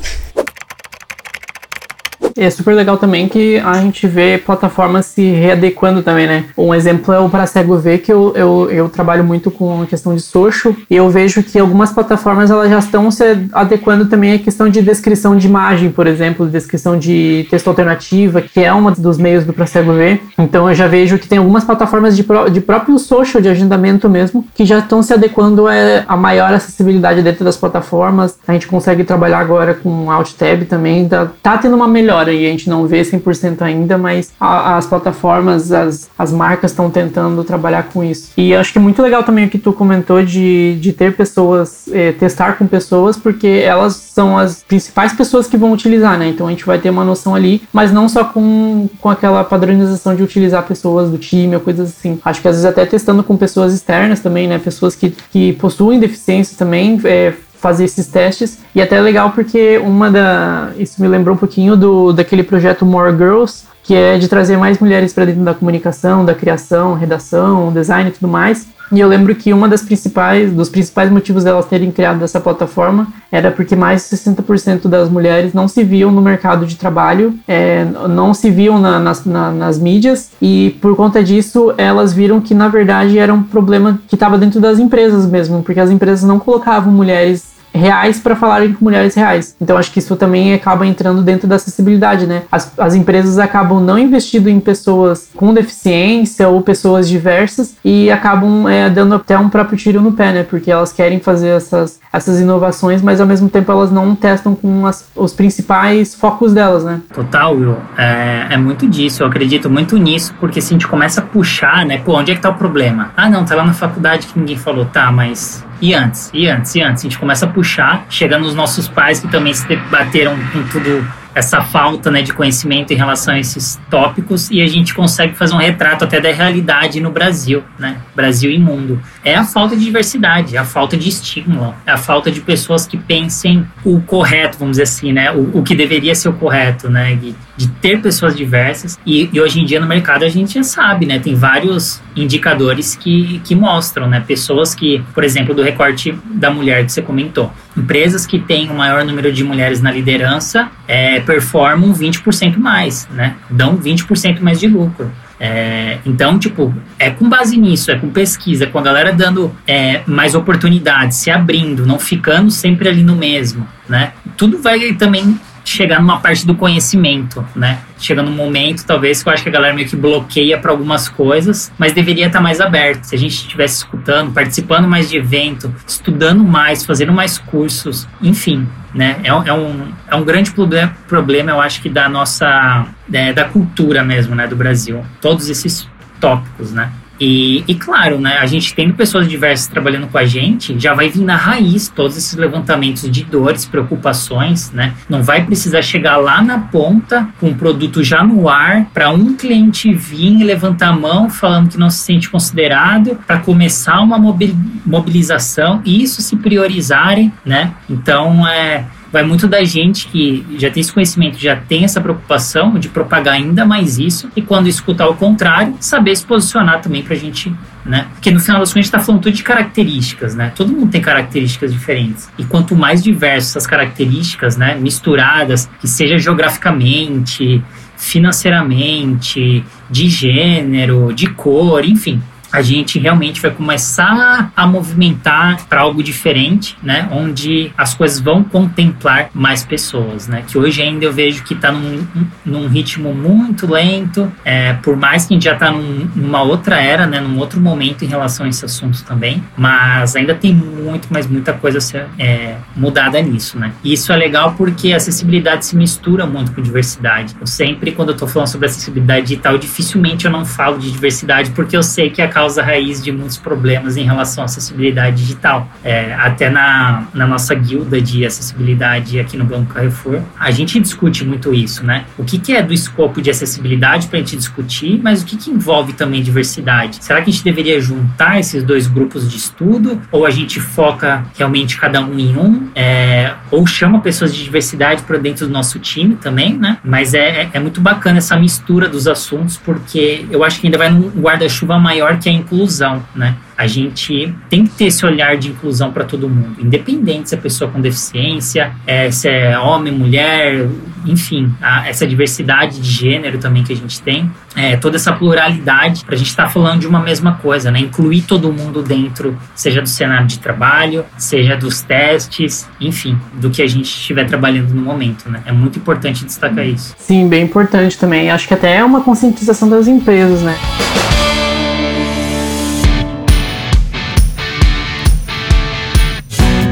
É 2.36 2.50
super 2.50 2.74
legal 2.74 2.98
também 2.98 3.28
que 3.28 3.58
a 3.58 3.74
gente 3.76 4.08
vê 4.08 4.38
plataformas 4.38 5.06
se 5.06 5.22
readequando 5.32 6.02
também, 6.02 6.28
né? 6.28 6.46
Um 6.58 6.74
exemplo 6.74 7.13
é 7.13 7.19
o 7.19 7.30
Para 7.30 7.46
Cego 7.46 7.78
Ver, 7.78 8.00
que 8.00 8.12
eu, 8.12 8.34
eu, 8.36 8.69
eu 8.72 8.89
trabalho 8.89 9.24
muito 9.24 9.52
com 9.52 9.84
a 9.84 9.86
questão 9.86 10.15
de 10.15 10.22
social, 10.22 10.76
e 10.89 10.96
eu 10.96 11.10
vejo 11.10 11.43
que 11.43 11.60
algumas 11.60 11.91
plataformas 11.91 12.50
elas 12.50 12.69
já 12.69 12.80
estão 12.80 13.12
se 13.12 13.24
adequando 13.54 14.06
também 14.06 14.34
à 14.34 14.39
questão 14.39 14.67
de 14.67 14.82
descrição 14.82 15.38
de 15.38 15.48
imagem, 15.48 15.91
por 15.91 16.08
exemplo, 16.08 16.48
descrição 16.48 16.98
de 16.98 17.48
texto 17.50 17.67
alternativa, 17.67 18.41
que 18.41 18.62
é 18.62 18.74
um 18.74 18.91
dos 18.91 19.17
meios 19.17 19.46
do 19.46 19.54
Para 19.54 19.67
Cego 19.67 19.93
Ver. 19.93 20.22
Então 20.38 20.67
eu 20.67 20.76
já 20.76 20.88
vejo 20.88 21.19
que 21.19 21.28
tem 21.28 21.38
algumas 21.38 21.63
plataformas 21.63 22.15
de, 22.15 22.24
pro, 22.24 22.50
de 22.50 22.62
próprio 22.62 22.98
social, 22.98 23.41
de 23.41 23.50
agendamento 23.50 24.10
mesmo, 24.10 24.46
que 24.56 24.65
já 24.65 24.80
estão 24.80 25.04
se 25.04 25.13
adequando 25.13 25.67
a, 25.67 25.74
a 26.08 26.17
maior 26.17 26.54
acessibilidade 26.54 27.22
dentro 27.22 27.46
das 27.46 27.58
plataformas. 27.58 28.38
A 28.48 28.54
gente 28.54 28.67
consegue 28.67 29.04
trabalhar 29.04 29.39
agora 29.39 29.74
com 29.74 30.12
Alt 30.12 30.34
Tab 30.34 30.63
também, 30.63 31.08
tá, 31.08 31.28
tá 31.41 31.58
tendo 31.58 31.76
uma 31.76 31.88
melhora 31.88 32.23
e 32.32 32.46
a 32.46 32.50
gente 32.50 32.70
não 32.70 32.86
vê 32.86 33.02
100% 33.02 33.62
ainda, 33.62 33.98
mas 33.98 34.32
a, 34.40 34.78
as 34.78 34.86
plataformas, 34.86 35.72
as, 35.72 36.10
as 36.18 36.32
marcas 36.32 36.72
estão 36.72 36.90
tentando 36.90 37.44
trabalhar 37.44 37.84
com 37.84 38.04
isso. 38.04 38.32
E 38.38 38.54
acho 38.56 38.72
que 38.72 38.78
é 38.78 38.82
muito 38.82 39.02
legal 39.02 39.24
também 39.24 39.46
o 39.46 39.50
que 39.50 39.58
tu 39.58 39.74
comentou 39.74 40.24
de, 40.24 40.78
de 40.80 40.94
ter 40.94 41.16
pessoas, 41.16 41.88
é, 41.92 42.12
testar 42.12 42.54
com 42.54 42.68
pessoas, 42.68 43.18
porque 43.18 43.48
elas 43.48 43.96
são 43.96 44.38
as 44.38 44.64
principais 44.64 45.14
pessoas 45.14 45.48
que 45.48 45.58
vão 45.58 45.72
utilizar, 45.72 46.18
né? 46.18 46.30
Então 46.30 46.48
a 46.48 46.50
gente 46.52 46.66
vai 46.66 46.78
ter 46.78 46.90
uma 46.90 47.04
noção 47.04 47.36
ali, 47.36 47.62
mas 47.72 47.92
não 47.92 48.08
só 48.08 48.24
com, 48.24 48.88
com 49.00 49.10
aquela 49.10 49.44
padronização 49.44 50.16
de 50.16 50.24
utilizar 50.24 50.64
pessoas 50.64 51.10
do 51.10 51.18
time 51.18 51.56
ou 51.56 51.62
coisas 51.62 51.90
assim. 51.90 52.20
Acho 52.24 52.42
que 52.42 52.48
às 52.48 52.56
vezes 52.56 52.66
até 52.66 52.86
testando 52.86 53.24
com 53.24 53.36
pessoas 53.36 53.74
externas 53.74 54.20
também, 54.20 54.48
né? 54.48 54.60
Pessoas 54.60 54.96
que, 54.96 55.12
que 55.32 55.54
possuem 55.54 56.00
deficiência 56.00 56.58
também, 56.58 57.00
é, 57.06 57.34
fazer 57.63 57.86
esses 57.86 58.08
testes. 58.08 58.60
E 58.76 58.82
até 58.82 58.97
é 58.97 59.02
legal 59.02 59.32
porque 59.32 59.78
uma 59.78 60.12
da. 60.12 60.71
Isso 60.78 61.02
me 61.02 61.08
lembrou 61.08 61.34
um 61.34 61.39
pouquinho 61.39 61.78
do 61.78 62.12
daquele 62.12 62.43
projeto 62.43 62.86
More 62.86 63.15
Girls, 63.15 63.63
que 63.82 63.95
é 63.95 64.17
de 64.17 64.28
trazer 64.28 64.58
mais 64.58 64.78
mulheres 64.80 65.13
para 65.13 65.23
dentro 65.26 65.43
da 65.43 65.54
comunicação, 65.54 66.26
da 66.26 66.36
criação, 66.36 66.93
redação, 66.93 67.71
design 67.71 68.10
e 68.10 68.13
tudo 68.13 68.28
mais. 68.28 68.67
E 68.91 68.99
eu 68.99 69.08
lembro 69.08 69.34
que 69.34 69.52
uma 69.52 69.67
das 69.67 69.82
principais, 69.82 70.52
dos 70.52 70.69
principais 70.69 71.10
motivos 71.10 71.43
delas 71.43 71.65
terem 71.65 71.91
criado 71.91 72.23
essa 72.23 72.39
plataforma 72.39 73.08
era 73.32 73.49
porque 73.49 73.76
mais 73.76 74.08
de 74.08 74.15
60% 74.15 74.88
das 74.88 75.10
mulheres 75.10 75.52
não 75.52 75.67
se 75.67 75.84
viam 75.84 76.12
no 76.12 76.21
mercado 76.21 76.65
de 76.67 76.76
trabalho, 76.76 77.34
é, 77.47 77.86
não 78.08 78.36
se 78.36 78.52
viam 78.52 78.80
na, 78.80 78.99
nas, 78.99 79.26
na, 79.26 79.52
nas 79.52 79.80
mídias, 79.80 80.32
e 80.39 80.78
por 80.80 80.95
conta 80.95 81.23
disso 81.23 81.73
elas 81.76 82.13
viram 82.13 82.39
que 82.39 82.54
na 82.54 82.67
verdade 82.67 83.17
era 83.17 83.34
um 83.34 83.41
problema 83.41 83.99
que 84.08 84.15
estava 84.15 84.38
dentro 84.38 84.60
das 84.60 84.78
empresas 84.78 85.26
mesmo, 85.26 85.63
porque 85.63 85.80
as 85.80 85.89
empresas 85.89 86.23
não 86.23 86.38
colocavam 86.38 86.93
mulheres 86.93 87.53
reais 87.74 88.20
para 88.20 88.36
falarem 88.36 88.74
com 88.74 88.86
mulheres 88.86 89.16
reais. 89.16 89.56
Então 89.60 89.78
acho 89.78 89.92
que 89.92 90.00
isso 90.00 90.16
também 90.16 90.54
acaba 90.54 90.86
entrando 90.86 91.22
dentro 91.22 91.48
da 91.48 91.56
acessibilidade, 91.56 92.28
né? 92.28 92.44
As, 92.52 92.72
as 92.78 92.96
empresas 92.96 93.40
acabam 93.40 93.80
não 93.80 93.98
investindo 93.98 94.48
em 94.50 94.60
pessoas 94.60 95.30
com 95.36 95.54
deficiência 95.54 96.48
ou 96.48 96.62
pessoas 96.62 97.10
diversas 97.10 97.76
e 97.84 98.12
acabam 98.12 98.68
é, 98.68 98.90
dando 98.90 99.16
até 99.16 99.38
um 99.38 99.50
próprio 99.50 99.78
tiro 99.78 100.02
no 100.02 100.12
pé, 100.12 100.32
né? 100.32 100.44
Porque 100.44 100.72
elas 100.72 100.94
querem 100.94 101.20
fazer 101.20 101.50
essas, 101.50 102.00
essas 102.12 102.40
inovações, 102.40 103.02
mas 103.02 103.20
ao 103.20 103.28
mesmo 103.28 103.50
tempo 103.50 103.72
elas 103.72 103.92
não 103.92 104.16
testam 104.16 104.56
com 104.56 104.86
as, 104.86 105.10
os 105.16 105.34
principais 105.34 106.14
focos 106.14 106.54
delas, 106.54 106.84
né? 106.84 107.02
Total, 107.14 107.56
Will. 107.56 107.78
É, 107.98 108.48
é 108.52 108.58
muito 108.58 108.88
disso. 108.88 109.24
Eu 109.24 109.28
acredito 109.28 109.70
muito 109.70 109.98
nisso, 109.98 110.34
porque 110.40 110.62
se 110.62 110.74
a 110.74 110.74
gente 110.74 110.88
começa 110.88 111.22
a 111.22 111.24
puxar, 111.24 111.86
né? 111.86 111.98
Pô, 111.98 112.18
onde 112.18 112.32
é 112.32 112.36
que 112.36 112.42
tá 112.42 112.50
o 112.50 112.56
problema? 112.56 113.12
Ah, 113.18 113.30
não, 113.30 113.44
tá 113.44 113.56
lá 113.56 113.66
na 113.66 113.74
faculdade 113.74 114.28
que 114.28 114.38
ninguém 114.38 114.58
falou. 114.58 114.86
Tá, 114.86 115.12
mas 115.12 115.64
e 115.84 115.93
antes, 115.93 116.32
e 116.34 116.48
antes, 116.48 116.74
e 116.76 116.82
antes. 116.82 117.04
A 117.04 117.10
gente 117.10 117.19
começa 117.19 117.46
a 117.46 117.50
puxar, 117.50 118.06
chega 118.10 118.39
nos 118.39 118.56
nossos 118.56 118.88
pais 118.88 119.19
que 119.19 119.28
também 119.28 119.54
se 119.54 119.67
debateram 119.67 120.34
com 120.54 120.63
tudo 120.69 121.06
essa 121.36 121.62
falta 121.62 122.10
né, 122.10 122.22
de 122.22 122.32
conhecimento 122.32 122.93
em 122.93 122.96
relação 122.96 123.34
a 123.34 123.39
esses 123.39 123.82
tópicos 123.89 124.50
e 124.50 124.62
a 124.62 124.67
gente 124.67 124.93
consegue 124.93 125.36
fazer 125.36 125.54
um 125.54 125.58
retrato 125.58 126.06
até 126.06 126.22
da 126.22 126.32
realidade 126.32 127.02
no 127.02 127.12
Brasil, 127.12 127.63
né? 127.78 127.98
Brasil 128.15 128.50
e 128.50 128.58
mundo. 128.58 129.02
É 129.26 129.36
a 129.36 129.43
falta 129.43 129.76
de 129.76 129.84
diversidade, 129.84 130.56
é 130.56 130.60
a 130.60 130.63
falta 130.63 130.96
de 130.96 131.10
estímulo, 131.10 131.76
é 131.86 131.91
a 131.91 131.98
falta 131.98 132.32
de 132.32 132.39
pessoas 132.39 132.88
que 132.88 132.98
pensem 132.98 133.67
o 133.84 134.00
correto, 134.02 134.58
vamos 134.60 134.74
dizer 134.74 134.84
assim, 134.84 135.12
né? 135.12 135.32
O, 135.32 135.60
o 135.60 135.63
que 135.63 135.76
deveria 135.76 136.15
ser 136.15 136.30
o 136.30 136.34
correto, 136.34 136.89
né? 136.89 137.15
De, 137.15 137.36
de 137.56 137.68
ter 137.68 138.02
pessoas 138.02 138.36
diversas. 138.36 139.00
E, 139.06 139.30
e, 139.32 139.39
hoje 139.39 139.60
em 139.60 139.66
dia 139.66 139.80
no 139.80 139.88
mercado 139.88 140.24
a 140.24 140.30
gente 140.30 140.56
já 140.56 140.63
sabe, 140.63 141.06
né? 141.06 141.20
Tem 141.20 141.36
vários 141.36 142.02
indicadores 142.16 142.96
que, 142.96 143.39
que 143.44 143.56
mostram, 143.56 144.08
né? 144.08 144.24
Pessoas 144.26 144.74
que, 144.74 145.04
por 145.13 145.24
exemplo, 145.24 145.54
do 145.54 145.62
recorte 145.62 146.18
da 146.26 146.50
mulher 146.50 146.86
que 146.86 146.92
você 146.92 147.02
comentou. 147.02 147.52
Empresas 147.76 148.26
que 148.26 148.39
têm 148.39 148.70
o 148.70 148.74
maior 148.74 149.06
número 149.06 149.32
de 149.32 149.44
mulheres 149.44 149.82
na 149.82 149.92
liderança 149.92 150.70
é, 150.88 151.20
performam 151.20 151.94
20% 151.94 152.58
mais, 152.58 153.08
né? 153.10 153.36
Dão 153.50 153.78
20% 153.78 154.39
mais 154.42 154.60
de 154.60 154.68
lucro. 154.68 155.12
É, 155.39 155.98
então, 156.06 156.39
tipo, 156.39 156.74
é 156.98 157.10
com 157.10 157.28
base 157.28 157.58
nisso, 157.58 157.92
é 157.92 157.98
com 157.98 158.10
pesquisa, 158.10 158.66
com 158.66 158.80
a 158.80 158.82
galera 158.82 159.12
dando 159.12 159.54
é, 159.68 160.02
mais 160.08 160.36
oportunidades, 160.36 161.18
se 161.18 161.30
abrindo, 161.30 161.86
não 161.86 162.00
ficando 162.00 162.50
sempre 162.50 162.88
ali 162.88 163.04
no 163.04 163.16
mesmo, 163.16 163.68
né? 163.89 164.13
Tudo 164.38 164.60
vai 164.60 164.94
também 164.94 165.38
chegar 165.63 166.02
numa 166.02 166.19
parte 166.19 166.45
do 166.45 166.56
conhecimento, 166.56 167.45
né? 167.56 167.80
Chega 167.97 168.21
num 168.21 168.32
momento, 168.32 168.86
talvez, 168.86 169.23
que 169.23 169.30
eu 169.30 169.34
acho 169.34 169.43
que 169.43 169.49
a 169.49 169.52
galera 169.52 169.73
meio 169.73 169.88
que 169.88 169.95
bloqueia 169.95 170.58
para 170.58 170.71
algumas 170.71 171.08
coisas, 171.08 171.71
mas 171.78 171.93
deveria 171.93 172.28
estar 172.28 172.39
tá 172.39 172.43
mais 172.43 172.60
aberto. 172.60 173.06
Se 173.06 173.15
a 173.15 173.17
gente 173.17 173.34
estivesse 173.34 173.78
escutando, 173.78 174.34
participando 174.34 174.88
mais 174.88 175.10
de 175.10 175.17
evento, 175.17 175.73
estudando 175.88 176.43
mais, 176.43 176.86
fazendo 176.86 177.13
mais 177.13 177.38
cursos, 177.38 178.08
enfim, 178.21 178.67
né? 178.93 179.17
É, 179.23 179.30
é 179.30 179.54
um, 179.54 179.93
é 180.08 180.15
um 180.15 180.23
grande 180.23 180.52
problema, 180.52 180.93
problema, 181.08 181.52
eu 181.52 181.62
acho 181.62 181.82
que 181.82 181.89
da 181.89 182.10
nossa, 182.10 182.86
é, 183.12 183.32
da 183.32 183.45
cultura 183.45 184.04
mesmo, 184.04 184.36
né, 184.36 184.47
do 184.47 184.56
Brasil. 184.56 185.04
Todos 185.21 185.49
esses 185.49 185.88
tópicos, 186.19 186.71
né? 186.71 186.91
E, 187.19 187.63
e, 187.67 187.76
claro, 187.76 188.19
né, 188.19 188.38
a 188.39 188.45
gente 188.45 188.73
tendo 188.73 188.93
pessoas 188.93 189.28
diversas 189.28 189.67
trabalhando 189.67 190.08
com 190.08 190.17
a 190.17 190.26
gente, 190.26 190.78
já 190.80 190.93
vai 190.93 191.10
vir 191.10 191.23
na 191.23 191.36
raiz 191.36 191.88
todos 191.88 192.17
esses 192.17 192.34
levantamentos 192.34 193.10
de 193.10 193.23
dores, 193.23 193.65
preocupações, 193.65 194.71
né? 194.71 194.93
Não 195.08 195.21
vai 195.23 195.45
precisar 195.45 195.82
chegar 195.82 196.17
lá 196.17 196.41
na 196.41 196.60
ponta 196.60 197.30
com 197.39 197.49
o 197.49 197.56
produto 197.56 198.04
já 198.04 198.23
no 198.23 198.49
ar 198.49 198.86
para 198.93 199.10
um 199.12 199.36
cliente 199.36 199.93
vir 199.93 200.41
e 200.41 200.43
levantar 200.43 200.89
a 200.89 200.93
mão 200.93 201.30
falando 201.30 201.69
que 201.69 201.78
não 201.78 201.89
se 201.89 201.99
sente 201.99 202.30
considerado 202.30 203.17
para 203.28 203.39
começar 203.39 204.02
uma 204.02 204.17
mobilização 204.17 205.82
e 205.86 206.04
isso 206.04 206.21
se 206.21 206.36
priorizarem, 206.36 207.32
né? 207.45 207.73
Então, 207.89 208.47
é 208.47 208.86
vai 209.13 209.21
muito 209.21 209.47
da 209.47 209.63
gente 209.63 210.08
que 210.08 210.43
já 210.58 210.71
tem 210.71 210.82
esse 210.82 210.91
conhecimento, 210.91 211.38
já 211.38 211.56
tem 211.56 211.84
essa 211.84 212.02
preocupação 212.02 212.80
de 212.80 212.89
propagar 212.89 213.36
ainda 213.36 213.63
mais 213.63 213.99
isso 213.99 214.28
e 214.36 214.41
quando 214.41 214.67
escutar 214.67 215.08
o 215.08 215.15
contrário, 215.15 215.76
saber 215.80 216.15
se 216.15 216.26
posicionar 216.26 216.82
também 216.82 217.04
para 217.04 217.13
a 217.13 217.17
gente 217.17 217.54
né? 217.86 218.08
Porque 218.13 218.32
no 218.32 218.39
final 218.39 218.62
das 218.62 218.69
contas 218.69 218.78
a 218.78 218.82
gente 218.82 218.86
está 218.86 218.99
falando 218.99 219.21
tudo 219.23 219.34
de 219.34 219.43
características, 219.43 220.36
né? 220.36 220.54
Todo 220.56 220.71
mundo 220.71 220.89
tem 220.89 221.02
características 221.02 221.73
diferentes. 221.73 222.30
E 222.38 222.45
quanto 222.45 222.78
mais 222.78 223.04
diversas 223.04 223.54
essas 223.54 223.67
características, 223.67 224.56
né, 224.56 224.73
misturadas, 224.76 225.69
que 225.82 225.88
seja 225.88 226.17
geograficamente, 226.17 227.62
financeiramente, 227.97 229.65
de 229.89 230.10
gênero, 230.10 231.13
de 231.13 231.28
cor, 231.28 231.84
enfim, 231.84 232.21
a 232.54 232.62
gente 232.62 233.00
realmente 233.00 233.42
vai 233.42 233.50
começar 233.50 234.52
a 234.56 234.68
movimentar 234.68 235.66
para 235.66 235.82
algo 235.82 236.04
diferente, 236.04 236.78
né? 236.84 237.10
Onde 237.12 237.72
as 237.76 237.96
coisas 237.96 238.20
vão 238.20 238.44
contemplar 238.44 239.32
mais 239.34 239.66
pessoas, 239.66 240.28
né? 240.28 240.44
Que 240.48 240.56
hoje 240.56 240.84
ainda 240.84 241.04
eu 241.04 241.12
vejo 241.12 241.44
que 241.44 241.56
está 241.56 241.72
num, 241.72 242.06
num 242.46 242.68
ritmo 242.68 243.12
muito 243.12 243.66
lento, 243.66 244.32
é, 244.46 244.74
por 244.74 244.96
mais 244.96 245.26
que 245.26 245.34
a 245.34 245.36
gente 245.36 245.46
já 245.46 245.54
está 245.54 245.72
num, 245.72 246.08
numa 246.16 246.44
outra 246.44 246.80
era, 246.80 247.08
né? 247.08 247.20
Num 247.20 247.39
outro 247.39 247.60
momento 247.60 248.06
em 248.06 248.08
relação 248.08 248.46
a 248.46 248.50
esse 248.50 248.63
assunto 248.63 249.04
também, 249.04 249.44
mas 249.58 250.16
ainda 250.16 250.36
tem 250.36 250.54
muito, 250.54 251.08
mas 251.10 251.26
muita 251.26 251.54
coisa 251.54 251.80
a 251.80 251.82
ser 251.82 252.06
é, 252.20 252.58
mudada 252.76 253.20
nisso, 253.20 253.58
né? 253.58 253.74
E 253.84 253.94
isso 253.94 254.13
é 254.13 254.16
legal 254.16 254.54
porque 254.56 254.94
a 254.94 254.98
acessibilidade 254.98 255.66
se 255.66 255.76
mistura 255.76 256.28
muito 256.28 256.52
com 256.52 256.62
diversidade. 256.62 257.36
Eu 257.42 257.48
sempre, 257.48 257.94
quando 257.94 258.10
eu 258.10 258.13
estou 258.13 258.28
falando 258.28 258.50
sobre 258.50 258.68
acessibilidade 258.68 259.26
digital, 259.26 259.58
dificilmente 259.58 260.26
eu 260.26 260.32
não 260.32 260.46
falo 260.46 260.78
de 260.78 260.92
diversidade 260.92 261.50
porque 261.50 261.76
eu 261.76 261.82
sei 261.82 262.12
que 262.12 262.22
a 262.22 262.43
causa 262.44 262.62
raiz 262.62 263.02
de 263.02 263.10
muitos 263.10 263.38
problemas 263.38 263.96
em 263.96 264.04
relação 264.04 264.44
à 264.44 264.46
acessibilidade 264.46 265.16
digital. 265.16 265.70
É, 265.82 266.14
até 266.14 266.50
na, 266.50 267.08
na 267.14 267.26
nossa 267.26 267.56
guilda 267.56 268.02
de 268.02 268.26
acessibilidade 268.26 269.18
aqui 269.18 269.38
no 269.38 269.46
Banco 269.46 269.74
Carrefour, 269.74 270.20
a 270.38 270.52
gente 270.52 270.78
discute 270.78 271.24
muito 271.24 271.54
isso, 271.54 271.86
né? 271.86 272.04
O 272.18 272.26
que, 272.26 272.38
que 272.38 272.54
é 272.54 272.62
do 272.62 272.74
escopo 272.74 273.22
de 273.22 273.30
acessibilidade 273.30 274.08
para 274.08 274.18
a 274.18 274.20
gente 274.20 274.36
discutir, 274.36 275.00
mas 275.02 275.22
o 275.22 275.26
que, 275.26 275.38
que 275.38 275.52
envolve 275.52 275.94
também 275.94 276.22
diversidade? 276.22 276.98
Será 277.00 277.22
que 277.22 277.30
a 277.30 277.34
gente 277.34 277.46
deveria 277.46 277.80
juntar 277.80 278.42
esses 278.42 278.62
dois 278.62 278.88
grupos 278.88 279.30
de 279.30 279.38
estudo? 279.38 280.02
Ou 280.12 280.26
a 280.26 280.30
gente 280.30 280.60
foca 280.60 281.24
realmente 281.38 281.78
cada 281.78 282.02
um 282.02 282.20
em 282.20 282.36
um? 282.36 282.68
É, 282.76 283.34
ou 283.50 283.66
chama 283.66 284.02
pessoas 284.02 284.36
de 284.36 284.44
diversidade 284.44 285.04
para 285.04 285.18
dentro 285.18 285.48
do 285.48 285.54
nosso 285.54 285.80
time 285.80 286.16
também, 286.16 286.58
né? 286.58 286.78
Mas 286.84 287.14
é, 287.14 287.44
é, 287.44 287.50
é 287.54 287.60
muito 287.60 287.80
bacana 287.80 288.18
essa 288.18 288.36
mistura 288.36 288.90
dos 288.90 289.08
assuntos, 289.08 289.56
porque 289.56 290.26
eu 290.30 290.44
acho 290.44 290.60
que 290.60 290.68
ainda 290.68 290.78
vai 290.78 290.90
num 290.90 291.10
guarda-chuva 291.10 291.80
maior 291.80 292.20
que 292.20 292.28
a 292.28 292.33
inclusão, 292.34 293.04
né? 293.15 293.36
A 293.58 293.67
gente 293.67 294.34
tem 294.50 294.65
que 294.65 294.72
ter 294.72 294.86
esse 294.86 295.06
olhar 295.06 295.38
de 295.38 295.50
inclusão 295.50 295.91
para 295.91 296.04
todo 296.04 296.28
mundo, 296.28 296.56
independente 296.60 297.30
se 297.30 297.36
é 297.36 297.38
pessoa 297.38 297.69
com 297.69 297.80
deficiência, 297.80 298.74
é, 298.86 299.12
se 299.12 299.30
é 299.30 299.58
homem, 299.60 299.93
mulher, 299.93 300.67
enfim, 301.06 301.54
a, 301.62 301.88
essa 301.88 302.06
diversidade 302.06 302.80
de 302.80 302.89
gênero 302.89 303.38
também 303.38 303.63
que 303.63 303.72
a 303.72 303.76
gente 303.76 304.02
tem, 304.02 304.30
é, 304.56 304.76
toda 304.76 304.96
essa 304.96 305.13
pluralidade, 305.13 306.04
para 306.04 306.15
a 306.15 306.17
gente 306.17 306.30
estar 306.30 306.43
tá 306.46 306.50
falando 306.50 306.82
de 306.82 306.88
uma 306.88 307.00
mesma 307.00 307.36
coisa, 307.36 307.69
né? 307.69 307.80
Incluir 307.80 308.24
todo 308.24 308.52
mundo 308.52 308.82
dentro, 308.82 309.38
seja 309.56 309.82
do 309.82 309.89
cenário 309.89 310.28
de 310.28 310.39
trabalho, 310.39 311.06
seja 311.17 311.56
dos 311.56 311.82
testes, 311.82 312.67
enfim, 312.82 313.17
do 313.34 313.50
que 313.50 313.62
a 313.62 313.67
gente 313.67 313.86
estiver 313.86 314.26
trabalhando 314.26 314.74
no 314.74 314.82
momento, 314.82 315.30
né? 315.30 315.41
É 315.46 315.52
muito 315.52 315.78
importante 315.78 316.26
destacar 316.26 316.65
isso. 316.65 316.96
Sim, 316.98 317.28
bem 317.28 317.43
importante 317.43 317.98
também. 317.98 318.32
Acho 318.32 318.48
que 318.48 318.54
até 318.54 318.78
é 318.78 318.84
uma 318.84 319.02
conscientização 319.02 319.69
das 319.69 319.88
empresas, 319.88 320.41
né? 320.41 320.58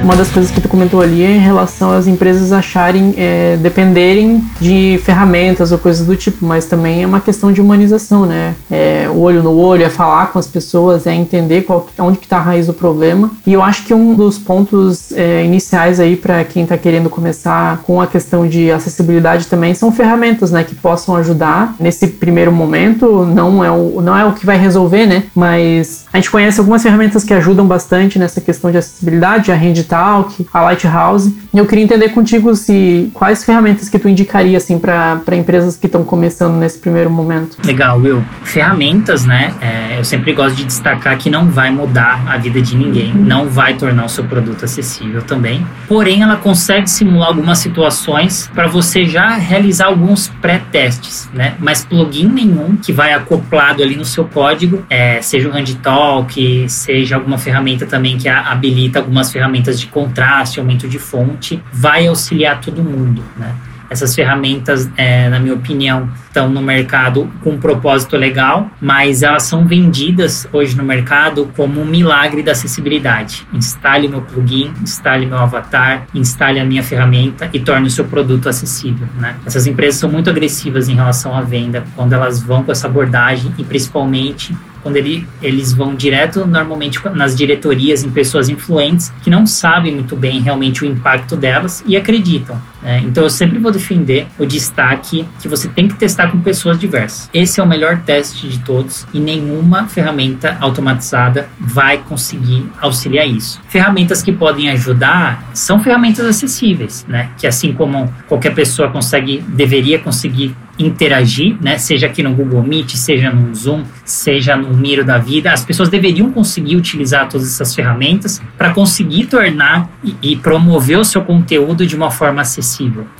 Uma 0.03 0.15
das 0.15 0.31
coisas 0.31 0.51
que 0.51 0.59
tu 0.59 0.67
comentou 0.67 0.99
ali 0.99 1.23
é 1.23 1.31
em 1.31 1.39
relação 1.39 1.91
às 1.91 2.07
empresas 2.07 2.51
acharem, 2.51 3.13
é, 3.17 3.55
dependerem 3.57 4.43
de 4.59 4.99
ferramentas 5.03 5.71
ou 5.71 5.77
coisas 5.77 6.05
do 6.05 6.15
tipo, 6.15 6.43
mas 6.43 6.65
também 6.65 7.03
é 7.03 7.07
uma 7.07 7.21
questão 7.21 7.51
de 7.51 7.61
humanização, 7.61 8.25
né? 8.25 8.55
É, 8.69 9.07
olho 9.13 9.43
no 9.43 9.55
olho, 9.55 9.83
é 9.83 9.89
falar 9.89 10.31
com 10.31 10.39
as 10.39 10.47
pessoas, 10.47 11.05
é 11.05 11.13
entender 11.13 11.61
qual, 11.61 11.87
onde 11.99 12.17
que 12.17 12.25
está 12.25 12.37
a 12.37 12.41
raiz 12.41 12.65
do 12.65 12.73
problema. 12.73 13.29
E 13.45 13.53
eu 13.53 13.61
acho 13.61 13.85
que 13.85 13.93
um 13.93 14.15
dos 14.15 14.39
pontos 14.39 15.11
é, 15.11 15.45
iniciais 15.45 15.99
aí 15.99 16.15
para 16.15 16.43
quem 16.43 16.63
está 16.63 16.77
querendo 16.77 17.09
começar 17.09 17.77
com 17.83 18.01
a 18.01 18.07
questão 18.07 18.47
de 18.47 18.71
acessibilidade 18.71 19.45
também 19.47 19.75
são 19.75 19.91
ferramentas, 19.91 20.51
né, 20.51 20.63
que 20.63 20.73
possam 20.73 21.15
ajudar 21.17 21.75
nesse 21.79 22.07
primeiro 22.07 22.51
momento. 22.51 23.23
Não 23.25 23.63
é 23.63 23.69
o, 23.69 24.01
não 24.01 24.17
é 24.17 24.25
o 24.25 24.33
que 24.33 24.47
vai 24.47 24.57
resolver, 24.57 25.05
né? 25.05 25.23
Mas 25.35 26.05
a 26.11 26.17
gente 26.17 26.31
conhece 26.31 26.59
algumas 26.59 26.81
ferramentas 26.81 27.23
que 27.23 27.33
ajudam 27.33 27.67
bastante 27.67 28.17
nessa 28.17 28.41
questão 28.41 28.71
de 28.71 28.77
acessibilidade, 28.77 29.51
a 29.51 29.55
Hand 29.55 29.90
Talk, 29.91 30.47
a 30.53 30.61
Lighthouse. 30.61 31.35
E 31.53 31.57
eu 31.57 31.65
queria 31.65 31.83
entender 31.83 32.09
contigo 32.09 32.55
se 32.55 33.11
quais 33.13 33.43
ferramentas 33.43 33.89
que 33.89 33.99
tu 33.99 34.07
indicaria 34.07 34.57
assim 34.57 34.79
para 34.79 35.21
empresas 35.33 35.75
que 35.75 35.85
estão 35.85 36.01
começando 36.05 36.55
nesse 36.55 36.79
primeiro 36.79 37.09
momento. 37.09 37.57
Legal, 37.65 37.99
Will. 37.99 38.23
Ferramentas, 38.43 39.25
né? 39.25 39.53
É, 39.59 39.99
eu 39.99 40.05
sempre 40.05 40.31
gosto 40.31 40.55
de 40.55 40.63
destacar 40.63 41.17
que 41.17 41.29
não 41.29 41.49
vai 41.49 41.69
mudar 41.71 42.23
a 42.25 42.37
vida 42.37 42.61
de 42.61 42.77
ninguém, 42.77 43.13
não 43.13 43.49
vai 43.49 43.73
tornar 43.73 44.05
o 44.05 44.09
seu 44.09 44.23
produto 44.23 44.63
acessível 44.63 45.21
também. 45.23 45.67
Porém, 45.89 46.23
ela 46.23 46.37
consegue 46.37 46.89
simular 46.89 47.27
algumas 47.27 47.57
situações 47.57 48.49
para 48.53 48.67
você 48.67 49.05
já 49.05 49.35
realizar 49.35 49.87
alguns 49.87 50.29
pré-testes, 50.41 51.29
né? 51.33 51.55
Mas 51.59 51.83
plugin 51.83 52.29
nenhum 52.29 52.77
que 52.77 52.93
vai 52.93 53.11
acoplado 53.11 53.83
ali 53.83 53.97
no 53.97 54.05
seu 54.05 54.23
código, 54.23 54.85
é, 54.89 55.21
seja 55.21 55.49
o 55.49 55.51
HandTalk, 55.51 56.69
seja 56.69 57.17
alguma 57.17 57.37
ferramenta 57.37 57.85
também 57.85 58.17
que 58.17 58.29
habilita 58.29 58.99
algumas 58.99 59.29
ferramentas 59.29 59.80
de 59.81 59.87
contraste, 59.87 60.59
aumento 60.59 60.87
de 60.87 60.99
fonte, 60.99 61.61
vai 61.71 62.07
auxiliar 62.07 62.61
todo 62.61 62.83
mundo, 62.83 63.23
né? 63.37 63.55
Essas 63.91 64.15
ferramentas, 64.15 64.89
é, 64.95 65.27
na 65.27 65.37
minha 65.37 65.53
opinião, 65.53 66.09
estão 66.25 66.49
no 66.49 66.61
mercado 66.61 67.29
com 67.43 67.49
um 67.49 67.57
propósito 67.57 68.15
legal, 68.15 68.71
mas 68.79 69.21
elas 69.21 69.43
são 69.43 69.67
vendidas 69.67 70.47
hoje 70.53 70.77
no 70.77 70.83
mercado 70.83 71.51
como 71.57 71.81
um 71.81 71.85
milagre 71.85 72.41
da 72.41 72.53
acessibilidade. 72.53 73.45
Instale 73.51 74.07
meu 74.07 74.21
plugin, 74.21 74.71
instale 74.81 75.25
meu 75.25 75.37
avatar, 75.37 76.07
instale 76.15 76.61
a 76.61 76.63
minha 76.63 76.81
ferramenta 76.81 77.49
e 77.51 77.59
torne 77.59 77.87
o 77.87 77.91
seu 77.91 78.05
produto 78.05 78.47
acessível. 78.47 79.09
Né? 79.19 79.35
Essas 79.45 79.67
empresas 79.67 79.99
são 79.99 80.09
muito 80.09 80.29
agressivas 80.29 80.87
em 80.87 80.95
relação 80.95 81.35
à 81.35 81.41
venda, 81.41 81.83
quando 81.93 82.13
elas 82.13 82.41
vão 82.41 82.63
com 82.63 82.71
essa 82.71 82.87
abordagem 82.87 83.53
e 83.57 83.63
principalmente 83.65 84.55
quando 84.81 84.97
ele, 84.97 85.27
eles 85.41 85.73
vão 85.73 85.95
direto, 85.95 86.45
normalmente, 86.45 86.99
nas 87.13 87.35
diretorias, 87.35 88.03
em 88.03 88.09
pessoas 88.09 88.49
influentes 88.49 89.11
que 89.23 89.29
não 89.29 89.45
sabem 89.45 89.93
muito 89.93 90.15
bem 90.15 90.41
realmente 90.41 90.83
o 90.83 90.87
impacto 90.87 91.35
delas 91.35 91.83
e 91.85 91.95
acreditam. 91.95 92.59
Né? 92.81 93.01
Então, 93.05 93.23
eu 93.23 93.29
sempre 93.29 93.59
vou 93.59 93.71
defender 93.71 94.27
o 94.37 94.45
destaque 94.45 95.27
que 95.39 95.47
você 95.47 95.67
tem 95.67 95.87
que 95.87 95.95
testar 95.95 96.31
com 96.31 96.39
pessoas 96.41 96.79
diversas. 96.79 97.29
Esse 97.33 97.59
é 97.59 97.63
o 97.63 97.67
melhor 97.67 98.01
teste 98.01 98.47
de 98.47 98.59
todos 98.59 99.05
e 99.13 99.19
nenhuma 99.19 99.87
ferramenta 99.87 100.57
automatizada 100.59 101.49
vai 101.59 101.97
conseguir 101.97 102.65
auxiliar 102.79 103.27
isso. 103.27 103.61
Ferramentas 103.67 104.21
que 104.21 104.31
podem 104.31 104.69
ajudar 104.69 105.49
são 105.53 105.81
ferramentas 105.81 106.25
acessíveis, 106.25 107.05
né? 107.07 107.29
Que 107.37 107.47
assim 107.47 107.73
como 107.73 108.11
qualquer 108.27 108.53
pessoa 108.53 108.89
consegue, 108.89 109.43
deveria 109.47 109.99
conseguir 109.99 110.55
interagir, 110.77 111.57
né? 111.61 111.77
Seja 111.77 112.07
aqui 112.07 112.23
no 112.23 112.33
Google 112.33 112.63
Meet, 112.63 112.95
seja 112.95 113.31
no 113.31 113.53
Zoom, 113.53 113.83
seja 114.03 114.55
no 114.55 114.75
Miro 114.75 115.03
da 115.03 115.17
vida, 115.17 115.51
as 115.51 115.63
pessoas 115.63 115.89
deveriam 115.89 116.31
conseguir 116.31 116.75
utilizar 116.75 117.29
todas 117.29 117.47
essas 117.47 117.73
ferramentas 117.75 118.41
para 118.57 118.71
conseguir 118.73 119.25
tornar 119.25 119.89
e, 120.03 120.15
e, 120.21 120.35
promover 120.35 120.97
o 120.97 121.05
seu 121.05 121.21
conteúdo 121.21 121.85
de 121.85 121.95
uma 121.95 122.09
forma 122.09 122.41
acessível. 122.41 122.70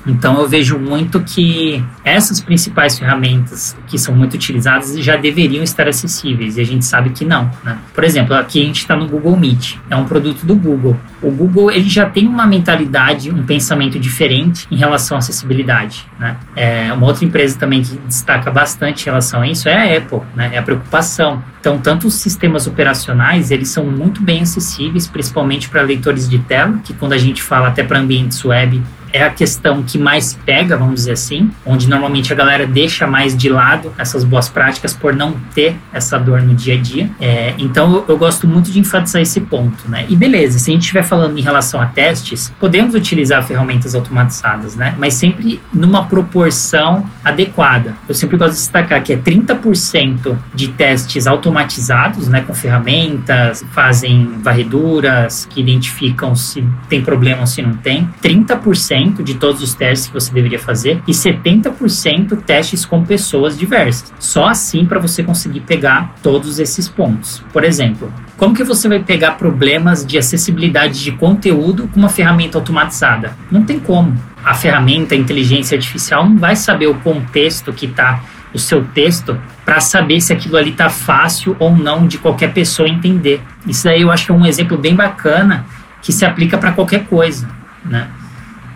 Então 0.06 0.40
eu 0.40 0.48
vejo 0.48 0.78
muito 0.78 1.20
que 1.22 1.84
essas 2.04 2.40
principais 2.40 2.98
ferramentas 2.98 3.76
que 3.88 3.98
são 3.98 4.16
muito 4.16 4.34
utilizadas 4.34 4.98
já 5.00 5.16
deveriam 5.16 5.64
estar 5.64 5.88
acessíveis 5.88 6.58
e 6.58 6.62
a 6.62 6.66
gente 6.66 6.86
sabe 6.86 7.12
que 7.12 7.26
não. 7.26 7.50
Né? 7.64 7.78
Por 7.94 8.04
exemplo, 8.04 8.36
aqui 8.36 8.62
a 8.62 8.66
gente 8.66 8.80
está 8.80 8.96
no 8.96 9.08
Google 9.08 9.38
Meet, 9.38 9.76
é 9.90 9.96
um 9.96 10.06
produto 10.06 10.46
do 10.46 10.56
Google. 10.56 10.98
O 11.22 11.32
Google 11.32 11.72
ele 11.72 11.90
já 11.90 12.10
tem 12.10 12.28
uma 12.28 12.46
mentalidade, 12.48 13.32
um 13.32 13.44
pensamento 13.44 14.00
diferente 14.00 14.68
em 14.72 14.76
relação 14.76 15.18
à 15.18 15.20
acessibilidade. 15.20 16.06
Né? 16.20 16.38
É 16.56 16.94
uma 16.94 17.08
outra 17.08 17.26
empresa 17.26 17.58
também 17.58 17.82
que 17.82 17.98
destaca 18.08 18.50
bastante 18.52 19.04
em 19.04 19.06
relação 19.06 19.42
a 19.42 19.48
isso 19.48 19.68
é 19.68 19.76
a 19.76 19.98
Apple, 19.98 20.22
né? 20.36 20.52
é 20.54 20.58
a 20.58 20.64
preocupação. 20.64 21.44
Então, 21.62 21.78
tanto 21.78 22.08
os 22.08 22.16
sistemas 22.16 22.66
operacionais, 22.66 23.52
eles 23.52 23.70
são 23.70 23.86
muito 23.86 24.22
bem 24.22 24.42
acessíveis, 24.42 25.08
principalmente 25.08 25.70
para 25.70 25.84
leitores 25.84 26.28
de 26.28 26.40
tela, 26.40 26.80
que 26.84 26.92
quando 26.92 27.14
a 27.14 27.20
gente 27.20 27.42
fala 27.44 27.68
até 27.68 27.84
para 27.84 28.00
ambientes 28.00 28.44
web, 28.44 28.82
é 29.14 29.24
a 29.24 29.30
questão 29.30 29.84
que 29.84 29.98
mais 29.98 30.38
pega, 30.46 30.78
vamos 30.78 30.96
dizer 30.96 31.14
assim, 31.14 31.52
onde 31.66 31.88
normalmente 31.88 32.32
a 32.32 32.36
galera 32.36 32.66
deixa 32.66 33.06
mais 33.08 33.36
de 33.36 33.50
lado 33.50 33.94
essas 33.98 34.24
boas 34.24 34.50
práticas 34.50 34.94
por 34.94 35.16
não 35.16 35.34
ter 35.54 35.76
essa 35.94 36.18
dor 36.18 36.42
no 36.42 36.54
dia 36.54 36.76
a 36.76 36.78
dia. 36.78 37.10
É, 37.20 37.54
então 37.58 38.04
eu, 38.08 38.18
gosto 38.18 38.48
muito 38.48 38.72
de 38.72 38.80
enfatizar 38.80 39.22
esse 39.22 39.42
ponto, 39.42 39.90
né? 39.90 40.06
E 40.08 40.16
beleza, 40.16 40.60
se 40.60 40.70
a 40.70 40.74
gente 40.74 40.84
estiver 40.84 41.04
falando 41.04 41.38
em 41.38 41.42
relação 41.42 41.82
a 41.82 41.88
testes, 41.88 42.54
podemos 42.60 42.94
utilizar 42.94 43.44
ferramentas 43.44 43.96
automatizadas, 43.96 44.76
né? 44.76 44.94
Mas 44.98 45.16
sempre 45.16 45.60
numa 45.74 46.06
proporção 46.06 47.10
adequada. 47.24 47.96
Eu 48.08 48.14
sempre 48.14 48.38
gosto 48.38 48.52
de 48.52 48.60
destacar 48.60 49.02
que 49.04 49.14
é 49.14 49.18
30% 49.18 50.38
de 50.54 50.68
testes 50.70 51.26
automatizados, 51.26 52.28
né, 52.28 52.42
com 52.42 52.54
ferramentas, 52.54 53.66
fazem 53.72 54.40
varreduras, 54.42 55.48
que 55.50 55.60
identificam 55.62 56.36
se 56.36 56.64
tem 56.88 57.02
problema 57.02 57.42
ou 57.42 57.48
se 57.48 57.62
não 57.62 57.74
tem, 57.74 58.08
30% 58.22 59.01
30% 59.02 59.24
de 59.24 59.36
todos 59.36 59.62
os 59.62 59.74
testes 59.74 60.08
que 60.08 60.14
você 60.14 60.34
deveria 60.34 60.60
fazer 60.60 61.02
e 61.08 61.12
70% 61.12 62.42
testes 62.44 62.86
com 62.86 63.04
pessoas 63.04 63.58
diversas. 63.58 64.14
Só 64.20 64.48
assim 64.48 64.86
para 64.86 65.00
você 65.00 65.24
conseguir 65.24 65.62
pegar 65.62 66.16
todos 66.22 66.60
esses 66.60 66.88
pontos. 66.88 67.44
Por 67.52 67.64
exemplo, 67.64 68.12
como 68.38 68.56
que 68.56 68.64
você 68.64 68.88
vai 68.88 69.00
pegar 69.00 69.32
problemas 69.32 70.06
de 70.06 70.18
acessibilidade 70.18 71.04
de 71.04 71.12
conteúdo 71.12 71.88
com 71.88 72.00
uma 72.00 72.10
ferramenta 72.10 72.58
automatizada? 72.58 73.36
Não 73.52 73.64
tem 73.64 73.80
como. 73.80 74.18
A 74.44 74.54
ferramenta, 74.54 75.14
a 75.14 75.18
inteligência 75.18 75.76
artificial, 75.76 76.28
não 76.28 76.38
vai 76.38 76.56
saber 76.56 76.88
o 76.88 76.96
contexto 76.96 77.72
que 77.72 77.86
está 77.86 78.24
o 78.54 78.60
seu 78.60 78.84
texto 78.84 79.40
para 79.64 79.80
saber 79.80 80.20
se 80.20 80.34
aquilo 80.34 80.58
ali 80.58 80.72
está 80.72 80.90
fácil 80.90 81.56
ou 81.58 81.76
não 81.76 82.06
de 82.06 82.18
qualquer 82.18 82.52
pessoa 82.54 82.90
entender. 82.90 83.42
Isso 83.66 83.88
aí 83.88 84.02
eu 84.02 84.12
acho 84.12 84.26
que 84.26 84.32
é 84.32 84.36
um 84.36 84.46
exemplo 84.46 84.78
bem 84.78 84.96
bacana 84.96 85.66
que 86.02 86.12
se 86.12 86.26
aplica 86.26 86.58
para 86.58 86.72
qualquer 86.72 87.06
coisa, 87.06 87.48
né? 87.86 88.10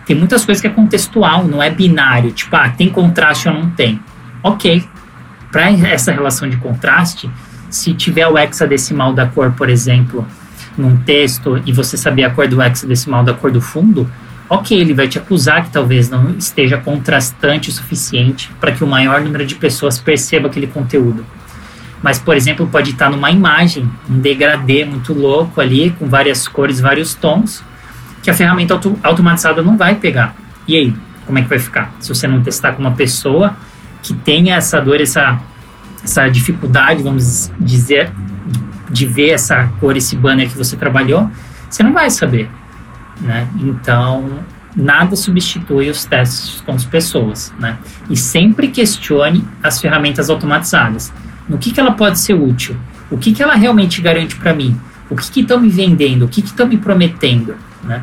Tem 0.06 0.16
muitas 0.16 0.44
coisas 0.44 0.62
que 0.62 0.68
é 0.68 0.70
contextual, 0.70 1.44
não 1.44 1.60
é 1.60 1.68
binário, 1.68 2.30
tipo, 2.30 2.54
ah, 2.54 2.68
tem 2.68 2.88
contraste 2.88 3.48
ou 3.48 3.54
não 3.54 3.70
tem. 3.70 4.00
Ok. 4.42 4.84
Para 5.50 5.70
essa 5.70 6.12
relação 6.12 6.48
de 6.48 6.56
contraste, 6.58 7.28
se 7.68 7.92
tiver 7.92 8.26
o 8.28 8.38
hexadecimal 8.38 9.12
da 9.12 9.26
cor, 9.26 9.52
por 9.52 9.68
exemplo, 9.68 10.24
num 10.78 10.96
texto 10.98 11.60
e 11.66 11.72
você 11.72 11.96
saber 11.96 12.24
a 12.24 12.30
cor 12.30 12.46
do 12.46 12.62
hexadecimal 12.62 13.24
da 13.24 13.34
cor 13.34 13.50
do 13.50 13.60
fundo, 13.60 14.08
ok, 14.48 14.78
ele 14.78 14.94
vai 14.94 15.08
te 15.08 15.18
acusar 15.18 15.64
que 15.64 15.70
talvez 15.70 16.08
não 16.08 16.30
esteja 16.36 16.78
contrastante 16.78 17.68
o 17.68 17.72
suficiente 17.72 18.50
para 18.60 18.72
que 18.72 18.84
o 18.84 18.86
maior 18.86 19.20
número 19.20 19.44
de 19.44 19.56
pessoas 19.56 19.98
perceba 19.98 20.46
aquele 20.46 20.68
conteúdo. 20.68 21.26
Mas, 22.02 22.18
por 22.18 22.36
exemplo, 22.36 22.66
pode 22.68 22.90
estar 22.90 23.10
numa 23.10 23.30
imagem, 23.30 23.90
um 24.08 24.20
degradê 24.20 24.84
muito 24.84 25.12
louco 25.12 25.60
ali, 25.60 25.90
com 25.98 26.06
várias 26.06 26.46
cores, 26.46 26.78
vários 26.78 27.14
tons, 27.14 27.64
que 28.26 28.30
a 28.30 28.34
ferramenta 28.34 28.74
auto 28.74 28.98
automatizada 29.04 29.62
não 29.62 29.76
vai 29.76 29.94
pegar. 29.94 30.34
E 30.66 30.76
aí, 30.76 30.92
como 31.24 31.38
é 31.38 31.42
que 31.42 31.48
vai 31.48 31.60
ficar? 31.60 31.94
Se 32.00 32.08
você 32.08 32.26
não 32.26 32.42
testar 32.42 32.72
com 32.72 32.80
uma 32.80 32.90
pessoa 32.90 33.54
que 34.02 34.12
tenha 34.14 34.56
essa 34.56 34.80
dor, 34.80 35.00
essa, 35.00 35.38
essa 36.02 36.26
dificuldade, 36.26 37.04
vamos 37.04 37.52
dizer, 37.60 38.10
de 38.90 39.06
ver 39.06 39.30
essa 39.30 39.70
cor, 39.78 39.96
esse 39.96 40.16
banner 40.16 40.48
que 40.48 40.58
você 40.58 40.76
trabalhou, 40.76 41.30
você 41.70 41.84
não 41.84 41.92
vai 41.92 42.10
saber. 42.10 42.50
Né? 43.20 43.46
Então, 43.60 44.40
nada 44.74 45.14
substitui 45.14 45.88
os 45.88 46.04
testes 46.04 46.60
com 46.62 46.72
as 46.72 46.84
pessoas. 46.84 47.54
Né? 47.60 47.78
E 48.10 48.16
sempre 48.16 48.66
questione 48.66 49.46
as 49.62 49.80
ferramentas 49.80 50.28
automatizadas. 50.28 51.12
No 51.48 51.58
que, 51.58 51.70
que 51.70 51.78
ela 51.78 51.92
pode 51.92 52.18
ser 52.18 52.34
útil? 52.34 52.76
O 53.08 53.18
que, 53.18 53.32
que 53.32 53.40
ela 53.40 53.54
realmente 53.54 54.02
garante 54.02 54.34
para 54.34 54.52
mim? 54.52 54.76
O 55.08 55.14
que 55.14 55.42
estão 55.42 55.60
me 55.60 55.68
vendendo? 55.68 56.24
O 56.24 56.28
que 56.28 56.40
estão 56.40 56.66
me 56.66 56.76
prometendo? 56.76 57.54
Né? 57.84 58.02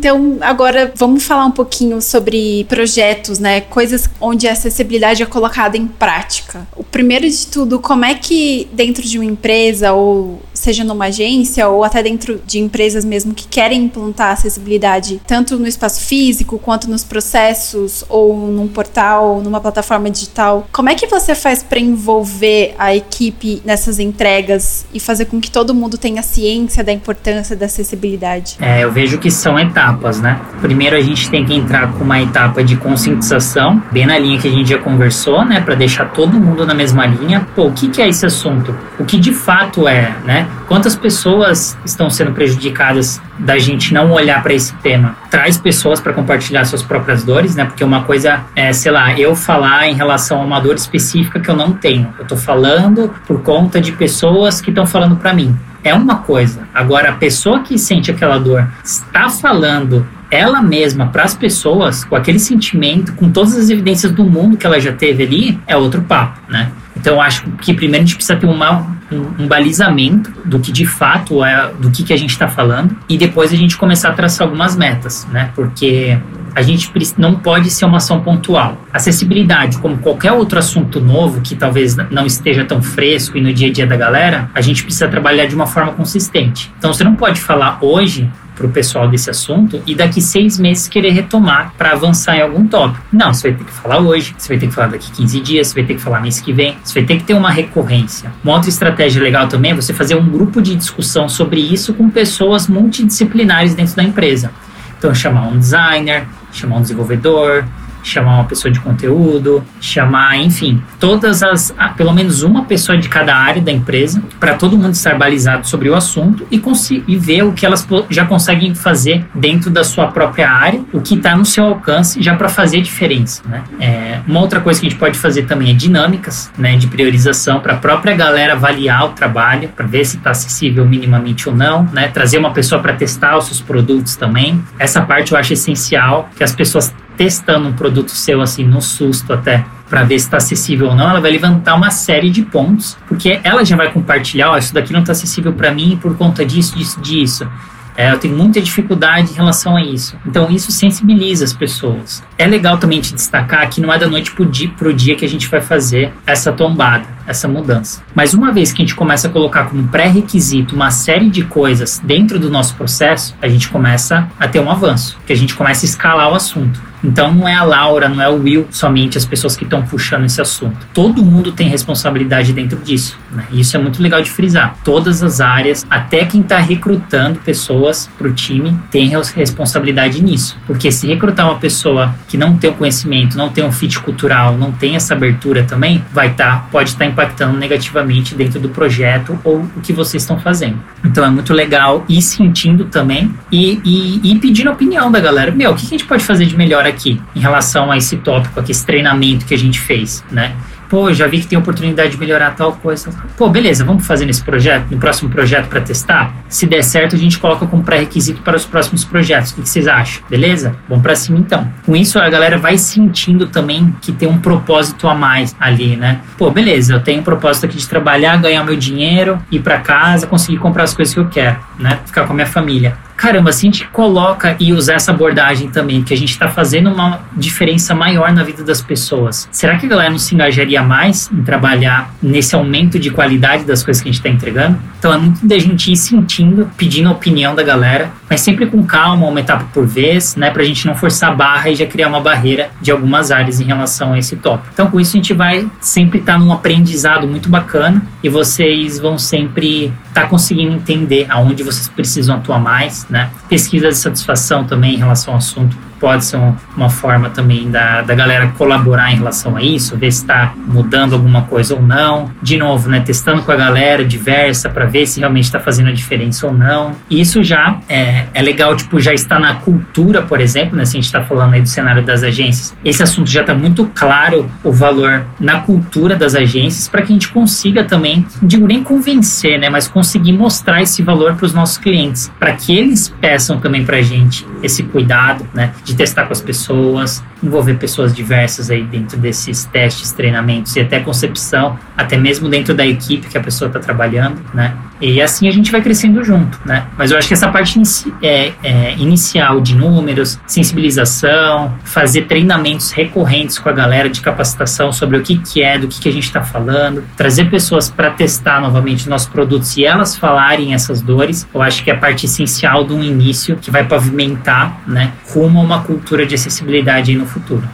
Então, 0.00 0.38
agora 0.40 0.90
vamos 0.96 1.24
falar 1.24 1.44
um 1.44 1.50
pouquinho 1.50 2.00
sobre 2.00 2.64
projetos, 2.64 3.38
né? 3.38 3.60
Coisas 3.60 4.08
onde 4.18 4.48
a 4.48 4.52
acessibilidade 4.52 5.22
é 5.22 5.26
colocada 5.26 5.76
em 5.76 5.86
prática. 5.86 6.66
O 6.74 6.82
primeiro 6.82 7.28
de 7.28 7.46
tudo, 7.46 7.78
como 7.78 8.06
é 8.06 8.14
que 8.14 8.66
dentro 8.72 9.02
de 9.02 9.18
uma 9.18 9.26
empresa 9.26 9.92
ou 9.92 10.40
seja 10.60 10.84
numa 10.84 11.06
agência 11.06 11.68
ou 11.68 11.82
até 11.82 12.02
dentro 12.02 12.40
de 12.46 12.58
empresas 12.58 13.04
mesmo 13.04 13.34
que 13.34 13.46
querem 13.48 13.84
implantar 13.84 14.32
acessibilidade 14.32 15.20
tanto 15.26 15.58
no 15.58 15.66
espaço 15.66 16.02
físico 16.02 16.58
quanto 16.58 16.88
nos 16.88 17.02
processos 17.02 18.04
ou 18.08 18.36
num 18.36 18.68
portal, 18.68 19.40
numa 19.40 19.60
plataforma 19.60 20.10
digital, 20.10 20.66
como 20.72 20.88
é 20.88 20.94
que 20.94 21.06
você 21.06 21.34
faz 21.34 21.62
para 21.62 21.78
envolver 21.78 22.74
a 22.78 22.94
equipe 22.94 23.62
nessas 23.64 23.98
entregas 23.98 24.84
e 24.92 25.00
fazer 25.00 25.26
com 25.26 25.40
que 25.40 25.50
todo 25.50 25.74
mundo 25.74 25.96
tenha 25.96 26.22
ciência 26.22 26.84
da 26.84 26.92
importância 26.92 27.56
da 27.56 27.66
acessibilidade? 27.66 28.56
É, 28.60 28.84
eu 28.84 28.92
vejo 28.92 29.18
que 29.18 29.30
são 29.30 29.58
etapas, 29.58 30.20
né? 30.20 30.40
Primeiro 30.60 30.96
a 30.96 31.00
gente 31.00 31.30
tem 31.30 31.44
que 31.44 31.54
entrar 31.54 31.92
com 31.92 32.04
uma 32.04 32.20
etapa 32.20 32.62
de 32.62 32.76
conscientização, 32.76 33.82
bem 33.90 34.06
na 34.06 34.18
linha 34.18 34.38
que 34.38 34.48
a 34.48 34.50
gente 34.50 34.68
já 34.68 34.78
conversou, 34.78 35.44
né, 35.44 35.60
para 35.60 35.74
deixar 35.74 36.12
todo 36.12 36.38
mundo 36.38 36.66
na 36.66 36.74
mesma 36.74 37.06
linha. 37.06 37.46
Pô, 37.54 37.66
o 37.66 37.72
que, 37.72 37.88
que 37.88 38.02
é 38.02 38.08
esse 38.08 38.26
assunto? 38.26 38.76
O 38.98 39.04
que 39.04 39.18
de 39.18 39.32
fato 39.32 39.88
é, 39.88 40.14
né? 40.24 40.46
Quantas 40.66 40.94
pessoas 40.94 41.76
estão 41.84 42.08
sendo 42.08 42.32
prejudicadas 42.32 43.20
da 43.38 43.58
gente 43.58 43.92
não 43.92 44.12
olhar 44.12 44.42
para 44.42 44.54
esse 44.54 44.72
tema? 44.76 45.16
Traz 45.28 45.58
pessoas 45.58 46.00
para 46.00 46.12
compartilhar 46.12 46.64
suas 46.64 46.82
próprias 46.82 47.24
dores, 47.24 47.56
né? 47.56 47.64
Porque 47.64 47.82
uma 47.82 48.04
coisa 48.04 48.42
é, 48.54 48.72
sei 48.72 48.92
lá, 48.92 49.18
eu 49.18 49.34
falar 49.34 49.88
em 49.88 49.94
relação 49.94 50.40
a 50.40 50.44
uma 50.44 50.60
dor 50.60 50.76
específica 50.76 51.40
que 51.40 51.50
eu 51.50 51.56
não 51.56 51.72
tenho. 51.72 52.14
Eu 52.18 52.22
estou 52.22 52.38
falando 52.38 53.12
por 53.26 53.42
conta 53.42 53.80
de 53.80 53.92
pessoas 53.92 54.60
que 54.60 54.70
estão 54.70 54.86
falando 54.86 55.16
para 55.16 55.34
mim. 55.34 55.56
É 55.82 55.94
uma 55.94 56.18
coisa. 56.18 56.68
Agora, 56.72 57.10
a 57.10 57.14
pessoa 57.14 57.60
que 57.60 57.78
sente 57.78 58.10
aquela 58.10 58.38
dor 58.38 58.68
está 58.84 59.28
falando 59.28 60.06
ela 60.30 60.62
mesma 60.62 61.08
para 61.08 61.24
as 61.24 61.34
pessoas, 61.34 62.04
com 62.04 62.14
aquele 62.14 62.38
sentimento, 62.38 63.12
com 63.14 63.30
todas 63.30 63.56
as 63.56 63.68
evidências 63.68 64.12
do 64.12 64.24
mundo 64.24 64.56
que 64.56 64.64
ela 64.64 64.78
já 64.78 64.92
teve 64.92 65.24
ali, 65.24 65.60
é 65.66 65.76
outro 65.76 66.02
papo, 66.02 66.38
né? 66.48 66.70
Então, 66.96 67.20
acho 67.20 67.42
que 67.62 67.74
primeiro 67.74 68.04
a 68.04 68.06
gente 68.06 68.16
precisa 68.16 68.38
ter 68.38 68.46
uma, 68.46 68.86
um, 69.10 69.44
um, 69.44 69.48
balizamento 69.48 70.30
do 70.44 70.58
que 70.58 70.70
de 70.72 70.86
fato 70.86 71.44
é, 71.44 71.72
do 71.78 71.90
que, 71.90 72.02
que 72.02 72.12
a 72.12 72.16
gente 72.16 72.30
está 72.30 72.48
falando, 72.48 72.96
e 73.08 73.18
depois 73.18 73.52
a 73.52 73.56
gente 73.56 73.76
começar 73.76 74.10
a 74.10 74.12
traçar 74.12 74.46
algumas 74.46 74.76
metas, 74.76 75.26
né? 75.30 75.50
Porque 75.54 76.18
a 76.54 76.62
gente 76.62 76.90
não 77.16 77.34
pode 77.34 77.70
ser 77.70 77.84
uma 77.84 77.98
ação 77.98 78.20
pontual. 78.20 78.76
Acessibilidade, 78.92 79.78
como 79.78 79.98
qualquer 79.98 80.32
outro 80.32 80.58
assunto 80.58 81.00
novo 81.00 81.40
que 81.40 81.54
talvez 81.54 81.96
não 82.10 82.26
esteja 82.26 82.64
tão 82.64 82.82
fresco 82.82 83.38
e 83.38 83.40
no 83.40 83.52
dia 83.52 83.68
a 83.68 83.72
dia 83.72 83.86
da 83.86 83.96
galera, 83.96 84.50
a 84.54 84.60
gente 84.60 84.82
precisa 84.82 85.08
trabalhar 85.08 85.46
de 85.46 85.54
uma 85.54 85.66
forma 85.66 85.92
consistente. 85.92 86.72
Então, 86.78 86.92
você 86.92 87.04
não 87.04 87.14
pode 87.14 87.40
falar 87.40 87.78
hoje 87.80 88.28
para 88.60 88.66
o 88.66 88.70
pessoal 88.70 89.08
desse 89.08 89.30
assunto 89.30 89.82
e 89.86 89.94
daqui 89.94 90.20
seis 90.20 90.58
meses 90.58 90.86
querer 90.86 91.12
retomar 91.12 91.72
para 91.78 91.92
avançar 91.92 92.36
em 92.36 92.42
algum 92.42 92.66
tópico. 92.66 93.02
Não, 93.10 93.32
você 93.32 93.48
vai 93.48 93.58
ter 93.58 93.64
que 93.64 93.72
falar 93.72 94.00
hoje, 94.00 94.34
você 94.36 94.48
vai 94.48 94.58
ter 94.58 94.66
que 94.66 94.74
falar 94.74 94.88
daqui 94.88 95.10
15 95.10 95.40
dias, 95.40 95.68
você 95.68 95.74
vai 95.74 95.84
ter 95.84 95.94
que 95.94 96.00
falar 96.00 96.20
mês 96.20 96.40
que 96.40 96.52
vem, 96.52 96.76
você 96.84 97.00
vai 97.00 97.08
ter 97.08 97.16
que 97.16 97.24
ter 97.24 97.32
uma 97.32 97.50
recorrência. 97.50 98.30
Uma 98.44 98.54
outra 98.54 98.68
estratégia 98.68 99.22
legal 99.22 99.48
também 99.48 99.70
é 99.70 99.74
você 99.74 99.94
fazer 99.94 100.14
um 100.14 100.28
grupo 100.28 100.60
de 100.60 100.76
discussão 100.76 101.26
sobre 101.26 101.58
isso 101.58 101.94
com 101.94 102.10
pessoas 102.10 102.68
multidisciplinares 102.68 103.74
dentro 103.74 103.96
da 103.96 104.02
empresa. 104.02 104.52
Então, 104.98 105.14
chamar 105.14 105.48
um 105.48 105.58
designer, 105.58 106.26
chamar 106.52 106.76
um 106.76 106.82
desenvolvedor, 106.82 107.64
chamar 108.02 108.34
uma 108.34 108.44
pessoa 108.44 108.70
de 108.70 108.80
conteúdo, 108.80 109.64
chamar, 109.80 110.36
enfim, 110.38 110.82
todas 110.98 111.42
as, 111.42 111.74
pelo 111.96 112.12
menos 112.12 112.42
uma 112.42 112.64
pessoa 112.64 112.96
de 112.96 113.08
cada 113.08 113.36
área 113.36 113.60
da 113.60 113.72
empresa, 113.72 114.22
para 114.38 114.54
todo 114.54 114.76
mundo 114.76 114.94
estar 114.94 115.16
balizado 115.16 115.66
sobre 115.66 115.88
o 115.88 115.94
assunto 115.94 116.46
e, 116.50 116.62
e 117.06 117.16
ver 117.16 117.42
o 117.42 117.52
que 117.52 117.66
elas 117.66 117.86
já 118.08 118.24
conseguem 118.24 118.74
fazer 118.74 119.24
dentro 119.34 119.70
da 119.70 119.84
sua 119.84 120.08
própria 120.08 120.50
área, 120.50 120.80
o 120.92 121.00
que 121.00 121.14
está 121.14 121.36
no 121.36 121.44
seu 121.44 121.64
alcance, 121.64 122.22
já 122.22 122.34
para 122.34 122.48
fazer 122.48 122.80
diferença, 122.80 123.42
né? 123.46 123.62
É, 123.78 124.20
uma 124.26 124.40
outra 124.40 124.60
coisa 124.60 124.80
que 124.80 124.86
a 124.86 124.90
gente 124.90 124.98
pode 124.98 125.18
fazer 125.18 125.42
também 125.42 125.70
é 125.70 125.74
dinâmicas, 125.74 126.50
né, 126.56 126.76
de 126.76 126.86
priorização 126.86 127.60
para 127.60 127.74
a 127.74 127.76
própria 127.76 128.14
galera 128.14 128.52
avaliar 128.52 129.06
o 129.06 129.08
trabalho, 129.10 129.68
para 129.68 129.86
ver 129.86 130.04
se 130.04 130.16
está 130.16 130.30
acessível 130.30 130.84
minimamente 130.84 131.48
ou 131.48 131.54
não, 131.54 131.84
né? 131.92 132.08
Trazer 132.08 132.38
uma 132.38 132.52
pessoa 132.52 132.80
para 132.80 132.92
testar 132.94 133.36
os 133.36 133.46
seus 133.46 133.60
produtos 133.60 134.16
também. 134.16 134.62
Essa 134.78 135.02
parte 135.02 135.32
eu 135.32 135.38
acho 135.38 135.52
essencial 135.52 136.28
que 136.36 136.44
as 136.44 136.52
pessoas 136.52 136.92
testando 137.16 137.68
um 137.68 137.72
produto 137.72 138.10
seu 138.10 138.40
assim 138.40 138.64
no 138.64 138.80
susto 138.80 139.32
até 139.32 139.64
para 139.88 140.04
ver 140.04 140.18
se 140.18 140.26
está 140.26 140.36
acessível 140.36 140.88
ou 140.88 140.94
não, 140.94 141.10
ela 141.10 141.20
vai 141.20 141.32
levantar 141.32 141.74
uma 141.74 141.90
série 141.90 142.30
de 142.30 142.42
pontos, 142.42 142.96
porque 143.08 143.40
ela 143.42 143.64
já 143.64 143.76
vai 143.76 143.92
compartilhar, 143.92 144.50
ó, 144.50 144.56
isso 144.56 144.72
daqui 144.72 144.92
não 144.92 145.00
está 145.00 145.12
acessível 145.12 145.52
para 145.52 145.72
mim 145.72 145.98
por 146.00 146.16
conta 146.16 146.46
disso, 146.46 146.78
disso, 146.78 147.00
disso. 147.00 147.48
É, 147.96 148.12
eu 148.12 148.18
tenho 148.18 148.36
muita 148.36 148.60
dificuldade 148.60 149.32
em 149.32 149.34
relação 149.34 149.76
a 149.76 149.82
isso. 149.82 150.16
Então, 150.24 150.48
isso 150.48 150.70
sensibiliza 150.70 151.44
as 151.44 151.52
pessoas. 151.52 152.22
É 152.40 152.46
legal 152.46 152.78
também 152.78 153.02
te 153.02 153.14
destacar 153.14 153.68
que 153.68 153.82
não 153.82 153.92
é 153.92 153.98
da 153.98 154.08
noite 154.08 154.32
para 154.32 154.42
o 154.44 154.46
dia, 154.46 154.72
dia 154.96 155.14
que 155.14 155.26
a 155.26 155.28
gente 155.28 155.46
vai 155.46 155.60
fazer 155.60 156.10
essa 156.26 156.50
tombada, 156.50 157.04
essa 157.26 157.46
mudança. 157.46 158.02
Mas 158.14 158.32
uma 158.32 158.50
vez 158.50 158.72
que 158.72 158.80
a 158.80 158.84
gente 158.86 158.94
começa 158.94 159.28
a 159.28 159.30
colocar 159.30 159.64
como 159.64 159.86
pré-requisito 159.88 160.74
uma 160.74 160.90
série 160.90 161.28
de 161.28 161.42
coisas 161.44 162.00
dentro 162.02 162.38
do 162.38 162.48
nosso 162.48 162.76
processo, 162.76 163.36
a 163.42 163.48
gente 163.48 163.68
começa 163.68 164.26
a 164.40 164.48
ter 164.48 164.58
um 164.58 164.70
avanço, 164.70 165.18
que 165.26 165.34
a 165.34 165.36
gente 165.36 165.54
começa 165.54 165.84
a 165.84 165.88
escalar 165.88 166.32
o 166.32 166.34
assunto. 166.34 166.80
Então 167.02 167.32
não 167.32 167.48
é 167.48 167.54
a 167.54 167.64
Laura, 167.64 168.08
não 168.08 168.20
é 168.22 168.28
o 168.28 168.42
Will 168.42 168.66
somente 168.70 169.16
as 169.16 169.24
pessoas 169.24 169.56
que 169.56 169.64
estão 169.64 169.82
puxando 169.82 170.24
esse 170.24 170.40
assunto. 170.40 170.86
Todo 170.92 171.24
mundo 171.24 171.52
tem 171.52 171.68
responsabilidade 171.68 172.52
dentro 172.52 172.78
disso. 172.78 173.18
Né? 173.32 173.44
Isso 173.52 173.76
é 173.76 173.80
muito 173.80 174.02
legal 174.02 174.20
de 174.22 174.30
frisar. 174.30 174.76
Todas 174.84 175.22
as 175.22 175.40
áreas, 175.40 175.86
até 175.88 176.24
quem 176.24 176.42
está 176.42 176.58
recrutando 176.58 177.40
pessoas 177.40 178.08
para 178.18 178.28
o 178.28 178.32
time, 178.32 178.76
tem 178.90 179.10
responsabilidade 179.34 180.22
nisso. 180.22 180.58
Porque 180.66 180.92
se 180.92 181.06
recrutar 181.06 181.46
uma 181.46 181.58
pessoa 181.58 182.14
que 182.30 182.38
não 182.38 182.56
tem 182.56 182.70
o 182.70 182.74
conhecimento, 182.74 183.36
não 183.36 183.48
tem 183.48 183.64
um 183.64 183.72
fit 183.72 183.98
cultural, 183.98 184.56
não 184.56 184.70
tem 184.70 184.94
essa 184.94 185.14
abertura 185.14 185.64
também, 185.64 186.04
vai 186.12 186.28
estar, 186.28 186.60
tá, 186.60 186.66
pode 186.70 186.90
estar 186.90 187.04
tá 187.04 187.10
impactando 187.10 187.58
negativamente 187.58 188.36
dentro 188.36 188.60
do 188.60 188.68
projeto 188.68 189.36
ou 189.42 189.68
o 189.76 189.80
que 189.82 189.92
vocês 189.92 190.22
estão 190.22 190.38
fazendo. 190.38 190.78
Então 191.04 191.24
é 191.24 191.30
muito 191.30 191.52
legal 191.52 192.04
ir 192.08 192.22
sentindo 192.22 192.84
também 192.84 193.34
e, 193.50 193.80
e, 193.84 194.32
e 194.32 194.38
pedindo 194.38 194.70
a 194.70 194.72
opinião 194.72 195.10
da 195.10 195.18
galera. 195.18 195.50
Meu, 195.50 195.72
o 195.72 195.74
que 195.74 195.84
a 195.84 195.88
gente 195.88 196.04
pode 196.04 196.22
fazer 196.22 196.46
de 196.46 196.56
melhor 196.56 196.86
aqui 196.86 197.20
em 197.34 197.40
relação 197.40 197.90
a 197.90 197.96
esse 197.96 198.16
tópico, 198.18 198.60
aqui, 198.60 198.70
esse 198.70 198.86
treinamento 198.86 199.44
que 199.44 199.52
a 199.52 199.58
gente 199.58 199.80
fez, 199.80 200.24
né? 200.30 200.54
Pô, 200.90 201.12
já 201.14 201.28
vi 201.28 201.40
que 201.40 201.46
tem 201.46 201.56
oportunidade 201.56 202.10
de 202.10 202.18
melhorar 202.18 202.50
tal 202.56 202.72
coisa. 202.72 203.10
Pô, 203.38 203.48
beleza, 203.48 203.84
vamos 203.84 204.04
fazer 204.04 204.26
nesse 204.26 204.42
projeto, 204.42 204.90
no 204.90 204.98
próximo 204.98 205.30
projeto 205.30 205.68
para 205.68 205.80
testar? 205.80 206.34
Se 206.48 206.66
der 206.66 206.82
certo, 206.82 207.14
a 207.14 207.18
gente 207.18 207.38
coloca 207.38 207.64
como 207.64 207.84
pré-requisito 207.84 208.42
para 208.42 208.56
os 208.56 208.66
próximos 208.66 209.04
projetos. 209.04 209.52
O 209.52 209.54
que, 209.54 209.68
vocês 209.68 209.86
acham? 209.86 210.22
Beleza? 210.28 210.74
Vamos 210.88 211.02
para 211.02 211.14
cima 211.14 211.38
então. 211.38 211.72
Com 211.86 211.94
isso, 211.94 212.18
a 212.18 212.28
galera 212.28 212.58
vai 212.58 212.76
sentindo 212.76 213.46
também 213.46 213.94
que 214.02 214.10
tem 214.10 214.28
um 214.28 214.38
propósito 214.38 215.06
a 215.06 215.14
mais 215.14 215.54
ali, 215.60 215.96
né? 215.96 216.20
Pô, 216.36 216.50
beleza, 216.50 216.94
eu 216.94 217.00
tenho 217.00 217.20
um 217.20 217.24
propósito 217.24 217.66
aqui 217.66 217.76
de 217.76 217.88
trabalhar, 217.88 218.36
ganhar 218.38 218.64
meu 218.64 218.76
dinheiro, 218.76 219.38
ir 219.50 219.60
para 219.60 219.78
casa, 219.78 220.26
conseguir 220.26 220.58
comprar 220.58 220.82
as 220.82 220.92
coisas 220.92 221.14
que 221.14 221.20
eu 221.20 221.28
quero, 221.28 221.56
né? 221.78 222.00
Ficar 222.04 222.26
com 222.26 222.32
a 222.32 222.34
minha 222.34 222.46
família 222.46 222.96
caramba, 223.20 223.52
se 223.52 223.66
a 223.66 223.70
gente 223.70 223.86
coloca 223.88 224.56
e 224.58 224.72
usar 224.72 224.94
essa 224.94 225.10
abordagem 225.10 225.68
também, 225.68 226.02
que 226.02 226.14
a 226.14 226.16
gente 226.16 226.30
está 226.30 226.48
fazendo 226.48 226.90
uma 226.90 227.20
diferença 227.36 227.94
maior 227.94 228.32
na 228.32 228.42
vida 228.42 228.64
das 228.64 228.80
pessoas, 228.80 229.46
será 229.52 229.76
que 229.76 229.84
a 229.84 229.88
galera 229.90 230.08
não 230.08 230.18
se 230.18 230.34
engajaria 230.34 230.82
mais 230.82 231.30
em 231.30 231.42
trabalhar 231.42 232.14
nesse 232.22 232.54
aumento 232.54 232.98
de 232.98 233.10
qualidade 233.10 233.64
das 233.64 233.82
coisas 233.82 234.02
que 234.02 234.08
a 234.08 234.12
gente 234.12 234.20
está 234.20 234.30
entregando? 234.30 234.78
Então 234.98 235.12
é 235.12 235.18
muito 235.18 235.46
da 235.46 235.58
gente 235.58 235.92
ir 235.92 235.96
sentindo, 235.96 236.70
pedindo 236.78 237.10
a 237.10 237.12
opinião 237.12 237.54
da 237.54 237.62
galera, 237.62 238.10
mas 238.28 238.40
sempre 238.40 238.66
com 238.66 238.82
calma, 238.82 239.26
uma 239.26 239.40
etapa 239.40 239.66
por 239.72 239.86
vez, 239.86 240.34
né, 240.34 240.50
para 240.50 240.62
a 240.62 240.64
gente 240.64 240.86
não 240.86 240.94
forçar 240.94 241.30
a 241.30 241.34
barra 241.34 241.68
e 241.68 241.74
já 241.74 241.84
criar 241.84 242.08
uma 242.08 242.20
barreira 242.20 242.70
de 242.80 242.90
algumas 242.90 243.30
áreas 243.30 243.60
em 243.60 243.64
relação 243.64 244.14
a 244.14 244.18
esse 244.18 244.34
tópico. 244.36 244.70
Então 244.72 244.90
com 244.90 244.98
isso 244.98 245.14
a 245.14 245.18
gente 245.18 245.34
vai 245.34 245.68
sempre 245.78 246.20
estar 246.20 246.34
tá 246.34 246.38
num 246.38 246.50
aprendizado 246.50 247.28
muito 247.28 247.50
bacana 247.50 248.02
e 248.22 248.30
vocês 248.30 248.98
vão 248.98 249.18
sempre 249.18 249.92
estar 250.10 250.22
tá 250.22 250.28
conseguindo 250.28 250.74
entender 250.74 251.26
aonde 251.28 251.62
vocês 251.62 251.88
precisam 251.88 252.36
atuar 252.36 252.60
mais, 252.60 253.06
né? 253.08 253.30
Pesquisa 253.48 253.88
de 253.88 253.96
satisfação 253.96 254.64
também 254.64 254.94
em 254.94 254.98
relação 254.98 255.34
ao 255.34 255.38
assunto 255.38 255.76
pode 256.00 256.24
ser 256.24 256.40
uma 256.76 256.88
forma 256.88 257.28
também 257.30 257.70
da, 257.70 258.00
da 258.00 258.14
galera 258.14 258.48
colaborar 258.56 259.12
em 259.12 259.16
relação 259.16 259.56
a 259.56 259.62
isso, 259.62 259.96
ver 259.96 260.10
se 260.10 260.22
está 260.22 260.54
mudando 260.56 261.12
alguma 261.12 261.42
coisa 261.42 261.74
ou 261.74 261.82
não. 261.82 262.30
De 262.42 262.56
novo, 262.56 262.88
né, 262.88 263.00
testando 263.00 263.42
com 263.42 263.52
a 263.52 263.56
galera 263.56 264.04
diversa 264.04 264.70
para 264.70 264.86
ver 264.86 265.06
se 265.06 265.20
realmente 265.20 265.44
está 265.44 265.60
fazendo 265.60 265.90
a 265.90 265.92
diferença 265.92 266.46
ou 266.46 266.52
não. 266.52 266.96
Isso 267.10 267.42
já 267.42 267.78
é, 267.88 268.26
é 268.32 268.42
legal, 268.42 268.74
tipo, 268.74 268.98
já 268.98 269.12
está 269.12 269.38
na 269.38 269.56
cultura, 269.56 270.22
por 270.22 270.40
exemplo, 270.40 270.76
né, 270.76 270.84
se 270.84 270.96
a 270.96 270.98
gente 271.00 271.06
está 271.06 271.22
falando 271.22 271.54
aí 271.54 271.60
do 271.60 271.68
cenário 271.68 272.02
das 272.02 272.22
agências. 272.22 272.74
Esse 272.84 273.02
assunto 273.02 273.28
já 273.28 273.42
está 273.42 273.54
muito 273.54 273.90
claro, 273.94 274.50
o 274.64 274.72
valor 274.72 275.24
na 275.38 275.60
cultura 275.60 276.16
das 276.16 276.34
agências, 276.34 276.88
para 276.88 277.02
que 277.02 277.12
a 277.12 277.14
gente 277.14 277.28
consiga 277.28 277.84
também, 277.84 278.26
digo 278.42 278.66
nem 278.66 278.82
convencer, 278.82 279.58
né, 279.58 279.68
mas 279.68 279.86
conseguir 279.86 280.32
mostrar 280.32 280.80
esse 280.82 281.02
valor 281.02 281.34
para 281.34 281.44
os 281.44 281.52
nossos 281.52 281.76
clientes, 281.76 282.32
para 282.38 282.52
que 282.52 282.76
eles 282.76 283.12
peçam 283.20 283.60
também 283.60 283.84
para 283.84 283.98
a 283.98 284.02
gente 284.02 284.46
esse 284.62 284.82
cuidado, 284.82 285.46
né, 285.52 285.72
de 285.90 285.96
testar 285.96 286.24
com 286.24 286.32
as 286.32 286.40
pessoas, 286.40 287.22
envolver 287.42 287.74
pessoas 287.74 288.14
diversas 288.14 288.70
aí 288.70 288.82
dentro 288.84 289.18
desses 289.18 289.64
testes, 289.64 290.12
treinamentos 290.12 290.74
e 290.76 290.80
até 290.80 291.00
concepção, 291.00 291.78
até 291.96 292.16
mesmo 292.16 292.48
dentro 292.48 292.74
da 292.74 292.86
equipe 292.86 293.28
que 293.28 293.36
a 293.36 293.40
pessoa 293.40 293.68
está 293.68 293.80
trabalhando, 293.80 294.40
né? 294.54 294.74
E 295.00 295.20
assim 295.20 295.48
a 295.48 295.50
gente 295.50 295.72
vai 295.72 295.80
crescendo 295.80 296.22
junto, 296.22 296.60
né? 296.64 296.86
Mas 296.96 297.10
eu 297.10 297.18
acho 297.18 297.26
que 297.26 297.34
essa 297.34 297.48
parte 297.48 297.76
inici 297.76 298.12
é, 298.22 298.52
é, 298.62 298.94
inicial 298.98 299.60
de 299.60 299.74
números, 299.74 300.38
sensibilização, 300.46 301.74
fazer 301.84 302.22
treinamentos 302.22 302.92
recorrentes 302.92 303.58
com 303.58 303.68
a 303.68 303.72
galera 303.72 304.10
de 304.10 304.20
capacitação 304.20 304.92
sobre 304.92 305.16
o 305.16 305.22
que, 305.22 305.38
que 305.38 305.62
é, 305.62 305.78
do 305.78 305.88
que, 305.88 306.00
que 306.00 306.08
a 306.08 306.12
gente 306.12 306.24
está 306.24 306.42
falando, 306.42 307.02
trazer 307.16 307.50
pessoas 307.50 307.88
para 307.88 308.10
testar 308.10 308.60
novamente 308.60 309.08
nossos 309.08 309.28
produtos 309.28 309.76
e 309.76 309.84
elas 309.84 310.16
falarem 310.16 310.74
essas 310.74 311.00
dores, 311.00 311.48
eu 311.52 311.62
acho 311.62 311.82
que 311.82 311.90
é 311.90 311.94
a 311.94 311.96
parte 311.96 312.26
essencial 312.26 312.84
de 312.84 312.92
um 312.92 313.02
início 313.02 313.56
que 313.56 313.70
vai 313.70 313.84
pavimentar, 313.84 314.82
né, 314.86 315.12
rumo 315.32 315.60
a 315.60 315.62
uma 315.62 315.79
cultura 315.80 316.26
de 316.26 316.34
acessibilidade 316.34 317.14
no 317.14 317.26
futuro 317.26 317.68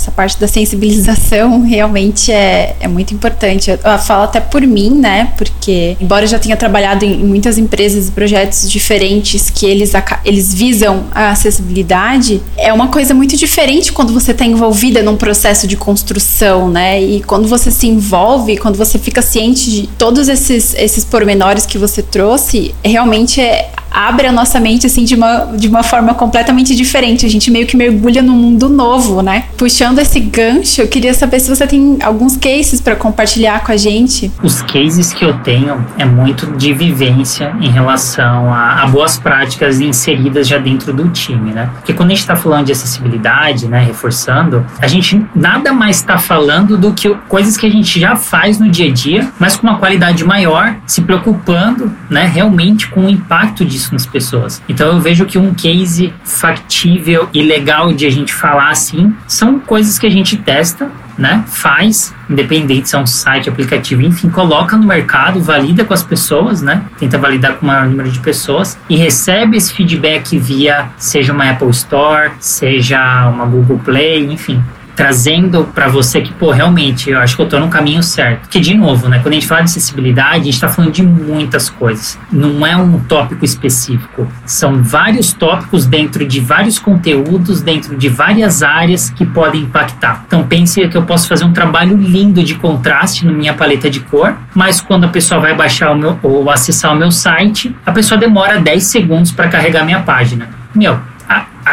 essa 0.00 0.10
parte 0.10 0.40
da 0.40 0.48
sensibilização 0.48 1.62
realmente 1.62 2.32
é, 2.32 2.74
é 2.80 2.88
muito 2.88 3.12
importante. 3.12 3.70
Eu, 3.70 3.78
eu 3.84 3.98
falo 3.98 4.24
até 4.24 4.40
por 4.40 4.62
mim, 4.62 4.90
né? 4.90 5.32
Porque, 5.36 5.96
embora 6.00 6.24
eu 6.24 6.28
já 6.28 6.38
tenha 6.38 6.56
trabalhado 6.56 7.04
em, 7.04 7.20
em 7.20 7.24
muitas 7.24 7.58
empresas 7.58 8.08
e 8.08 8.10
projetos 8.10 8.70
diferentes 8.70 9.50
que 9.50 9.66
eles, 9.66 9.92
eles 10.24 10.54
visam 10.54 11.04
a 11.12 11.30
acessibilidade, 11.30 12.42
é 12.56 12.72
uma 12.72 12.88
coisa 12.88 13.12
muito 13.12 13.36
diferente 13.36 13.92
quando 13.92 14.12
você 14.12 14.32
está 14.32 14.44
envolvida 14.44 15.02
num 15.02 15.16
processo 15.16 15.66
de 15.66 15.76
construção, 15.76 16.70
né? 16.70 17.00
E 17.00 17.22
quando 17.22 17.46
você 17.46 17.70
se 17.70 17.86
envolve, 17.86 18.56
quando 18.56 18.76
você 18.76 18.98
fica 18.98 19.20
ciente 19.20 19.70
de 19.70 19.86
todos 19.98 20.28
esses, 20.28 20.74
esses 20.74 21.04
pormenores 21.04 21.66
que 21.66 21.76
você 21.76 22.02
trouxe, 22.02 22.74
realmente 22.82 23.40
é, 23.40 23.70
abre 23.90 24.26
a 24.26 24.32
nossa 24.32 24.60
mente 24.60 24.86
assim 24.86 25.04
de 25.04 25.14
uma, 25.14 25.46
de 25.56 25.68
uma 25.68 25.82
forma 25.82 26.14
completamente 26.14 26.74
diferente. 26.74 27.26
A 27.26 27.28
gente 27.28 27.50
meio 27.50 27.66
que 27.66 27.76
mergulha 27.76 28.22
num 28.22 28.34
mundo 28.34 28.68
novo, 28.68 29.22
né? 29.22 29.44
Puxando 29.56 29.98
esse 29.98 30.20
gancho, 30.20 30.82
eu 30.82 30.88
queria 30.88 31.12
saber 31.14 31.40
se 31.40 31.48
você 31.48 31.66
tem 31.66 31.98
alguns 32.02 32.36
cases 32.36 32.80
para 32.80 32.94
compartilhar 32.96 33.62
com 33.64 33.72
a 33.72 33.76
gente. 33.76 34.30
Os 34.42 34.62
cases 34.62 35.12
que 35.12 35.24
eu 35.24 35.34
tenho 35.38 35.84
é 35.98 36.04
muito 36.04 36.46
de 36.56 36.72
vivência 36.72 37.54
em 37.60 37.70
relação 37.70 38.52
a, 38.52 38.82
a 38.82 38.86
boas 38.86 39.18
práticas 39.18 39.80
inseridas 39.80 40.46
já 40.46 40.58
dentro 40.58 40.92
do 40.92 41.08
time, 41.08 41.52
né? 41.52 41.70
Porque 41.74 41.92
quando 41.92 42.10
a 42.10 42.14
gente 42.14 42.20
está 42.20 42.36
falando 42.36 42.66
de 42.66 42.72
acessibilidade, 42.72 43.66
né, 43.66 43.82
reforçando, 43.82 44.64
a 44.80 44.86
gente 44.86 45.20
nada 45.34 45.72
mais 45.72 45.96
está 45.96 46.18
falando 46.18 46.76
do 46.76 46.92
que 46.92 47.08
coisas 47.28 47.56
que 47.56 47.66
a 47.66 47.70
gente 47.70 47.98
já 47.98 48.16
faz 48.16 48.58
no 48.58 48.68
dia 48.68 48.88
a 48.88 48.92
dia, 48.92 49.30
mas 49.38 49.56
com 49.56 49.66
uma 49.66 49.78
qualidade 49.78 50.24
maior, 50.24 50.76
se 50.86 51.00
preocupando, 51.00 51.92
né, 52.08 52.26
realmente 52.26 52.88
com 52.88 53.06
o 53.06 53.10
impacto 53.10 53.64
de 53.64 53.79
isso 53.80 53.92
nas 53.92 54.06
pessoas. 54.06 54.62
Então 54.68 54.88
eu 54.88 55.00
vejo 55.00 55.26
que 55.26 55.38
um 55.38 55.54
case 55.54 56.12
factível 56.24 57.28
e 57.32 57.42
legal 57.42 57.92
de 57.92 58.06
a 58.06 58.10
gente 58.10 58.32
falar 58.32 58.70
assim 58.70 59.14
são 59.26 59.58
coisas 59.58 59.98
que 59.98 60.06
a 60.06 60.10
gente 60.10 60.36
testa, 60.36 60.90
né? 61.18 61.44
Faz, 61.48 62.14
independente 62.28 62.88
se 62.88 62.96
é 62.96 62.98
um 62.98 63.06
site, 63.06 63.48
aplicativo, 63.48 64.02
enfim, 64.02 64.30
coloca 64.30 64.76
no 64.76 64.86
mercado, 64.86 65.40
valida 65.40 65.84
com 65.84 65.92
as 65.92 66.02
pessoas, 66.02 66.62
né? 66.62 66.84
Tenta 66.98 67.18
validar 67.18 67.56
com 67.56 67.64
o 67.64 67.68
maior 67.68 67.86
número 67.86 68.10
de 68.10 68.20
pessoas 68.20 68.78
e 68.88 68.96
recebe 68.96 69.56
esse 69.56 69.72
feedback 69.72 70.38
via 70.38 70.88
seja 70.96 71.32
uma 71.32 71.50
Apple 71.50 71.70
Store, 71.70 72.32
seja 72.38 73.28
uma 73.28 73.44
Google 73.44 73.78
Play, 73.78 74.24
enfim 74.32 74.62
trazendo 74.94 75.64
para 75.74 75.88
você 75.88 76.20
que, 76.20 76.32
pô, 76.32 76.50
realmente, 76.50 77.10
eu 77.10 77.18
acho 77.18 77.36
que 77.36 77.42
eu 77.42 77.48
tô 77.48 77.58
no 77.58 77.68
caminho 77.68 78.02
certo. 78.02 78.42
Porque, 78.42 78.60
de 78.60 78.74
novo, 78.74 79.08
né, 79.08 79.18
quando 79.18 79.32
a 79.32 79.34
gente 79.34 79.46
fala 79.46 79.62
de 79.62 79.70
acessibilidade, 79.70 80.30
a 80.30 80.44
gente 80.44 80.54
está 80.54 80.68
falando 80.68 80.92
de 80.92 81.02
muitas 81.02 81.70
coisas. 81.70 82.18
Não 82.30 82.66
é 82.66 82.76
um 82.76 82.98
tópico 83.00 83.44
específico. 83.44 84.26
São 84.44 84.82
vários 84.82 85.32
tópicos 85.32 85.86
dentro 85.86 86.26
de 86.26 86.40
vários 86.40 86.78
conteúdos, 86.78 87.62
dentro 87.62 87.96
de 87.96 88.08
várias 88.08 88.62
áreas 88.62 89.10
que 89.10 89.24
podem 89.24 89.62
impactar. 89.62 90.24
Então, 90.26 90.42
pense 90.44 90.86
que 90.88 90.96
eu 90.96 91.02
posso 91.02 91.28
fazer 91.28 91.44
um 91.44 91.52
trabalho 91.52 91.96
lindo 91.96 92.42
de 92.42 92.54
contraste 92.54 93.24
na 93.26 93.32
minha 93.32 93.54
paleta 93.54 93.88
de 93.88 94.00
cor, 94.00 94.36
mas 94.54 94.80
quando 94.80 95.04
a 95.04 95.08
pessoa 95.08 95.40
vai 95.40 95.54
baixar 95.54 95.92
o 95.92 95.96
meu, 95.96 96.18
ou 96.22 96.50
acessar 96.50 96.92
o 96.92 96.96
meu 96.96 97.10
site, 97.10 97.74
a 97.84 97.92
pessoa 97.92 98.18
demora 98.18 98.60
10 98.60 98.82
segundos 98.84 99.32
para 99.32 99.48
carregar 99.48 99.84
minha 99.84 100.00
página. 100.00 100.48
Meu, 100.74 101.00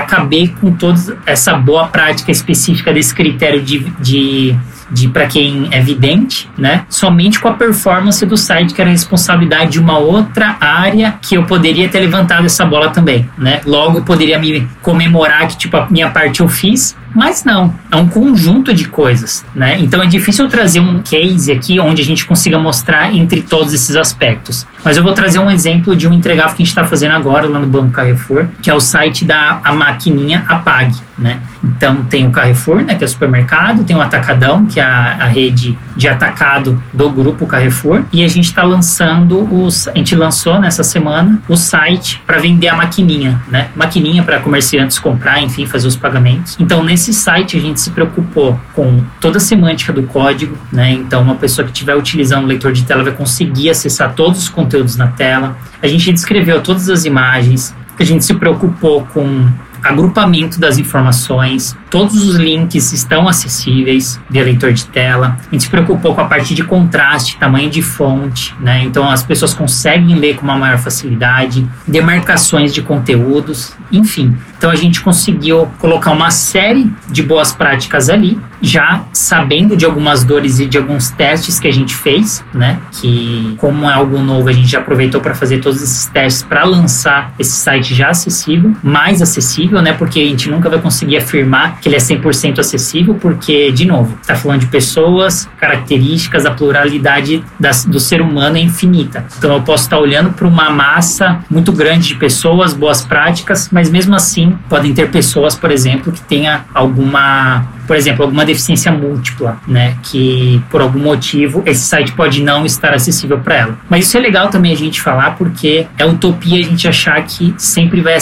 acabei 0.08 0.47
com 0.47 0.72
toda 0.72 1.18
essa 1.26 1.53
boa 1.55 1.88
prática 1.88 2.32
específica 2.32 2.93
desse 2.93 3.14
critério 3.14 3.62
de, 3.62 3.80
de, 3.99 4.58
de 4.91 5.07
para 5.07 5.27
quem 5.27 5.67
é 5.71 5.81
vidente, 5.81 6.49
né? 6.57 6.85
Somente 6.89 7.39
com 7.39 7.47
a 7.47 7.53
performance 7.53 8.25
do 8.25 8.38
site, 8.38 8.73
que 8.73 8.81
era 8.81 8.89
responsabilidade 8.89 9.71
de 9.71 9.79
uma 9.79 9.97
outra 9.97 10.57
área 10.59 11.15
que 11.21 11.35
eu 11.35 11.43
poderia 11.43 11.89
ter 11.89 11.99
levantado 11.99 12.45
essa 12.45 12.65
bola 12.65 12.89
também, 12.89 13.29
né? 13.38 13.61
Logo 13.65 14.01
poderia 14.01 14.39
me 14.39 14.67
comemorar 14.81 15.47
que 15.47 15.57
tipo 15.57 15.77
a 15.77 15.88
minha 15.89 16.09
parte 16.09 16.41
eu 16.41 16.47
fiz, 16.47 16.95
mas 17.13 17.43
não, 17.43 17.73
é 17.91 17.95
um 17.95 18.07
conjunto 18.07 18.73
de 18.73 18.88
coisas, 18.88 19.45
né? 19.55 19.79
Então 19.79 20.01
é 20.01 20.05
difícil 20.05 20.47
trazer 20.47 20.79
um 20.79 21.01
case 21.01 21.51
aqui 21.51 21.79
onde 21.79 22.01
a 22.01 22.05
gente 22.05 22.25
consiga 22.25 22.59
mostrar 22.59 23.13
entre 23.13 23.41
todos 23.41 23.73
esses 23.73 23.95
aspectos. 23.95 24.67
Mas 24.83 24.97
eu 24.97 25.03
vou 25.03 25.13
trazer 25.13 25.39
um 25.39 25.49
exemplo 25.49 25.95
de 25.95 26.07
um 26.07 26.13
entregável 26.13 26.55
que 26.55 26.61
a 26.61 26.65
gente 26.65 26.69
está 26.69 26.85
fazendo 26.85 27.13
agora 27.13 27.47
lá 27.47 27.59
no 27.59 27.67
Banco 27.67 27.91
Carrefour, 27.91 28.47
que 28.61 28.69
é 28.69 28.73
o 28.73 28.79
site 28.79 29.25
da 29.25 29.59
a 29.63 29.73
maquininha 29.73 30.45
Apag, 30.47 30.95
né? 31.18 31.41
Então 31.63 32.03
tem 32.03 32.28
o 32.28 32.32
Carrefour, 32.32 32.84
né, 32.84 32.95
que 32.95 33.03
é 33.03 33.07
o 33.07 33.09
supermercado, 33.09 33.84
tem 33.84 33.95
o 33.95 34.01
Atacadão, 34.01 34.65
que 34.65 34.80
é 34.80 34.84
a, 34.84 35.18
a 35.22 35.26
rede 35.26 35.78
de 35.95 36.07
atacado 36.07 36.82
do 36.93 37.09
grupo 37.09 37.47
Carrefour, 37.47 38.03
e 38.13 38.24
a 38.24 38.28
gente 38.28 38.45
está 38.45 38.63
lançando 38.63 39.41
os, 39.53 39.88
a 39.88 39.93
gente 39.95 40.15
lançou 40.15 40.59
nessa 40.59 40.84
semana 40.84 41.41
o 41.47 41.55
site 41.55 42.22
para 42.26 42.38
vender 42.38 42.68
a 42.68 42.76
maquininha, 42.76 43.41
né? 43.47 43.70
Maquininha 43.76 44.24
para 44.24 44.39
comerciantes 44.39 44.99
comprar, 44.99 45.41
enfim, 45.41 45.65
fazer 45.65 45.88
os 45.88 45.95
pagamentos. 45.95 46.55
Então 46.59 46.84
nesse 46.84 47.13
site 47.13 47.57
a 47.57 47.59
gente 47.59 47.80
se 47.80 47.89
preocupou 47.91 48.59
com 48.74 49.01
toda 49.20 49.38
a 49.38 49.41
semântica 49.41 49.91
do 49.91 50.03
código, 50.03 50.57
né? 50.72 50.91
Então 50.91 51.22
uma 51.22 51.36
pessoa 51.36 51.65
que 51.65 51.72
estiver 51.72 51.95
utilizando 51.95 52.43
o 52.43 52.47
leitor 52.47 52.72
de 52.72 52.84
tela 52.84 53.03
vai 53.03 53.13
conseguir 53.13 53.70
acessar 53.70 54.13
todos 54.13 54.43
os 54.43 54.49
conteúdos 54.49 54.95
na 54.95 55.07
tela. 55.07 55.57
A 55.82 55.88
gente 55.88 56.11
descreveu 56.11 56.61
todas 56.61 56.89
as 56.89 57.05
imagens, 57.05 57.76
a 57.99 58.03
gente 58.03 58.24
se 58.24 58.34
preocupou 58.36 59.05
com 59.13 59.47
agrupamento 59.84 60.59
das 60.59 60.78
informações, 60.78 61.75
todos 61.89 62.15
os 62.28 62.36
links 62.36 62.91
estão 62.91 63.28
acessíveis 63.28 64.19
via 64.30 64.43
leitor 64.43 64.73
de 64.73 64.86
tela. 64.86 65.38
A 65.47 65.51
gente 65.51 65.63
se 65.63 65.69
preocupou 65.69 66.13
com 66.13 66.21
a 66.21 66.25
parte 66.25 66.53
de 66.53 66.63
contraste, 66.63 67.38
tamanho 67.38 67.69
de 67.69 67.82
fonte, 67.82 68.55
né? 68.59 68.84
Então 68.84 69.09
as 69.09 69.23
pessoas 69.23 69.53
conseguem 69.53 70.15
ler 70.15 70.36
com 70.36 70.43
uma 70.43 70.57
maior 70.57 70.78
facilidade, 70.78 71.67
demarcações 71.88 72.73
de 72.73 72.82
conteúdos, 72.82 73.73
enfim. 73.91 74.36
Então 74.57 74.69
a 74.69 74.75
gente 74.75 75.01
conseguiu 75.01 75.67
colocar 75.80 76.11
uma 76.11 76.32
série 76.32 76.91
de 77.09 77.21
boas 77.21 77.51
práticas 77.51 78.09
ali 78.09 78.39
já 78.62 79.03
sabendo 79.14 79.76
de 79.76 79.86
algumas 79.86 80.24
dores 80.24 80.60
e 80.60 80.66
de 80.66 80.78
alguns 80.78 81.10
testes 81.12 81.60
que 81.60 81.68
a 81.68 81.72
gente 81.72 81.95
fez, 81.95 82.43
né? 82.53 82.80
Que 82.91 83.55
como 83.58 83.89
é 83.89 83.93
algo 83.93 84.20
novo, 84.20 84.49
a 84.49 84.53
gente 84.53 84.68
já 84.68 84.80
aproveitou 84.80 85.22
para 85.22 85.36
fazer 85.36 85.60
todos 85.60 85.82
esses 85.82 86.05
testes 86.08 86.43
para 86.43 86.64
lançar 86.64 87.34
esse 87.38 87.55
site 87.55 87.93
já 87.93 88.10
acessível, 88.10 88.76
mais 88.84 89.22
acessível, 89.22 89.82
né? 89.82 89.93
Porque 89.93 90.20
a 90.20 90.26
gente 90.26 90.49
nunca 90.49 90.70
vai 90.70 90.80
conseguir 90.80 91.18
afirmar 91.18 91.80
que 91.80 91.89
ele 91.89 91.95
é 91.95 91.99
100% 91.99 92.60
acessível, 92.60 93.16
porque 93.16 93.72
de 93.72 93.86
novo, 93.86 94.18
está 94.22 94.36
falando 94.36 94.62
de 94.62 94.68
pessoas, 94.68 95.49
características, 95.60 96.45
a 96.45 96.51
pluralidade 96.51 97.43
das, 97.60 97.86
do 97.86 97.99
ser 97.99 98.22
humano 98.22 98.58
é 98.58 98.62
infinita. 98.62 99.26
Então 99.38 99.53
eu 99.53 99.62
posso 99.62 99.84
estar 99.84 99.99
olhando 99.99 100.32
para 100.32 100.47
uma 100.47 100.70
massa 100.70 101.39
muito 101.49 101.72
grande 101.72 102.10
de 102.10 102.16
pessoas, 102.16 102.74
boas 102.74 103.01
práticas, 103.01 103.70
mas 103.72 103.89
mesmo 103.89 104.16
assim 104.16 104.58
podem 104.70 104.93
ter 104.93 105.10
pessoas, 105.10 105.55
por 105.55 105.72
exemplo, 105.72 106.12
que 106.12 106.22
tenha 106.22 106.66
alguma 106.74 107.76
por 107.88 107.95
exemplo, 107.95 108.23
alguma 108.23 108.45
deficiência 108.45 108.91
múltipla, 108.91 109.57
né? 109.65 109.95
Que 110.03 110.61
por 110.69 110.81
algum 110.81 110.99
motivo 110.99 111.63
esse 111.65 111.85
site 111.85 112.11
pode 112.11 112.43
não 112.43 112.65
estar 112.65 112.93
acessível 112.93 113.39
para 113.39 113.55
ela. 113.55 113.79
Mas 113.89 114.05
isso 114.05 114.17
é 114.17 114.19
legal 114.19 114.49
também 114.49 114.73
a 114.73 114.75
gente 114.75 115.01
falar 115.01 115.31
porque 115.31 115.88
é 115.97 116.05
utopia 116.05 116.59
a 116.59 116.63
gente 116.63 116.88
achar 116.88 117.21
que 117.23 117.55
sempre 117.57 118.01
vai, 118.01 118.17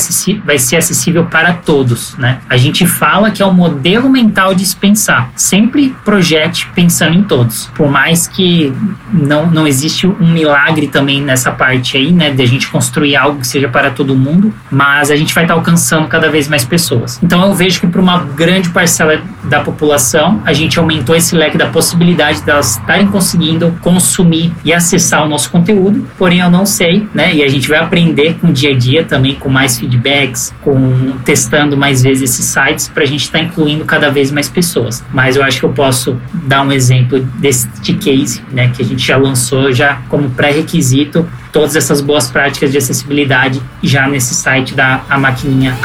vai 0.45 0.59
ser 0.59 0.77
acessível 0.77 1.25
para 1.25 1.53
todos, 1.53 2.15
né? 2.17 2.39
A 2.49 2.57
gente 2.57 2.85
fala 2.85 3.31
que 3.31 3.41
é 3.41 3.45
um 3.45 3.53
modelo 3.53 4.09
mental 4.09 4.53
de 4.53 4.65
se 4.65 4.75
pensar. 4.75 5.31
Sempre 5.35 5.95
projete 6.05 6.67
pensando 6.75 7.15
em 7.15 7.23
todos. 7.23 7.69
Por 7.75 7.89
mais 7.89 8.27
que 8.27 8.71
não, 9.11 9.47
não 9.47 9.67
existe 9.67 10.05
um 10.05 10.31
milagre 10.31 10.87
também 10.87 11.21
nessa 11.21 11.51
parte 11.51 11.97
aí, 11.97 12.11
né? 12.11 12.29
De 12.29 12.41
a 12.41 12.45
gente 12.45 12.67
construir 12.67 13.15
algo 13.15 13.39
que 13.39 13.47
seja 13.47 13.67
para 13.67 13.89
todo 13.89 14.15
mundo, 14.15 14.53
mas 14.69 15.09
a 15.09 15.15
gente 15.15 15.33
vai 15.33 15.43
estar 15.43 15.53
alcançando 15.53 16.07
cada 16.07 16.29
vez 16.29 16.47
mais 16.47 16.63
pessoas. 16.63 17.19
Então 17.23 17.43
eu 17.45 17.53
vejo 17.53 17.79
que 17.79 17.87
para 17.87 18.01
uma 18.01 18.19
grande 18.19 18.69
parcela 18.69 19.21
da 19.43 19.54
da 19.55 19.61
população, 19.61 20.41
a 20.45 20.51
gente 20.51 20.77
aumentou 20.77 21.15
esse 21.15 21.35
leque 21.35 21.57
da 21.57 21.67
possibilidade 21.67 22.41
delas 22.41 22.77
estarem 22.77 23.07
conseguindo 23.07 23.73
consumir 23.81 24.51
e 24.65 24.73
acessar 24.73 25.23
o 25.25 25.29
nosso 25.29 25.49
conteúdo, 25.49 26.05
porém 26.17 26.39
eu 26.39 26.49
não 26.49 26.65
sei, 26.65 27.07
né? 27.13 27.33
E 27.33 27.41
a 27.41 27.47
gente 27.47 27.69
vai 27.69 27.79
aprender 27.79 28.35
com 28.35 28.47
o 28.47 28.53
dia 28.53 28.71
a 28.71 28.77
dia 28.77 29.03
também, 29.05 29.35
com 29.35 29.49
mais 29.49 29.79
feedbacks, 29.79 30.53
com 30.61 31.13
testando 31.23 31.77
mais 31.77 32.03
vezes 32.03 32.31
esses 32.31 32.45
sites, 32.45 32.89
para 32.89 33.03
a 33.03 33.05
gente 33.05 33.21
estar 33.21 33.39
tá 33.39 33.45
incluindo 33.45 33.85
cada 33.85 34.09
vez 34.09 34.31
mais 34.31 34.49
pessoas. 34.49 35.03
Mas 35.13 35.37
eu 35.37 35.43
acho 35.43 35.59
que 35.59 35.65
eu 35.65 35.73
posso 35.73 36.17
dar 36.33 36.61
um 36.61 36.71
exemplo 36.71 37.19
desse 37.37 37.67
case, 37.93 38.41
né? 38.51 38.71
Que 38.75 38.81
a 38.81 38.85
gente 38.85 39.05
já 39.05 39.17
lançou 39.17 39.71
já 39.71 40.01
como 40.09 40.29
pré-requisito 40.31 41.25
todas 41.51 41.77
essas 41.77 42.01
boas 42.01 42.29
práticas 42.29 42.71
de 42.71 42.77
acessibilidade 42.77 43.61
já 43.81 44.07
nesse 44.07 44.33
site 44.33 44.73
da 44.73 45.01
A 45.09 45.17
Maquininha 45.17 45.77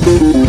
à 0.00 0.32
parte. 0.32 0.39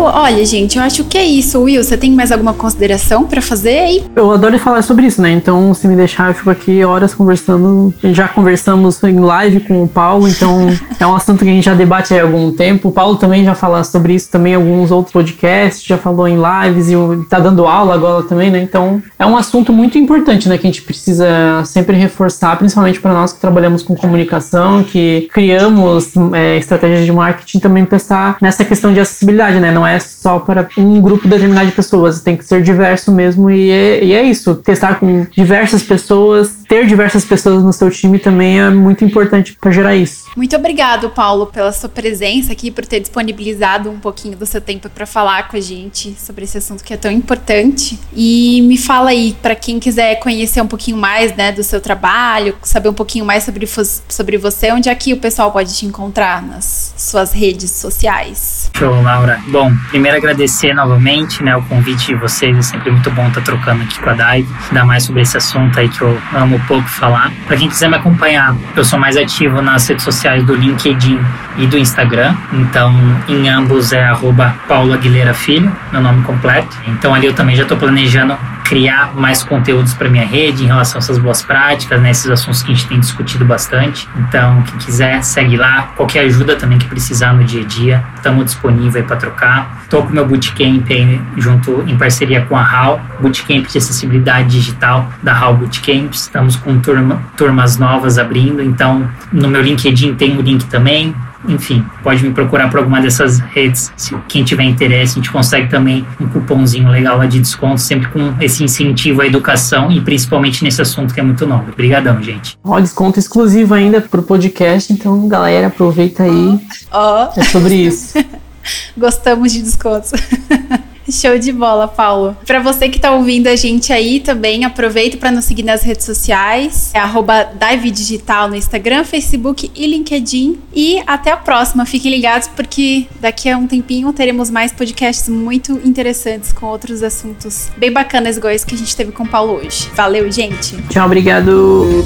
Eu, 0.00 0.04
olha, 0.04 0.46
gente, 0.46 0.78
eu 0.78 0.82
acho 0.82 1.04
que 1.04 1.18
é 1.18 1.24
isso. 1.24 1.60
Will, 1.60 1.84
você 1.84 1.94
tem 1.94 2.10
mais 2.12 2.32
alguma 2.32 2.54
consideração 2.54 3.24
para 3.24 3.42
fazer 3.42 3.78
aí? 3.80 4.04
Eu 4.16 4.32
adoro 4.32 4.58
falar 4.58 4.80
sobre 4.80 5.06
isso, 5.06 5.20
né? 5.20 5.30
Então, 5.30 5.74
se 5.74 5.86
me 5.86 5.94
deixar, 5.94 6.28
eu 6.28 6.34
fico 6.34 6.48
aqui 6.48 6.82
horas 6.82 7.12
conversando. 7.12 7.92
Já 8.04 8.26
conversamos 8.26 9.02
em 9.02 9.20
live 9.20 9.60
com 9.60 9.82
o 9.82 9.86
Paulo, 9.86 10.26
então 10.26 10.68
é 10.98 11.06
um 11.06 11.14
assunto 11.14 11.44
que 11.44 11.50
a 11.50 11.52
gente 11.52 11.64
já 11.64 11.74
debate 11.74 12.14
há 12.14 12.22
algum 12.22 12.50
tempo. 12.50 12.88
O 12.88 12.92
Paulo 12.92 13.16
também 13.16 13.44
já 13.44 13.54
fala 13.54 13.84
sobre 13.84 14.14
isso 14.14 14.30
também 14.30 14.54
em 14.54 14.56
alguns 14.56 14.90
outros 14.90 15.12
podcasts, 15.12 15.84
já 15.84 15.98
falou 15.98 16.26
em 16.26 16.38
lives 16.38 16.90
e 16.90 16.94
tá 17.28 17.38
dando 17.38 17.66
aula 17.66 17.92
agora 17.92 18.22
também, 18.22 18.50
né? 18.50 18.62
Então, 18.62 19.02
é 19.18 19.26
um 19.26 19.36
assunto 19.36 19.70
muito 19.70 19.98
importante, 19.98 20.48
né? 20.48 20.56
Que 20.56 20.66
a 20.66 20.70
gente 20.70 20.80
precisa 20.80 21.62
sempre 21.66 21.94
reforçar, 21.98 22.56
principalmente 22.56 22.98
para 22.98 23.12
nós 23.12 23.34
que 23.34 23.38
trabalhamos 23.38 23.82
com 23.82 23.94
comunicação, 23.94 24.82
que 24.82 25.28
criamos 25.30 26.14
é, 26.32 26.56
estratégias 26.56 27.04
de 27.04 27.12
marketing, 27.12 27.58
também 27.58 27.84
pensar 27.84 28.38
nessa 28.40 28.64
questão 28.64 28.94
de 28.94 29.00
acessibilidade, 29.00 29.60
né? 29.60 29.70
não 29.70 29.86
é 29.86 29.89
só 29.98 30.38
para 30.38 30.68
um 30.76 31.00
grupo 31.00 31.26
determinado 31.26 31.66
de 31.66 31.72
pessoas, 31.72 32.22
tem 32.22 32.36
que 32.36 32.44
ser 32.44 32.62
diverso 32.62 33.10
mesmo 33.10 33.50
e 33.50 33.70
é, 33.70 34.04
e 34.04 34.12
é 34.12 34.22
isso. 34.22 34.54
Testar 34.54 35.00
com 35.00 35.26
diversas 35.30 35.82
pessoas, 35.82 36.59
ter 36.70 36.86
diversas 36.86 37.24
pessoas 37.24 37.64
no 37.64 37.72
seu 37.72 37.90
time 37.90 38.16
também 38.16 38.60
é 38.60 38.70
muito 38.70 39.04
importante 39.04 39.56
para 39.60 39.72
gerar 39.72 39.96
isso. 39.96 40.30
Muito 40.36 40.54
obrigado, 40.54 41.10
Paulo, 41.10 41.46
pela 41.46 41.72
sua 41.72 41.88
presença 41.88 42.52
aqui, 42.52 42.70
por 42.70 42.86
ter 42.86 43.00
disponibilizado 43.00 43.90
um 43.90 43.98
pouquinho 43.98 44.36
do 44.36 44.46
seu 44.46 44.60
tempo 44.60 44.88
para 44.88 45.04
falar 45.04 45.48
com 45.48 45.56
a 45.56 45.60
gente 45.60 46.14
sobre 46.16 46.44
esse 46.44 46.58
assunto 46.58 46.84
que 46.84 46.94
é 46.94 46.96
tão 46.96 47.10
importante. 47.10 47.98
E 48.14 48.62
me 48.62 48.78
fala 48.78 49.10
aí, 49.10 49.36
para 49.42 49.56
quem 49.56 49.80
quiser 49.80 50.20
conhecer 50.20 50.60
um 50.60 50.68
pouquinho 50.68 50.96
mais 50.96 51.34
né, 51.34 51.50
do 51.50 51.64
seu 51.64 51.80
trabalho, 51.80 52.54
saber 52.62 52.88
um 52.88 52.94
pouquinho 52.94 53.24
mais 53.24 53.42
sobre, 53.42 53.68
sobre 54.08 54.38
você, 54.38 54.70
onde 54.70 54.88
aqui 54.88 55.12
o 55.12 55.16
pessoal 55.16 55.50
pode 55.50 55.76
te 55.76 55.84
encontrar 55.84 56.40
nas 56.40 56.94
suas 56.96 57.32
redes 57.32 57.72
sociais. 57.72 58.70
Show, 58.76 59.02
Laura. 59.02 59.42
Bom, 59.48 59.72
primeiro 59.88 60.16
agradecer 60.16 60.72
novamente 60.72 61.42
né, 61.42 61.56
o 61.56 61.62
convite 61.64 62.06
de 62.06 62.14
vocês. 62.14 62.56
É 62.56 62.62
sempre 62.62 62.92
muito 62.92 63.10
bom 63.10 63.26
estar 63.26 63.42
trocando 63.42 63.82
aqui 63.82 64.00
com 64.00 64.10
a 64.10 64.14
Dai, 64.14 64.46
ainda 64.68 64.84
mais 64.84 65.02
sobre 65.02 65.22
esse 65.22 65.36
assunto 65.36 65.80
aí 65.80 65.88
que 65.88 66.02
eu 66.02 66.16
amo 66.32 66.59
pouco 66.60 66.88
falar. 66.88 67.30
Para 67.46 67.56
quem 67.56 67.68
quiser 67.68 67.88
me 67.88 67.96
acompanhar, 67.96 68.54
eu 68.76 68.84
sou 68.84 68.98
mais 68.98 69.16
ativo 69.16 69.60
nas 69.62 69.86
redes 69.88 70.04
sociais 70.04 70.44
do 70.44 70.54
LinkedIn 70.54 71.18
e 71.58 71.66
do 71.66 71.78
Instagram. 71.78 72.34
Então, 72.52 72.94
em 73.28 73.48
ambos 73.48 73.92
é 73.92 74.04
arroba 74.04 74.54
Aguilera 74.68 75.34
Filho, 75.34 75.70
meu 75.92 76.00
nome 76.00 76.22
completo. 76.22 76.76
Então, 76.86 77.14
ali 77.14 77.26
eu 77.26 77.34
também 77.34 77.56
já 77.56 77.62
estou 77.62 77.76
planejando 77.76 78.36
criar 78.70 79.16
mais 79.16 79.42
conteúdos 79.42 79.94
para 79.94 80.08
minha 80.08 80.24
rede 80.24 80.62
em 80.62 80.66
relação 80.68 80.98
a 80.98 81.02
essas 81.02 81.18
boas 81.18 81.42
práticas, 81.42 82.00
né, 82.00 82.12
esses 82.12 82.30
assuntos 82.30 82.62
que 82.62 82.70
a 82.70 82.74
gente 82.76 82.86
tem 82.86 83.00
discutido 83.00 83.44
bastante. 83.44 84.08
Então, 84.16 84.62
quem 84.62 84.78
quiser, 84.78 85.24
segue 85.24 85.56
lá. 85.56 85.90
Qualquer 85.96 86.20
ajuda 86.20 86.54
também 86.54 86.78
que 86.78 86.86
precisar 86.86 87.32
no 87.32 87.42
dia 87.42 87.62
a 87.62 87.64
dia, 87.64 88.04
estamos 88.14 88.44
disponíveis 88.44 89.04
para 89.04 89.16
trocar. 89.16 89.80
Estou 89.82 90.04
com 90.04 90.12
meu 90.12 90.24
bootcamp 90.24 90.88
aí, 90.88 91.20
junto 91.36 91.82
em 91.88 91.98
parceria 91.98 92.42
com 92.42 92.56
a 92.56 92.62
HAL, 92.62 93.00
bootcamp 93.18 93.66
de 93.66 93.76
acessibilidade 93.76 94.50
digital 94.50 95.10
da 95.20 95.32
HAL 95.32 95.56
Bootcamps. 95.56 96.20
Estamos 96.20 96.54
com 96.54 96.78
turma, 96.78 97.20
turmas 97.36 97.76
novas 97.76 98.18
abrindo, 98.18 98.62
então 98.62 99.10
no 99.32 99.48
meu 99.48 99.62
LinkedIn 99.62 100.14
tem 100.14 100.38
o 100.38 100.40
link 100.40 100.64
também 100.66 101.12
enfim, 101.48 101.84
pode 102.02 102.22
me 102.22 102.32
procurar 102.32 102.70
por 102.70 102.78
alguma 102.78 103.00
dessas 103.00 103.38
redes. 103.38 103.92
Se 103.96 104.16
quem 104.28 104.44
tiver 104.44 104.64
interesse, 104.64 105.12
a 105.12 105.14
gente 105.16 105.30
consegue 105.30 105.68
também 105.68 106.06
um 106.20 106.28
cupomzinho 106.28 106.88
legal 106.90 107.18
lá 107.18 107.26
de 107.26 107.40
desconto, 107.40 107.80
sempre 107.80 108.08
com 108.08 108.34
esse 108.40 108.62
incentivo 108.62 109.22
à 109.22 109.26
educação 109.26 109.90
e 109.90 110.00
principalmente 110.00 110.62
nesse 110.62 110.82
assunto 110.82 111.14
que 111.14 111.20
é 111.20 111.22
muito 111.22 111.46
novo. 111.46 111.70
Obrigadão, 111.70 112.22
gente. 112.22 112.58
Ó, 112.62 112.78
desconto 112.78 113.18
exclusivo 113.18 113.74
ainda 113.74 114.00
pro 114.00 114.22
podcast, 114.22 114.92
então 114.92 115.26
galera, 115.28 115.68
aproveita 115.68 116.24
aí. 116.24 116.60
Ó. 116.90 117.28
Oh. 117.34 117.40
É 117.40 117.44
sobre 117.44 117.74
isso. 117.74 118.18
Gostamos 118.96 119.52
de 119.52 119.62
descontos. 119.62 120.12
Show 121.20 121.38
de 121.38 121.52
bola, 121.52 121.88
Paulo. 121.88 122.36
Para 122.46 122.60
você 122.60 122.88
que 122.88 122.98
tá 122.98 123.12
ouvindo 123.12 123.46
a 123.48 123.56
gente 123.56 123.92
aí 123.92 124.20
também, 124.20 124.64
aproveita 124.64 125.16
para 125.16 125.30
nos 125.30 125.44
seguir 125.44 125.62
nas 125.62 125.82
redes 125.82 126.06
sociais. 126.06 126.90
É 126.94 127.00
Dive 127.00 127.90
Digital 127.90 128.48
no 128.48 128.56
Instagram, 128.56 129.04
Facebook 129.04 129.70
e 129.74 129.86
LinkedIn. 129.86 130.58
E 130.74 131.02
até 131.06 131.32
a 131.32 131.36
próxima. 131.36 131.84
Fiquem 131.84 132.10
ligados 132.10 132.48
porque 132.48 133.06
daqui 133.20 133.48
a 133.48 133.56
um 133.56 133.66
tempinho 133.66 134.12
teremos 134.12 134.50
mais 134.50 134.72
podcasts 134.72 135.28
muito 135.28 135.80
interessantes 135.84 136.52
com 136.52 136.66
outros 136.66 137.02
assuntos 137.02 137.70
bem 137.76 137.92
bacanas 137.92 138.36
igual 138.36 138.52
esse 138.52 138.66
que 138.66 138.74
a 138.74 138.78
gente 138.78 138.94
teve 138.94 139.12
com 139.12 139.24
o 139.24 139.28
Paulo 139.28 139.54
hoje. 139.54 139.90
Valeu, 139.94 140.30
gente. 140.30 140.76
Tchau, 140.88 141.06
obrigado. 141.06 142.04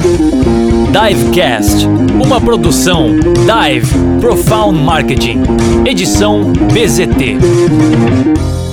Divecast, 0.90 1.86
uma 2.22 2.40
produção 2.40 3.16
Dive 3.18 4.20
Profound 4.20 4.78
Marketing, 4.78 5.42
edição 5.84 6.52
BZT. 6.72 8.63